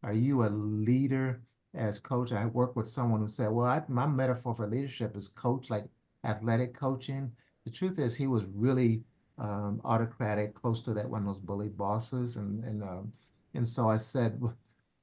Are 0.03 0.17
you 0.25 0.35
a 0.43 0.49
leader 0.49 1.27
as 1.73 1.99
coach? 1.99 2.33
I 2.33 2.45
work 2.45 2.75
with 2.75 2.89
someone 2.89 3.21
who 3.21 3.29
said, 3.29 3.51
well, 3.51 3.67
I, 3.67 3.81
my 3.87 4.05
metaphor 4.05 4.53
for 4.53 4.67
leadership 4.67 5.15
is 5.15 5.29
coach, 5.29 5.69
like 5.69 5.85
athletic 6.25 6.73
coaching. 6.73 7.31
The 7.65 7.71
truth 7.71 7.99
is 7.99 8.15
he 8.15 8.27
was 8.27 8.43
really 8.65 9.03
um, 9.37 9.79
autocratic, 9.85 10.53
close 10.61 10.81
to 10.83 10.93
that 10.95 11.09
one 11.09 11.21
of 11.21 11.27
those 11.27 11.45
bully 11.49 11.69
bosses. 11.69 12.35
And, 12.35 12.65
and 12.65 12.83
um, 12.83 13.13
And 13.53 13.67
so 13.67 13.89
I 13.89 13.97
said, 13.97 14.41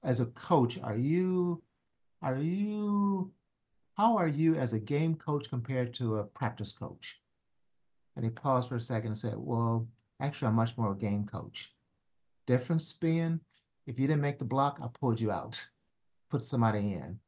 as 0.02 0.20
a 0.20 0.26
coach, 0.26 0.78
are 0.82 0.96
you, 0.96 1.62
are 2.22 2.38
you, 2.38 3.32
how 3.94 4.16
are 4.16 4.28
you 4.28 4.54
as 4.54 4.72
a 4.72 4.78
game 4.78 5.14
coach 5.14 5.48
compared 5.48 5.94
to 5.94 6.16
a 6.16 6.24
practice 6.24 6.72
coach? 6.72 7.20
And 8.14 8.24
he 8.24 8.30
paused 8.30 8.68
for 8.68 8.76
a 8.76 8.80
second 8.80 9.08
and 9.08 9.18
said, 9.18 9.34
well, 9.36 9.88
actually, 10.20 10.48
I'm 10.48 10.54
much 10.54 10.76
more 10.76 10.92
a 10.92 10.96
game 10.96 11.24
coach. 11.24 11.72
Difference 12.46 12.92
being, 12.92 13.40
if 13.86 13.98
you 13.98 14.06
didn't 14.06 14.22
make 14.22 14.38
the 14.38 14.44
block, 14.44 14.78
I 14.82 14.88
pulled 14.88 15.20
you 15.20 15.30
out, 15.30 15.66
put 16.30 16.44
somebody 16.44 16.94
in. 16.94 17.18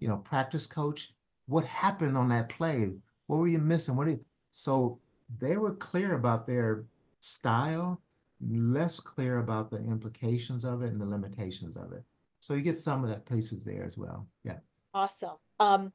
You 0.00 0.08
know, 0.08 0.18
practice 0.18 0.66
coach, 0.66 1.12
what 1.46 1.64
happened 1.64 2.16
on 2.16 2.28
that 2.30 2.48
play? 2.48 2.92
What 3.26 3.36
were 3.36 3.48
you 3.48 3.58
missing? 3.58 3.96
What 3.96 4.06
did, 4.06 4.24
so 4.50 4.98
they 5.40 5.56
were 5.56 5.74
clear 5.74 6.14
about 6.14 6.46
their 6.46 6.84
style, 7.20 8.00
less 8.40 9.00
clear 9.00 9.38
about 9.38 9.70
the 9.70 9.78
implications 9.78 10.64
of 10.64 10.82
it 10.82 10.92
and 10.92 11.00
the 11.00 11.06
limitations 11.06 11.76
of 11.76 11.92
it. 11.92 12.02
So 12.40 12.54
you 12.54 12.60
get 12.60 12.76
some 12.76 13.02
of 13.02 13.10
that 13.10 13.24
pieces 13.26 13.64
there 13.64 13.84
as 13.84 13.96
well. 13.96 14.26
Yeah. 14.44 14.58
Awesome. 14.92 15.36
Um, 15.58 15.92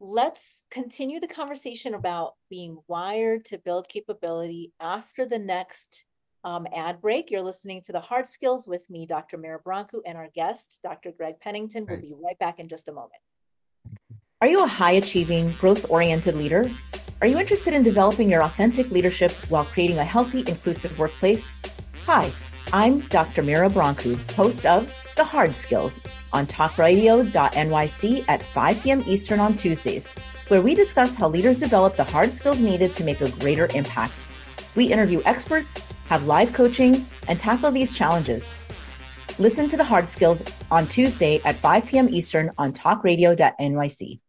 let's 0.00 0.62
continue 0.70 1.18
the 1.18 1.26
conversation 1.26 1.94
about 1.94 2.34
being 2.50 2.78
wired 2.86 3.44
to 3.46 3.58
build 3.58 3.88
capability 3.88 4.72
after 4.80 5.26
the 5.26 5.38
next 5.38 6.04
um, 6.44 6.66
ad 6.74 7.00
break. 7.00 7.30
You're 7.30 7.42
listening 7.42 7.82
to 7.82 7.92
the 7.92 8.00
Hard 8.00 8.26
Skills 8.26 8.68
with 8.68 8.88
me, 8.90 9.06
Dr. 9.06 9.38
Mira 9.38 9.60
Brancu, 9.60 10.00
and 10.06 10.16
our 10.16 10.28
guest, 10.34 10.78
Dr. 10.84 11.12
Greg 11.12 11.40
Pennington. 11.40 11.86
We'll 11.88 12.00
be 12.00 12.14
right 12.22 12.38
back 12.38 12.60
in 12.60 12.68
just 12.68 12.88
a 12.88 12.92
moment. 12.92 13.20
Are 14.40 14.46
you 14.46 14.62
a 14.62 14.68
high 14.68 14.92
achieving, 14.92 15.50
growth 15.52 15.90
oriented 15.90 16.36
leader? 16.36 16.70
Are 17.20 17.26
you 17.26 17.38
interested 17.38 17.74
in 17.74 17.82
developing 17.82 18.30
your 18.30 18.44
authentic 18.44 18.88
leadership 18.92 19.32
while 19.50 19.64
creating 19.64 19.98
a 19.98 20.04
healthy, 20.04 20.44
inclusive 20.46 20.96
workplace? 20.96 21.56
Hi, 22.04 22.30
I'm 22.72 23.00
Dr. 23.00 23.42
Mira 23.42 23.70
Brancu, 23.70 24.18
host 24.32 24.66
of 24.66 24.92
The 25.16 25.24
Hard 25.24 25.56
Skills 25.56 26.02
on 26.34 26.46
talkradio.nyc 26.46 28.24
at 28.28 28.42
5 28.42 28.82
p.m. 28.82 29.02
Eastern 29.06 29.40
on 29.40 29.56
Tuesdays, 29.56 30.08
where 30.48 30.60
we 30.60 30.74
discuss 30.74 31.16
how 31.16 31.28
leaders 31.28 31.56
develop 31.56 31.96
the 31.96 32.04
hard 32.04 32.30
skills 32.30 32.60
needed 32.60 32.94
to 32.96 33.04
make 33.04 33.22
a 33.22 33.30
greater 33.30 33.68
impact. 33.74 34.12
We 34.76 34.92
interview 34.92 35.22
experts, 35.24 35.80
have 36.10 36.26
live 36.26 36.52
coaching, 36.52 37.06
and 37.26 37.40
tackle 37.40 37.70
these 37.70 37.96
challenges. 37.96 38.58
Listen 39.38 39.66
to 39.70 39.78
The 39.78 39.84
Hard 39.84 40.06
Skills 40.06 40.42
on 40.70 40.86
Tuesday 40.86 41.40
at 41.46 41.56
5 41.56 41.86
p.m. 41.86 42.10
Eastern 42.10 42.50
on 42.58 42.74
talkradio.nyc. 42.74 44.20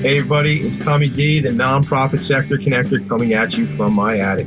Hey, 0.00 0.18
everybody, 0.18 0.66
it's 0.66 0.78
Tommy 0.78 1.10
D, 1.10 1.40
the 1.40 1.50
nonprofit 1.50 2.22
sector 2.22 2.56
connector, 2.56 3.06
coming 3.06 3.34
at 3.34 3.58
you 3.58 3.66
from 3.76 3.92
my 3.92 4.18
attic. 4.18 4.46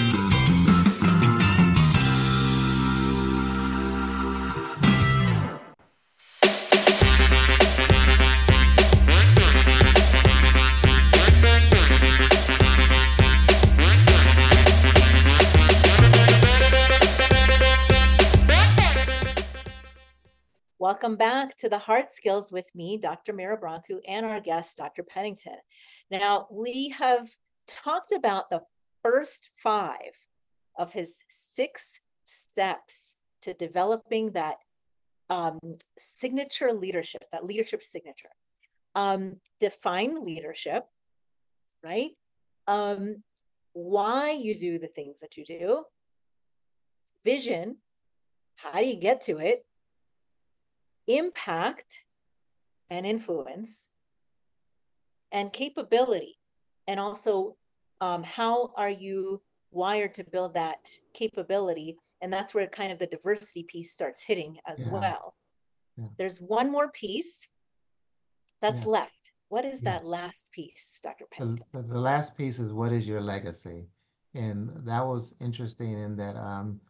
Welcome 21.01 21.17
back 21.17 21.57
to 21.57 21.67
the 21.67 21.79
Hard 21.79 22.11
Skills 22.11 22.51
with 22.51 22.69
me, 22.75 22.95
Dr. 22.95 23.33
Mira 23.33 23.59
Brancu, 23.59 24.01
and 24.07 24.23
our 24.23 24.39
guest, 24.39 24.77
Dr. 24.77 25.01
Pennington. 25.01 25.55
Now, 26.11 26.45
we 26.51 26.89
have 26.89 27.27
talked 27.65 28.11
about 28.11 28.51
the 28.51 28.61
first 29.01 29.49
five 29.63 30.11
of 30.77 30.93
his 30.93 31.23
six 31.27 32.01
steps 32.25 33.15
to 33.41 33.55
developing 33.55 34.33
that 34.33 34.57
um, 35.31 35.57
signature 35.97 36.71
leadership, 36.71 37.23
that 37.31 37.45
leadership 37.45 37.81
signature. 37.81 38.29
Um, 38.93 39.37
define 39.59 40.23
leadership, 40.23 40.85
right? 41.83 42.11
Um, 42.67 43.23
why 43.73 44.33
you 44.33 44.53
do 44.53 44.77
the 44.77 44.85
things 44.85 45.21
that 45.21 45.35
you 45.35 45.45
do, 45.45 45.83
vision, 47.25 47.77
how 48.55 48.73
do 48.73 48.85
you 48.85 48.97
get 48.97 49.21
to 49.21 49.39
it? 49.39 49.65
Impact 51.07 52.03
and 52.89 53.05
influence 53.05 53.89
and 55.31 55.51
capability 55.53 56.37
and 56.87 56.99
also 56.99 57.55
um, 58.01 58.23
how 58.23 58.71
are 58.75 58.89
you 58.89 59.41
wired 59.71 60.13
to 60.15 60.23
build 60.23 60.53
that 60.53 60.89
capability 61.13 61.97
and 62.21 62.31
that's 62.31 62.53
where 62.53 62.67
kind 62.67 62.91
of 62.91 62.99
the 62.99 63.07
diversity 63.07 63.63
piece 63.63 63.91
starts 63.91 64.21
hitting 64.21 64.57
as 64.67 64.85
yeah. 64.85 64.91
well 64.91 65.35
yeah. 65.97 66.05
there's 66.17 66.39
one 66.39 66.71
more 66.71 66.91
piece 66.91 67.47
that's 68.61 68.83
yeah. 68.83 68.91
left 68.91 69.31
what 69.47 69.65
is 69.65 69.81
that 69.81 70.05
last 70.05 70.51
piece 70.51 70.99
dr 71.01 71.25
Pennington? 71.31 71.65
The, 71.73 71.81
the, 71.81 71.99
last 71.99 72.37
piece 72.37 72.59
is 72.59 72.73
what 72.73 72.91
is 72.91 73.07
your 73.07 73.21
legacy 73.21 73.85
and 74.33 74.69
that 74.85 75.05
was 75.05 75.35
interesting 75.39 75.97
in 75.97 76.17
that 76.17 76.35
um, 76.35 76.81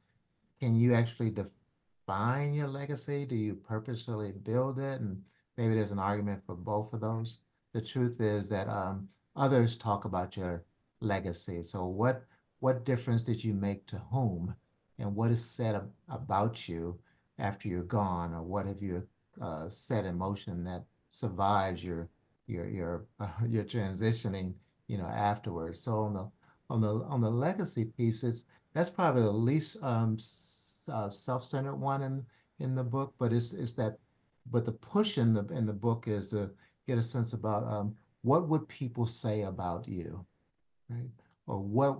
can 0.59 0.75
you 0.75 0.93
actually 0.93 1.29
define 1.29 1.60
define 2.05 2.53
your 2.53 2.67
legacy? 2.67 3.25
Do 3.25 3.35
you 3.35 3.55
purposefully 3.55 4.31
build 4.31 4.79
it? 4.79 5.01
And 5.01 5.23
maybe 5.57 5.75
there's 5.75 5.91
an 5.91 5.99
argument 5.99 6.43
for 6.45 6.55
both 6.55 6.93
of 6.93 7.01
those. 7.01 7.39
The 7.73 7.81
truth 7.81 8.19
is 8.19 8.49
that 8.49 8.67
um, 8.67 9.07
others 9.35 9.75
talk 9.77 10.05
about 10.05 10.35
your 10.35 10.63
legacy. 10.99 11.63
So 11.63 11.85
what 11.85 12.25
what 12.59 12.85
difference 12.85 13.23
did 13.23 13.43
you 13.43 13.53
make 13.53 13.87
to 13.87 13.97
whom? 14.11 14.55
And 14.99 15.15
what 15.15 15.31
is 15.31 15.43
said 15.43 15.75
ab- 15.75 15.91
about 16.09 16.69
you 16.69 16.99
after 17.39 17.67
you're 17.67 17.83
gone? 17.83 18.33
Or 18.33 18.43
what 18.43 18.67
have 18.67 18.81
you 18.83 19.07
uh, 19.41 19.67
set 19.69 20.05
in 20.05 20.17
motion 20.17 20.63
that 20.65 20.85
survives 21.09 21.83
your 21.83 22.09
your 22.47 22.67
your 22.67 23.05
uh, 23.19 23.29
your 23.47 23.63
transitioning, 23.63 24.53
you 24.87 24.97
know, 24.97 25.05
afterwards? 25.05 25.79
So 25.79 25.99
on 25.99 26.13
the 26.13 26.31
on 26.69 26.81
the 26.81 26.93
on 27.05 27.21
the 27.21 27.31
legacy 27.31 27.85
piece, 27.85 28.23
it's 28.23 28.45
that's 28.73 28.89
probably 28.89 29.23
the 29.23 29.31
least 29.31 29.81
um, 29.83 30.17
uh, 30.89 31.09
self-centered 31.09 31.75
one 31.75 32.01
in 32.01 32.25
in 32.59 32.75
the 32.75 32.83
book, 32.83 33.13
but 33.17 33.33
it's 33.33 33.53
it's 33.53 33.73
that, 33.73 33.97
but 34.51 34.65
the 34.65 34.71
push 34.71 35.17
in 35.17 35.33
the 35.33 35.45
in 35.47 35.65
the 35.65 35.73
book 35.73 36.07
is 36.07 36.29
to 36.31 36.51
get 36.87 36.97
a 36.97 37.03
sense 37.03 37.33
about 37.33 37.63
um, 37.65 37.95
what 38.21 38.47
would 38.47 38.67
people 38.67 39.07
say 39.07 39.43
about 39.43 39.87
you, 39.87 40.25
right? 40.89 41.09
Or 41.47 41.59
what 41.59 41.99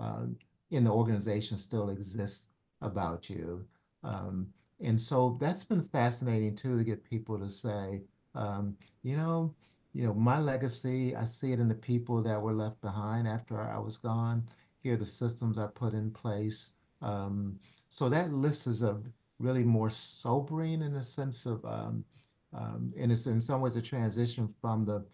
uh, 0.00 0.26
in 0.70 0.84
the 0.84 0.90
organization 0.90 1.58
still 1.58 1.90
exists 1.90 2.50
about 2.80 3.30
you. 3.30 3.64
Um, 4.02 4.48
and 4.80 5.00
so 5.00 5.38
that's 5.40 5.64
been 5.64 5.82
fascinating 5.82 6.54
too 6.54 6.76
to 6.76 6.84
get 6.84 7.02
people 7.02 7.38
to 7.38 7.48
say, 7.48 8.02
um, 8.34 8.76
you 9.02 9.16
know, 9.16 9.54
you 9.94 10.04
know, 10.04 10.12
my 10.12 10.38
legacy, 10.38 11.16
I 11.16 11.24
see 11.24 11.52
it 11.52 11.60
in 11.60 11.68
the 11.68 11.74
people 11.74 12.22
that 12.22 12.40
were 12.40 12.52
left 12.52 12.80
behind 12.82 13.26
after 13.26 13.58
I 13.60 13.78
was 13.78 13.96
gone. 13.96 14.46
Here 14.82 14.94
are 14.94 14.98
the 14.98 15.06
systems 15.06 15.58
I 15.58 15.68
put 15.68 15.94
in 15.94 16.10
place. 16.10 16.75
Um, 17.02 17.58
so 17.90 18.08
that 18.08 18.32
list 18.32 18.66
is 18.66 18.82
a 18.82 19.00
really 19.38 19.64
more 19.64 19.90
sobering 19.90 20.82
in 20.82 20.94
the 20.94 21.04
sense 21.04 21.46
of, 21.46 21.64
um, 21.64 22.04
um, 22.52 22.92
and 22.98 23.12
it's 23.12 23.26
in 23.26 23.40
some 23.40 23.60
ways 23.60 23.76
a 23.76 23.82
transition 23.82 24.48
from 24.60 24.84
the 24.84 25.04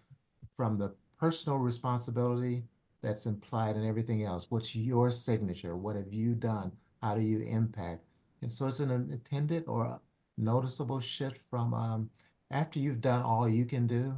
from 0.57 0.79
the 0.79 0.95
personal 1.19 1.59
responsibility 1.59 2.63
that's 3.03 3.27
implied 3.27 3.77
in 3.77 3.87
everything 3.87 4.23
else. 4.23 4.51
What's 4.51 4.77
your 4.77 5.11
signature? 5.11 5.77
What 5.77 5.97
have 5.97 6.13
you 6.13 6.35
done? 6.35 6.73
How 7.03 7.15
do 7.15 7.23
you 7.23 7.41
impact? 7.41 8.05
And 8.43 8.51
so 8.51 8.67
it's 8.67 8.81
an 8.81 8.91
intended 8.91 9.65
or 9.67 10.01
noticeable 10.37 11.01
shift 11.01 11.41
from 11.51 11.75
um, 11.75 12.11
after 12.51 12.79
you've 12.79 13.01
done 13.01 13.23
all 13.23 13.49
you 13.49 13.65
can 13.65 13.87
do, 13.87 14.15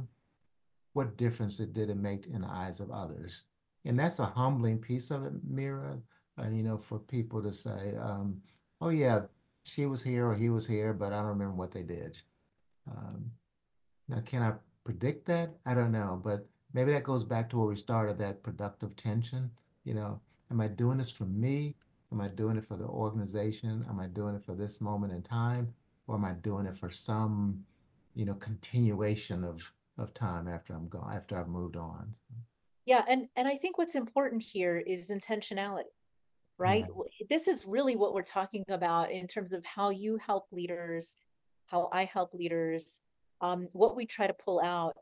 what 0.93 1.17
difference 1.17 1.59
it 1.59 1.73
did 1.73 1.89
it 1.89 1.97
make 1.97 2.27
in 2.27 2.41
the 2.41 2.47
eyes 2.47 2.79
of 2.79 2.91
others? 2.91 3.43
And 3.85 3.97
that's 3.97 4.19
a 4.19 4.25
humbling 4.25 4.79
piece 4.79 5.09
of 5.09 5.25
it, 5.25 5.33
Mira. 5.47 5.99
And 6.37 6.55
you 6.55 6.63
know, 6.63 6.77
for 6.77 6.99
people 6.99 7.41
to 7.41 7.51
say, 7.51 7.95
um, 7.99 8.41
"Oh 8.81 8.89
yeah, 8.89 9.21
she 9.63 9.85
was 9.85 10.03
here 10.03 10.27
or 10.27 10.35
he 10.35 10.49
was 10.49 10.67
here, 10.67 10.93
but 10.93 11.13
I 11.13 11.17
don't 11.17 11.27
remember 11.27 11.55
what 11.55 11.71
they 11.71 11.83
did." 11.83 12.21
Um, 12.89 13.31
now, 14.07 14.21
can 14.21 14.41
I 14.41 14.53
predict 14.83 15.25
that? 15.27 15.55
I 15.65 15.73
don't 15.73 15.91
know, 15.91 16.21
but 16.23 16.47
maybe 16.73 16.91
that 16.91 17.03
goes 17.03 17.23
back 17.23 17.49
to 17.49 17.57
where 17.57 17.67
we 17.67 17.75
started 17.75 18.17
that 18.19 18.43
productive 18.43 18.95
tension. 18.95 19.49
You 19.83 19.95
know, 19.95 20.21
am 20.51 20.61
I 20.61 20.67
doing 20.67 20.97
this 20.97 21.11
for 21.11 21.25
me? 21.25 21.75
Am 22.11 22.21
I 22.21 22.27
doing 22.27 22.57
it 22.57 22.65
for 22.65 22.77
the 22.77 22.85
organization? 22.85 23.85
Am 23.89 23.99
I 23.99 24.07
doing 24.07 24.35
it 24.35 24.43
for 24.43 24.55
this 24.55 24.79
moment 24.81 25.13
in 25.13 25.21
time? 25.21 25.73
Or 26.07 26.15
am 26.15 26.25
I 26.25 26.33
doing 26.33 26.65
it 26.65 26.77
for 26.77 26.89
some, 26.89 27.65
you 28.13 28.25
know, 28.25 28.35
continuation 28.35 29.43
of 29.43 29.71
of 29.97 30.13
time 30.13 30.47
after 30.47 30.73
I'm 30.73 30.87
gone, 30.89 31.13
after 31.13 31.37
I've 31.37 31.47
moved 31.47 31.77
on? 31.77 32.13
Yeah, 32.85 33.03
and 33.07 33.27
and 33.35 33.47
I 33.47 33.55
think 33.55 33.77
what's 33.77 33.95
important 33.95 34.43
here 34.43 34.77
is 34.77 35.09
intentionality, 35.09 35.85
right? 36.57 36.85
This 37.29 37.47
is 37.47 37.65
really 37.65 37.95
what 37.95 38.13
we're 38.13 38.21
talking 38.23 38.63
about 38.69 39.11
in 39.11 39.27
terms 39.27 39.53
of 39.53 39.65
how 39.65 39.89
you 39.89 40.17
help 40.17 40.47
leaders, 40.51 41.17
how 41.65 41.89
I 41.91 42.05
help 42.05 42.33
leaders. 42.33 43.01
Um, 43.41 43.67
what 43.73 43.95
we 43.95 44.05
try 44.05 44.27
to 44.27 44.33
pull 44.33 44.61
out 44.61 44.95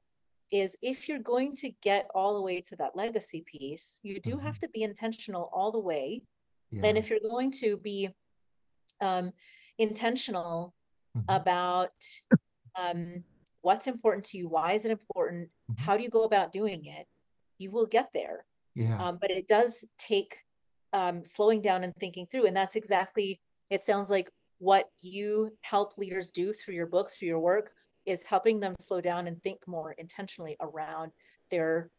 is 0.51 0.77
if 0.81 1.07
you're 1.07 1.19
going 1.19 1.53
to 1.55 1.69
get 1.81 2.07
all 2.13 2.33
the 2.35 2.41
way 2.41 2.61
to 2.61 2.75
that 2.77 2.95
legacy 2.95 3.43
piece, 3.45 3.99
you 4.03 4.19
do 4.19 4.37
Mhm. 4.37 4.41
have 4.43 4.59
to 4.59 4.69
be 4.69 4.83
intentional 4.83 5.49
all 5.53 5.71
the 5.71 5.79
way. 5.79 6.23
Yeah. 6.71 6.85
And 6.85 6.97
if 6.97 7.09
you're 7.09 7.19
going 7.19 7.51
to 7.51 7.77
be 7.77 8.09
um, 9.01 9.33
intentional 9.79 10.73
Mhm. 11.15 11.25
about 11.27 12.21
um, 12.75 13.23
what's 13.61 13.85
important 13.87 14.25
to 14.25 14.37
you, 14.37 14.47
why 14.47 14.71
is 14.73 14.85
it 14.85 14.91
important, 14.91 15.51
Mhm. 15.69 15.79
how 15.79 15.95
do 15.97 16.03
you 16.03 16.09
go 16.09 16.23
about 16.23 16.51
doing 16.51 16.85
it, 16.85 17.07
you 17.59 17.69
will 17.71 17.85
get 17.85 18.11
there. 18.13 18.45
Yeah. 18.75 18.97
Um, 19.03 19.17
but 19.19 19.29
it 19.29 19.47
does 19.47 19.85
take 19.97 20.42
um, 20.93 21.25
slowing 21.25 21.61
down 21.61 21.83
and 21.83 21.93
thinking 21.99 22.25
through. 22.27 22.45
And 22.45 22.55
that's 22.55 22.75
exactly, 22.75 23.39
it 23.69 23.81
sounds 23.81 24.09
like 24.09 24.29
what 24.59 24.89
you 25.01 25.51
help 25.61 25.97
leaders 25.97 26.31
do 26.31 26.53
through 26.53 26.75
your 26.75 26.85
book, 26.87 27.09
through 27.11 27.27
your 27.27 27.39
work, 27.39 27.71
is 28.05 28.25
helping 28.25 28.59
them 28.59 28.73
slow 28.79 29.01
down 29.01 29.27
and 29.27 29.41
think 29.43 29.59
more 29.67 29.93
intentionally 29.93 30.55
around 30.61 31.11
their 31.49 31.89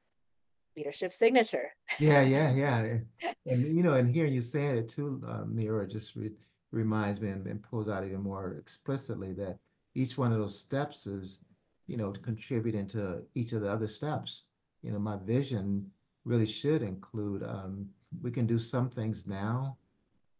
leadership 0.77 1.13
signature. 1.13 1.71
Yeah, 1.99 2.23
yeah, 2.23 2.53
yeah. 2.55 2.99
And 3.47 3.77
you 3.77 3.83
know, 3.83 3.95
and 3.95 4.11
hearing 4.11 4.33
you 4.33 4.43
saying 4.43 4.77
it 4.77 4.89
too, 4.89 5.23
uh, 5.27 5.45
Mira, 5.47 5.87
just 5.87 6.17
re 6.17 6.31
reminds 6.73 7.21
me 7.21 7.31
and, 7.31 7.47
and 7.47 7.63
pulls 7.63 7.89
out 7.89 8.05
even 8.05 8.21
more 8.21 8.57
explicitly 8.59 9.33
that 9.33 9.57
each 9.95 10.19
one 10.19 10.33
of 10.33 10.39
those 10.39 10.59
steps 10.59 11.07
is, 11.07 11.45
you 11.87 11.97
know, 11.97 12.11
contributing 12.11 12.87
to 12.89 13.23
each 13.37 13.53
of 13.53 13.61
the 13.61 13.71
other 13.71 13.87
steps. 13.87 14.47
You 14.83 14.91
know, 14.91 14.99
my 14.99 15.17
vision 15.25 15.89
really 16.25 16.47
should 16.47 16.83
include 16.83 17.45
um, 17.45 17.89
we 18.23 18.31
can 18.31 18.47
do 18.47 18.59
some 18.59 18.91
things 18.91 19.27
now, 19.27 19.77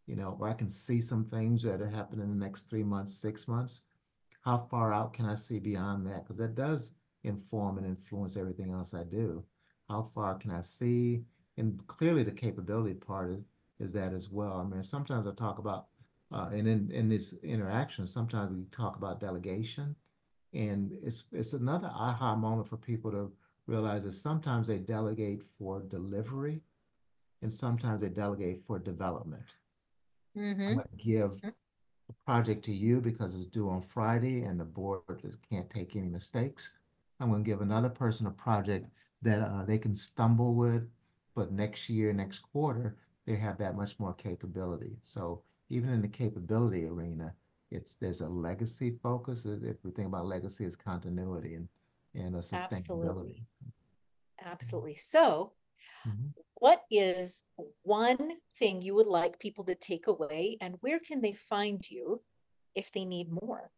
you 0.07 0.15
know, 0.15 0.37
or 0.39 0.47
I 0.49 0.53
can 0.53 0.69
see 0.69 1.01
some 1.01 1.25
things 1.25 1.63
that 1.63 1.81
are 1.81 1.89
happening 1.89 2.25
in 2.25 2.37
the 2.37 2.45
next 2.45 2.63
three 2.69 2.83
months, 2.83 3.15
six 3.15 3.47
months. 3.47 3.83
How 4.41 4.57
far 4.57 4.93
out 4.93 5.13
can 5.13 5.25
I 5.25 5.35
see 5.35 5.59
beyond 5.59 6.05
that? 6.07 6.23
Because 6.23 6.37
that 6.37 6.55
does 6.55 6.95
inform 7.23 7.77
and 7.77 7.87
influence 7.87 8.37
everything 8.37 8.71
else 8.71 8.93
I 8.93 9.03
do. 9.03 9.43
How 9.89 10.03
far 10.03 10.35
can 10.35 10.51
I 10.51 10.61
see? 10.61 11.23
And 11.57 11.85
clearly 11.87 12.23
the 12.23 12.31
capability 12.31 12.95
part 12.95 13.31
is, 13.31 13.39
is 13.79 13.93
that 13.93 14.13
as 14.13 14.29
well. 14.29 14.53
I 14.53 14.63
mean, 14.63 14.83
sometimes 14.83 15.25
I 15.27 15.31
talk 15.31 15.57
about, 15.57 15.87
uh, 16.31 16.49
and 16.51 16.67
in, 16.67 16.91
in 16.91 17.09
this 17.09 17.33
interaction, 17.43 18.07
sometimes 18.07 18.51
we 18.51 18.65
talk 18.65 18.97
about 18.97 19.19
delegation. 19.19 19.95
And 20.53 20.97
it's 21.03 21.25
it's 21.33 21.53
another 21.53 21.87
aha 21.87 22.35
moment 22.35 22.67
for 22.67 22.77
people 22.77 23.11
to 23.11 23.31
realize 23.67 24.03
that 24.03 24.13
sometimes 24.13 24.67
they 24.67 24.77
delegate 24.77 25.43
for 25.57 25.81
delivery 25.81 26.61
and 27.41 27.51
sometimes 27.53 28.01
they 28.01 28.09
delegate 28.09 28.63
for 28.65 28.79
development. 28.79 29.43
I'm 30.67 30.73
Mm-hmm. 30.73 30.73
going 30.75 30.87
to 30.97 31.03
give 31.03 31.31
a 32.09 32.13
project 32.25 32.65
to 32.65 32.71
you 32.71 33.01
because 33.01 33.35
it's 33.35 33.45
due 33.45 33.69
on 33.69 33.81
Friday 33.81 34.41
and 34.43 34.59
the 34.59 34.65
board 34.65 35.01
just 35.21 35.39
can't 35.49 35.69
take 35.69 35.95
any 35.95 36.07
mistakes. 36.07 36.71
I'm 37.19 37.29
going 37.29 37.43
to 37.43 37.49
give 37.49 37.61
another 37.61 37.89
person 37.89 38.27
a 38.27 38.31
project 38.31 38.87
that 39.21 39.41
uh, 39.41 39.63
they 39.63 39.77
can 39.77 39.95
stumble 39.95 40.53
with, 40.55 40.87
but 41.35 41.51
next 41.51 41.89
year, 41.89 42.13
next 42.13 42.39
quarter, 42.39 42.97
they 43.25 43.35
have 43.35 43.57
that 43.59 43.75
much 43.75 43.99
more 43.99 44.13
capability. 44.13 44.97
So 45.01 45.41
even 45.69 45.89
in 45.89 46.01
the 46.01 46.07
capability 46.07 46.85
arena, 46.85 47.33
it's 47.71 47.95
there's 47.95 48.21
a 48.21 48.29
legacy 48.29 48.97
focus. 49.01 49.45
If 49.45 49.77
we 49.83 49.91
think 49.91 50.07
about 50.09 50.27
legacy 50.27 50.65
as 50.65 50.75
continuity 50.75 51.55
and 51.55 51.67
and 52.13 52.35
a 52.35 52.39
sustainability. 52.39 52.53
Absolutely. 52.53 52.75
sustainability. 52.75 53.43
Absolutely. 54.45 54.95
So, 54.95 55.53
Mhm. 56.05 56.33
what 56.55 56.83
is 56.89 57.43
one 57.83 58.37
thing 58.57 58.81
you 58.81 58.95
would 58.95 59.07
like 59.07 59.39
people 59.39 59.63
to 59.65 59.75
take 59.75 60.07
away, 60.07 60.57
and 60.61 60.77
where 60.81 60.99
can 60.99 61.21
they 61.21 61.33
find 61.33 61.89
you 61.89 62.23
if 62.75 62.91
they 62.91 63.05
need 63.05 63.31
more? 63.31 63.71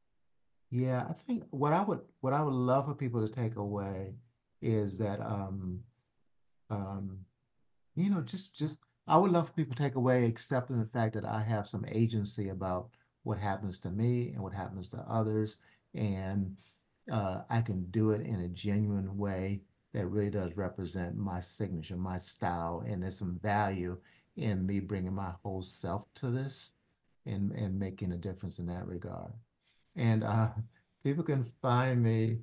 Yeah, 0.70 1.06
I 1.10 1.14
think 1.14 1.44
what 1.52 1.74
I 1.74 1.82
would 1.84 2.02
what 2.22 2.34
I 2.34 2.42
would 2.42 2.54
love 2.54 2.86
for 2.86 2.96
people 2.96 3.26
to 3.26 3.34
take 3.34 3.56
away 3.56 4.16
is 4.62 4.98
that 5.00 5.22
um 5.22 5.84
um 6.70 7.26
you 7.96 8.10
know 8.10 8.22
just 8.22 8.56
just 8.56 8.80
I 9.08 9.18
would 9.18 9.32
love 9.32 9.48
for 9.48 9.54
people 9.54 9.76
to 9.76 9.84
take 9.84 9.96
away 9.96 10.26
accepting 10.26 10.80
the 10.80 10.86
fact 10.88 11.14
that 11.16 11.26
I 11.26 11.42
have 11.44 11.68
some 11.68 11.86
agency 11.88 12.50
about 12.50 12.92
what 13.24 13.38
happens 13.40 13.80
to 13.82 13.92
me 13.92 14.30
and 14.30 14.42
what 14.44 14.54
happens 14.54 14.90
to 14.92 14.98
others 15.10 15.58
and 15.94 16.58
uh 17.12 17.44
I 17.50 17.62
can 17.62 17.86
do 17.92 18.12
it 18.12 18.22
in 18.22 18.42
a 18.42 18.50
genuine 18.50 19.18
way 19.18 19.62
that 19.94 20.08
really 20.08 20.30
does 20.30 20.56
represent 20.56 21.18
my 21.18 21.40
signature, 21.40 21.98
my 21.98 22.18
style, 22.18 22.84
and 22.86 23.02
there's 23.02 23.18
some 23.18 23.40
value 23.42 23.98
in 24.36 24.66
me 24.66 24.80
bringing 24.80 25.14
my 25.14 25.32
whole 25.44 25.62
self 25.62 26.06
to 26.16 26.30
this 26.30 26.76
and 27.26 27.52
and 27.54 27.80
making 27.80 28.12
a 28.12 28.18
difference 28.18 28.60
in 28.60 28.68
that 28.68 28.88
regard. 28.88 29.32
And 29.96 30.24
uh, 30.24 30.50
people 31.04 31.24
can 31.24 31.44
find 31.62 32.04
me. 32.04 32.40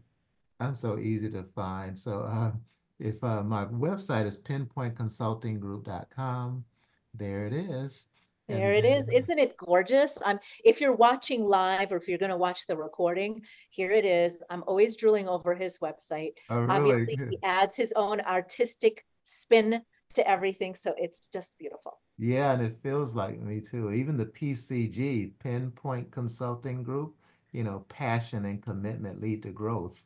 I'm 0.61 0.75
so 0.75 0.99
easy 0.99 1.31
to 1.31 1.45
find. 1.55 1.99
So 1.99 2.23
uh, 2.23 2.53
if 2.99 3.23
uh, 3.23 3.43
my 3.43 3.67
website 3.67 4.27
is 4.27 4.43
pennpointconsultinggroup.com, 4.43 6.65
there 7.13 7.47
it 7.47 7.53
is. 7.53 8.09
There 8.49 8.73
it 8.73 8.85
is. 8.85 9.09
Isn't 9.09 9.39
it 9.39 9.57
gorgeous? 9.57 10.19
Um, 10.25 10.39
if 10.65 10.81
you're 10.81 10.95
watching 10.95 11.45
live 11.45 11.93
or 11.93 11.97
if 11.97 12.09
you're 12.09 12.19
going 12.19 12.31
to 12.31 12.37
watch 12.37 12.67
the 12.67 12.77
recording, 12.77 13.43
here 13.71 13.91
it 13.91 14.05
is. 14.05 14.43
I'm 14.51 14.63
always 14.67 14.97
drooling 14.97 15.29
over 15.29 15.55
his 15.55 15.79
website. 15.79 16.33
oh, 16.51 16.61
really? 16.61 16.93
Obviously, 16.93 17.27
he 17.31 17.39
adds 17.43 17.77
his 17.77 17.93
own 17.97 18.21
artistic 18.21 19.05
spin 19.25 19.81
to 20.15 20.29
everything, 20.29 20.75
so 20.75 20.95
it's 20.99 21.29
just 21.29 21.59
beautiful. 21.59 22.01
Yeah, 22.19 22.53
and 22.53 22.63
it 22.63 22.77
feels 22.83 23.17
like 23.17 23.41
me 23.41 23.61
too. 23.61 23.91
Even 23.93 24.17
the 24.17 24.27
PCG, 24.27 25.33
Pennpoint 25.43 26.11
Consulting 26.11 26.83
Group, 26.83 27.17
you 27.53 27.65
know, 27.65 27.85
passion 27.89 28.45
and 28.45 28.63
commitment 28.63 29.21
lead 29.21 29.43
to 29.45 29.51
growth. 29.51 30.05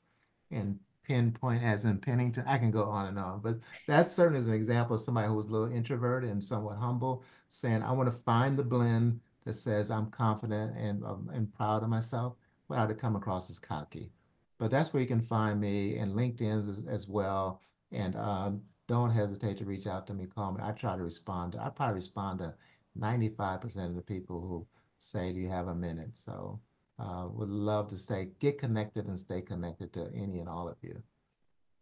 And 0.50 0.78
Pennpoint 1.08 1.62
as 1.62 1.84
in 1.84 1.98
Pennington, 1.98 2.44
I 2.46 2.58
can 2.58 2.70
go 2.70 2.84
on 2.84 3.06
and 3.06 3.18
on, 3.18 3.40
but 3.40 3.58
that's 3.86 4.12
certainly 4.12 4.40
is 4.40 4.48
an 4.48 4.54
example 4.54 4.96
of 4.96 5.02
somebody 5.02 5.28
who 5.28 5.34
was 5.34 5.46
a 5.46 5.52
little 5.52 5.72
introverted 5.72 6.30
and 6.30 6.44
somewhat 6.44 6.76
humble, 6.76 7.24
saying, 7.48 7.82
I 7.82 7.92
want 7.92 8.08
to 8.08 8.18
find 8.18 8.58
the 8.58 8.62
blend 8.62 9.20
that 9.44 9.54
says 9.54 9.90
I'm 9.90 10.10
confident 10.10 10.76
and 10.76 11.02
um, 11.04 11.30
and 11.32 11.52
proud 11.54 11.82
of 11.82 11.88
myself 11.88 12.34
without 12.68 12.90
it 12.90 12.98
come 12.98 13.16
across 13.16 13.48
as 13.50 13.58
cocky. 13.58 14.10
But 14.58 14.70
that's 14.70 14.92
where 14.92 15.00
you 15.00 15.08
can 15.08 15.22
find 15.22 15.60
me 15.60 15.96
and 15.96 16.14
LinkedIn 16.14 16.68
as, 16.68 16.84
as 16.86 17.08
well. 17.08 17.62
And 17.92 18.16
um, 18.16 18.62
don't 18.88 19.10
hesitate 19.10 19.56
to 19.58 19.64
reach 19.64 19.86
out 19.86 20.06
to 20.08 20.14
me, 20.14 20.26
call 20.26 20.52
me. 20.52 20.60
I 20.62 20.72
try 20.72 20.96
to 20.96 21.02
respond. 21.02 21.52
To, 21.52 21.62
I 21.62 21.70
probably 21.70 21.94
respond 21.94 22.40
to 22.40 22.54
95% 22.98 23.76
of 23.86 23.94
the 23.94 24.02
people 24.02 24.40
who 24.40 24.66
say, 24.98 25.32
do 25.32 25.38
you 25.38 25.48
have 25.48 25.68
a 25.68 25.74
minute? 25.74 26.18
So 26.18 26.60
uh, 26.98 27.28
would 27.30 27.50
love 27.50 27.88
to 27.88 27.98
stay, 27.98 28.28
get 28.40 28.58
connected 28.58 29.06
and 29.06 29.18
stay 29.18 29.40
connected 29.40 29.92
to 29.92 30.10
any 30.14 30.40
and 30.40 30.48
all 30.48 30.68
of 30.68 30.76
you. 30.82 31.02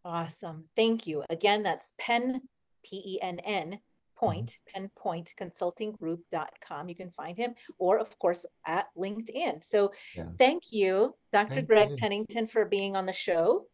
Awesome. 0.05 0.65
Thank 0.75 1.07
you. 1.07 1.23
Again, 1.29 1.63
that's 1.63 1.93
Penn, 1.97 2.41
P 2.83 3.01
E 3.05 3.19
N 3.21 3.39
N, 3.39 3.79
point, 4.15 4.59
pennpointconsultinggroup.com. 4.75 6.89
You 6.89 6.95
can 6.95 7.11
find 7.11 7.37
him, 7.37 7.55
or 7.77 7.99
of 7.99 8.17
course 8.19 8.45
at 8.65 8.87
LinkedIn. 8.97 9.63
So 9.65 9.91
Yeah. 10.15 10.27
thank 10.37 10.71
you, 10.71 11.15
Dr. 11.33 11.55
Thank 11.55 11.67
Greg 11.67 11.89
you. 11.89 11.97
Pennington, 11.97 12.47
for 12.47 12.65
being 12.65 12.95
on 12.95 13.05
the 13.05 13.13
show. 13.13 13.67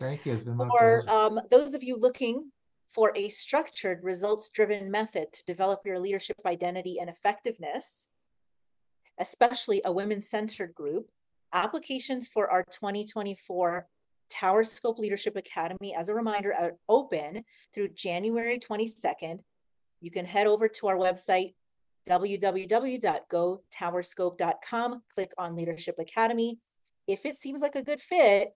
Thank 0.00 0.24
you. 0.26 0.32
It's 0.34 0.42
been 0.42 0.56
my 0.56 0.68
For 0.68 1.08
um, 1.10 1.40
those 1.50 1.74
of 1.74 1.82
you 1.82 1.96
looking 1.96 2.52
for 2.90 3.12
a 3.14 3.28
structured, 3.28 4.02
results 4.02 4.48
driven 4.48 4.90
method 4.90 5.30
to 5.32 5.44
develop 5.44 5.80
your 5.84 5.98
leadership 5.98 6.36
identity 6.46 6.98
and 7.00 7.10
effectiveness, 7.10 8.08
especially 9.18 9.80
a 9.84 9.92
women 9.92 10.20
centered 10.20 10.74
group, 10.74 11.08
applications 11.52 12.28
for 12.28 12.50
our 12.50 12.64
2024 12.64 13.86
Tower 14.28 14.64
Scope 14.64 14.98
Leadership 14.98 15.36
Academy, 15.36 15.94
as 15.94 16.08
a 16.08 16.14
reminder, 16.14 16.52
are 16.52 16.72
open 16.88 17.44
through 17.72 17.90
January 17.90 18.58
22nd. 18.58 19.38
You 20.00 20.10
can 20.10 20.26
head 20.26 20.46
over 20.46 20.68
to 20.68 20.88
our 20.88 20.96
website, 20.96 21.54
www.gotowerscope.com, 22.08 25.02
click 25.14 25.32
on 25.38 25.56
Leadership 25.56 25.96
Academy. 25.98 26.58
If 27.06 27.24
it 27.24 27.36
seems 27.36 27.60
like 27.60 27.76
a 27.76 27.82
good 27.82 28.00
fit, 28.00 28.52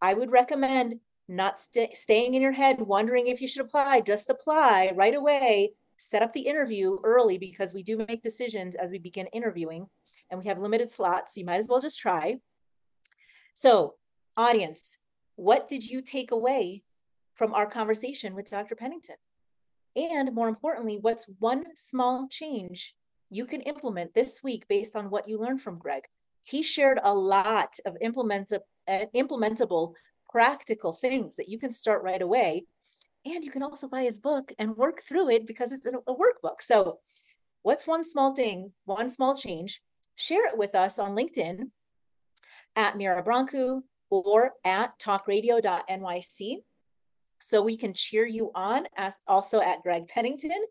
I 0.00 0.14
would 0.14 0.30
recommend 0.30 1.00
not 1.28 1.60
st- 1.60 1.96
staying 1.96 2.34
in 2.34 2.42
your 2.42 2.52
head 2.52 2.80
wondering 2.80 3.26
if 3.26 3.40
you 3.40 3.48
should 3.48 3.64
apply, 3.64 4.00
just 4.00 4.30
apply 4.30 4.92
right 4.94 5.14
away. 5.14 5.72
Set 5.98 6.22
up 6.22 6.32
the 6.32 6.40
interview 6.40 6.98
early 7.04 7.38
because 7.38 7.74
we 7.74 7.82
do 7.82 7.96
make 7.96 8.22
decisions 8.22 8.74
as 8.74 8.90
we 8.90 8.98
begin 8.98 9.26
interviewing 9.26 9.86
and 10.30 10.40
we 10.40 10.48
have 10.48 10.58
limited 10.58 10.88
slots. 10.88 11.34
So 11.34 11.40
you 11.40 11.46
might 11.46 11.56
as 11.56 11.68
well 11.68 11.80
just 11.80 11.98
try. 11.98 12.38
So, 13.54 13.94
audience, 14.36 14.98
what 15.36 15.68
did 15.68 15.88
you 15.88 16.00
take 16.00 16.30
away 16.30 16.82
from 17.34 17.52
our 17.54 17.66
conversation 17.66 18.34
with 18.34 18.50
Dr. 18.50 18.74
Pennington? 18.74 19.16
And 19.96 20.32
more 20.32 20.48
importantly, 20.48 20.98
what's 21.00 21.26
one 21.40 21.64
small 21.74 22.28
change 22.30 22.94
you 23.30 23.44
can 23.44 23.60
implement 23.62 24.14
this 24.14 24.42
week 24.42 24.66
based 24.68 24.94
on 24.94 25.10
what 25.10 25.28
you 25.28 25.38
learned 25.38 25.60
from 25.60 25.78
Greg? 25.78 26.04
He 26.44 26.62
shared 26.62 27.00
a 27.02 27.14
lot 27.14 27.78
of 27.84 27.96
implement- 28.00 28.52
uh, 28.52 29.04
implementable, 29.14 29.94
practical 30.30 30.92
things 30.92 31.36
that 31.36 31.48
you 31.48 31.58
can 31.58 31.70
start 31.70 32.02
right 32.02 32.22
away. 32.22 32.66
And 33.24 33.44
you 33.44 33.50
can 33.50 33.62
also 33.62 33.88
buy 33.88 34.02
his 34.02 34.18
book 34.18 34.52
and 34.58 34.76
work 34.76 35.02
through 35.02 35.30
it 35.30 35.46
because 35.46 35.72
it's 35.72 35.86
a 35.86 35.92
workbook. 35.92 36.60
So, 36.60 37.00
what's 37.62 37.86
one 37.86 38.04
small 38.04 38.34
thing, 38.34 38.72
one 38.84 39.10
small 39.10 39.36
change? 39.36 39.82
Share 40.14 40.46
it 40.46 40.56
with 40.56 40.74
us 40.74 40.98
on 40.98 41.16
LinkedIn 41.16 41.70
at 42.76 42.96
Mira 42.96 43.22
Brancu 43.22 43.82
or 44.10 44.52
at 44.64 44.98
talkradio.nyc 44.98 46.58
so 47.40 47.62
we 47.62 47.76
can 47.76 47.94
cheer 47.94 48.26
you 48.26 48.50
on 48.54 48.86
as 48.96 49.16
also 49.26 49.60
at 49.60 49.82
Greg 49.82 50.08
Pennington. 50.08 50.64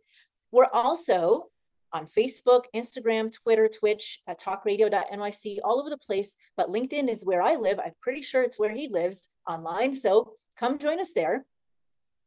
We're 0.52 0.68
also 0.72 1.48
on 1.94 2.08
Facebook, 2.08 2.64
Instagram, 2.76 3.32
Twitter, 3.32 3.70
Twitch, 3.70 4.22
at 4.28 4.40
talkradio.nyc, 4.40 5.58
all 5.64 5.80
over 5.80 5.90
the 5.90 5.98
place. 5.98 6.38
But 6.58 6.70
LinkedIn 6.70 7.10
is 7.10 7.26
where 7.26 7.42
I 7.42 7.56
live. 7.56 7.80
I'm 7.80 7.94
pretty 8.02 8.22
sure 8.22 8.44
it's 8.44 8.60
where 8.60 8.74
he 8.74 8.90
lives 8.90 9.30
online. 9.48 9.96
So 9.96 10.34
come 10.58 10.78
join 10.78 11.00
us 11.00 11.14
there. 11.14 11.46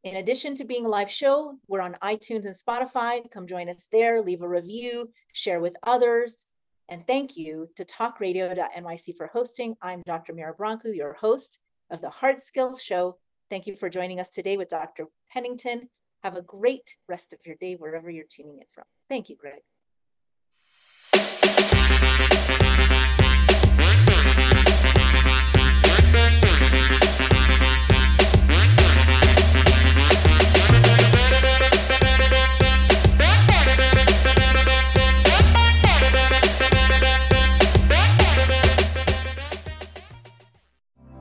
In 0.03 0.15
addition 0.15 0.55
to 0.55 0.65
being 0.65 0.85
a 0.85 0.89
live 0.89 1.11
show, 1.11 1.57
we're 1.67 1.81
on 1.81 1.95
iTunes 2.01 2.45
and 2.45 2.55
Spotify. 2.55 3.29
Come 3.31 3.45
join 3.45 3.69
us 3.69 3.87
there, 3.91 4.21
leave 4.21 4.41
a 4.41 4.47
review, 4.47 5.11
share 5.33 5.59
with 5.59 5.75
others. 5.83 6.47
And 6.89 7.05
thank 7.05 7.37
you 7.37 7.69
to 7.75 7.85
talkradio.nyc 7.85 9.15
for 9.15 9.27
hosting. 9.27 9.75
I'm 9.81 10.01
Dr. 10.05 10.33
Mira 10.33 10.55
Brancu, 10.55 10.95
your 10.95 11.13
host 11.13 11.59
of 11.89 12.01
the 12.01 12.09
Hard 12.09 12.41
Skills 12.41 12.81
Show 12.81 13.17
Thank 13.51 13.67
you 13.67 13.75
for 13.75 13.89
joining 13.89 14.21
us 14.21 14.29
today 14.29 14.55
with 14.55 14.69
Dr. 14.69 15.07
Pennington. 15.29 15.89
Have 16.23 16.37
a 16.37 16.41
great 16.41 16.95
rest 17.09 17.33
of 17.33 17.39
your 17.45 17.57
day 17.59 17.75
wherever 17.75 18.09
you're 18.09 18.23
tuning 18.23 18.59
in 18.59 18.65
from. 18.73 18.85
Thank 19.09 19.27
you, 19.27 19.35
Greg. 19.35 19.59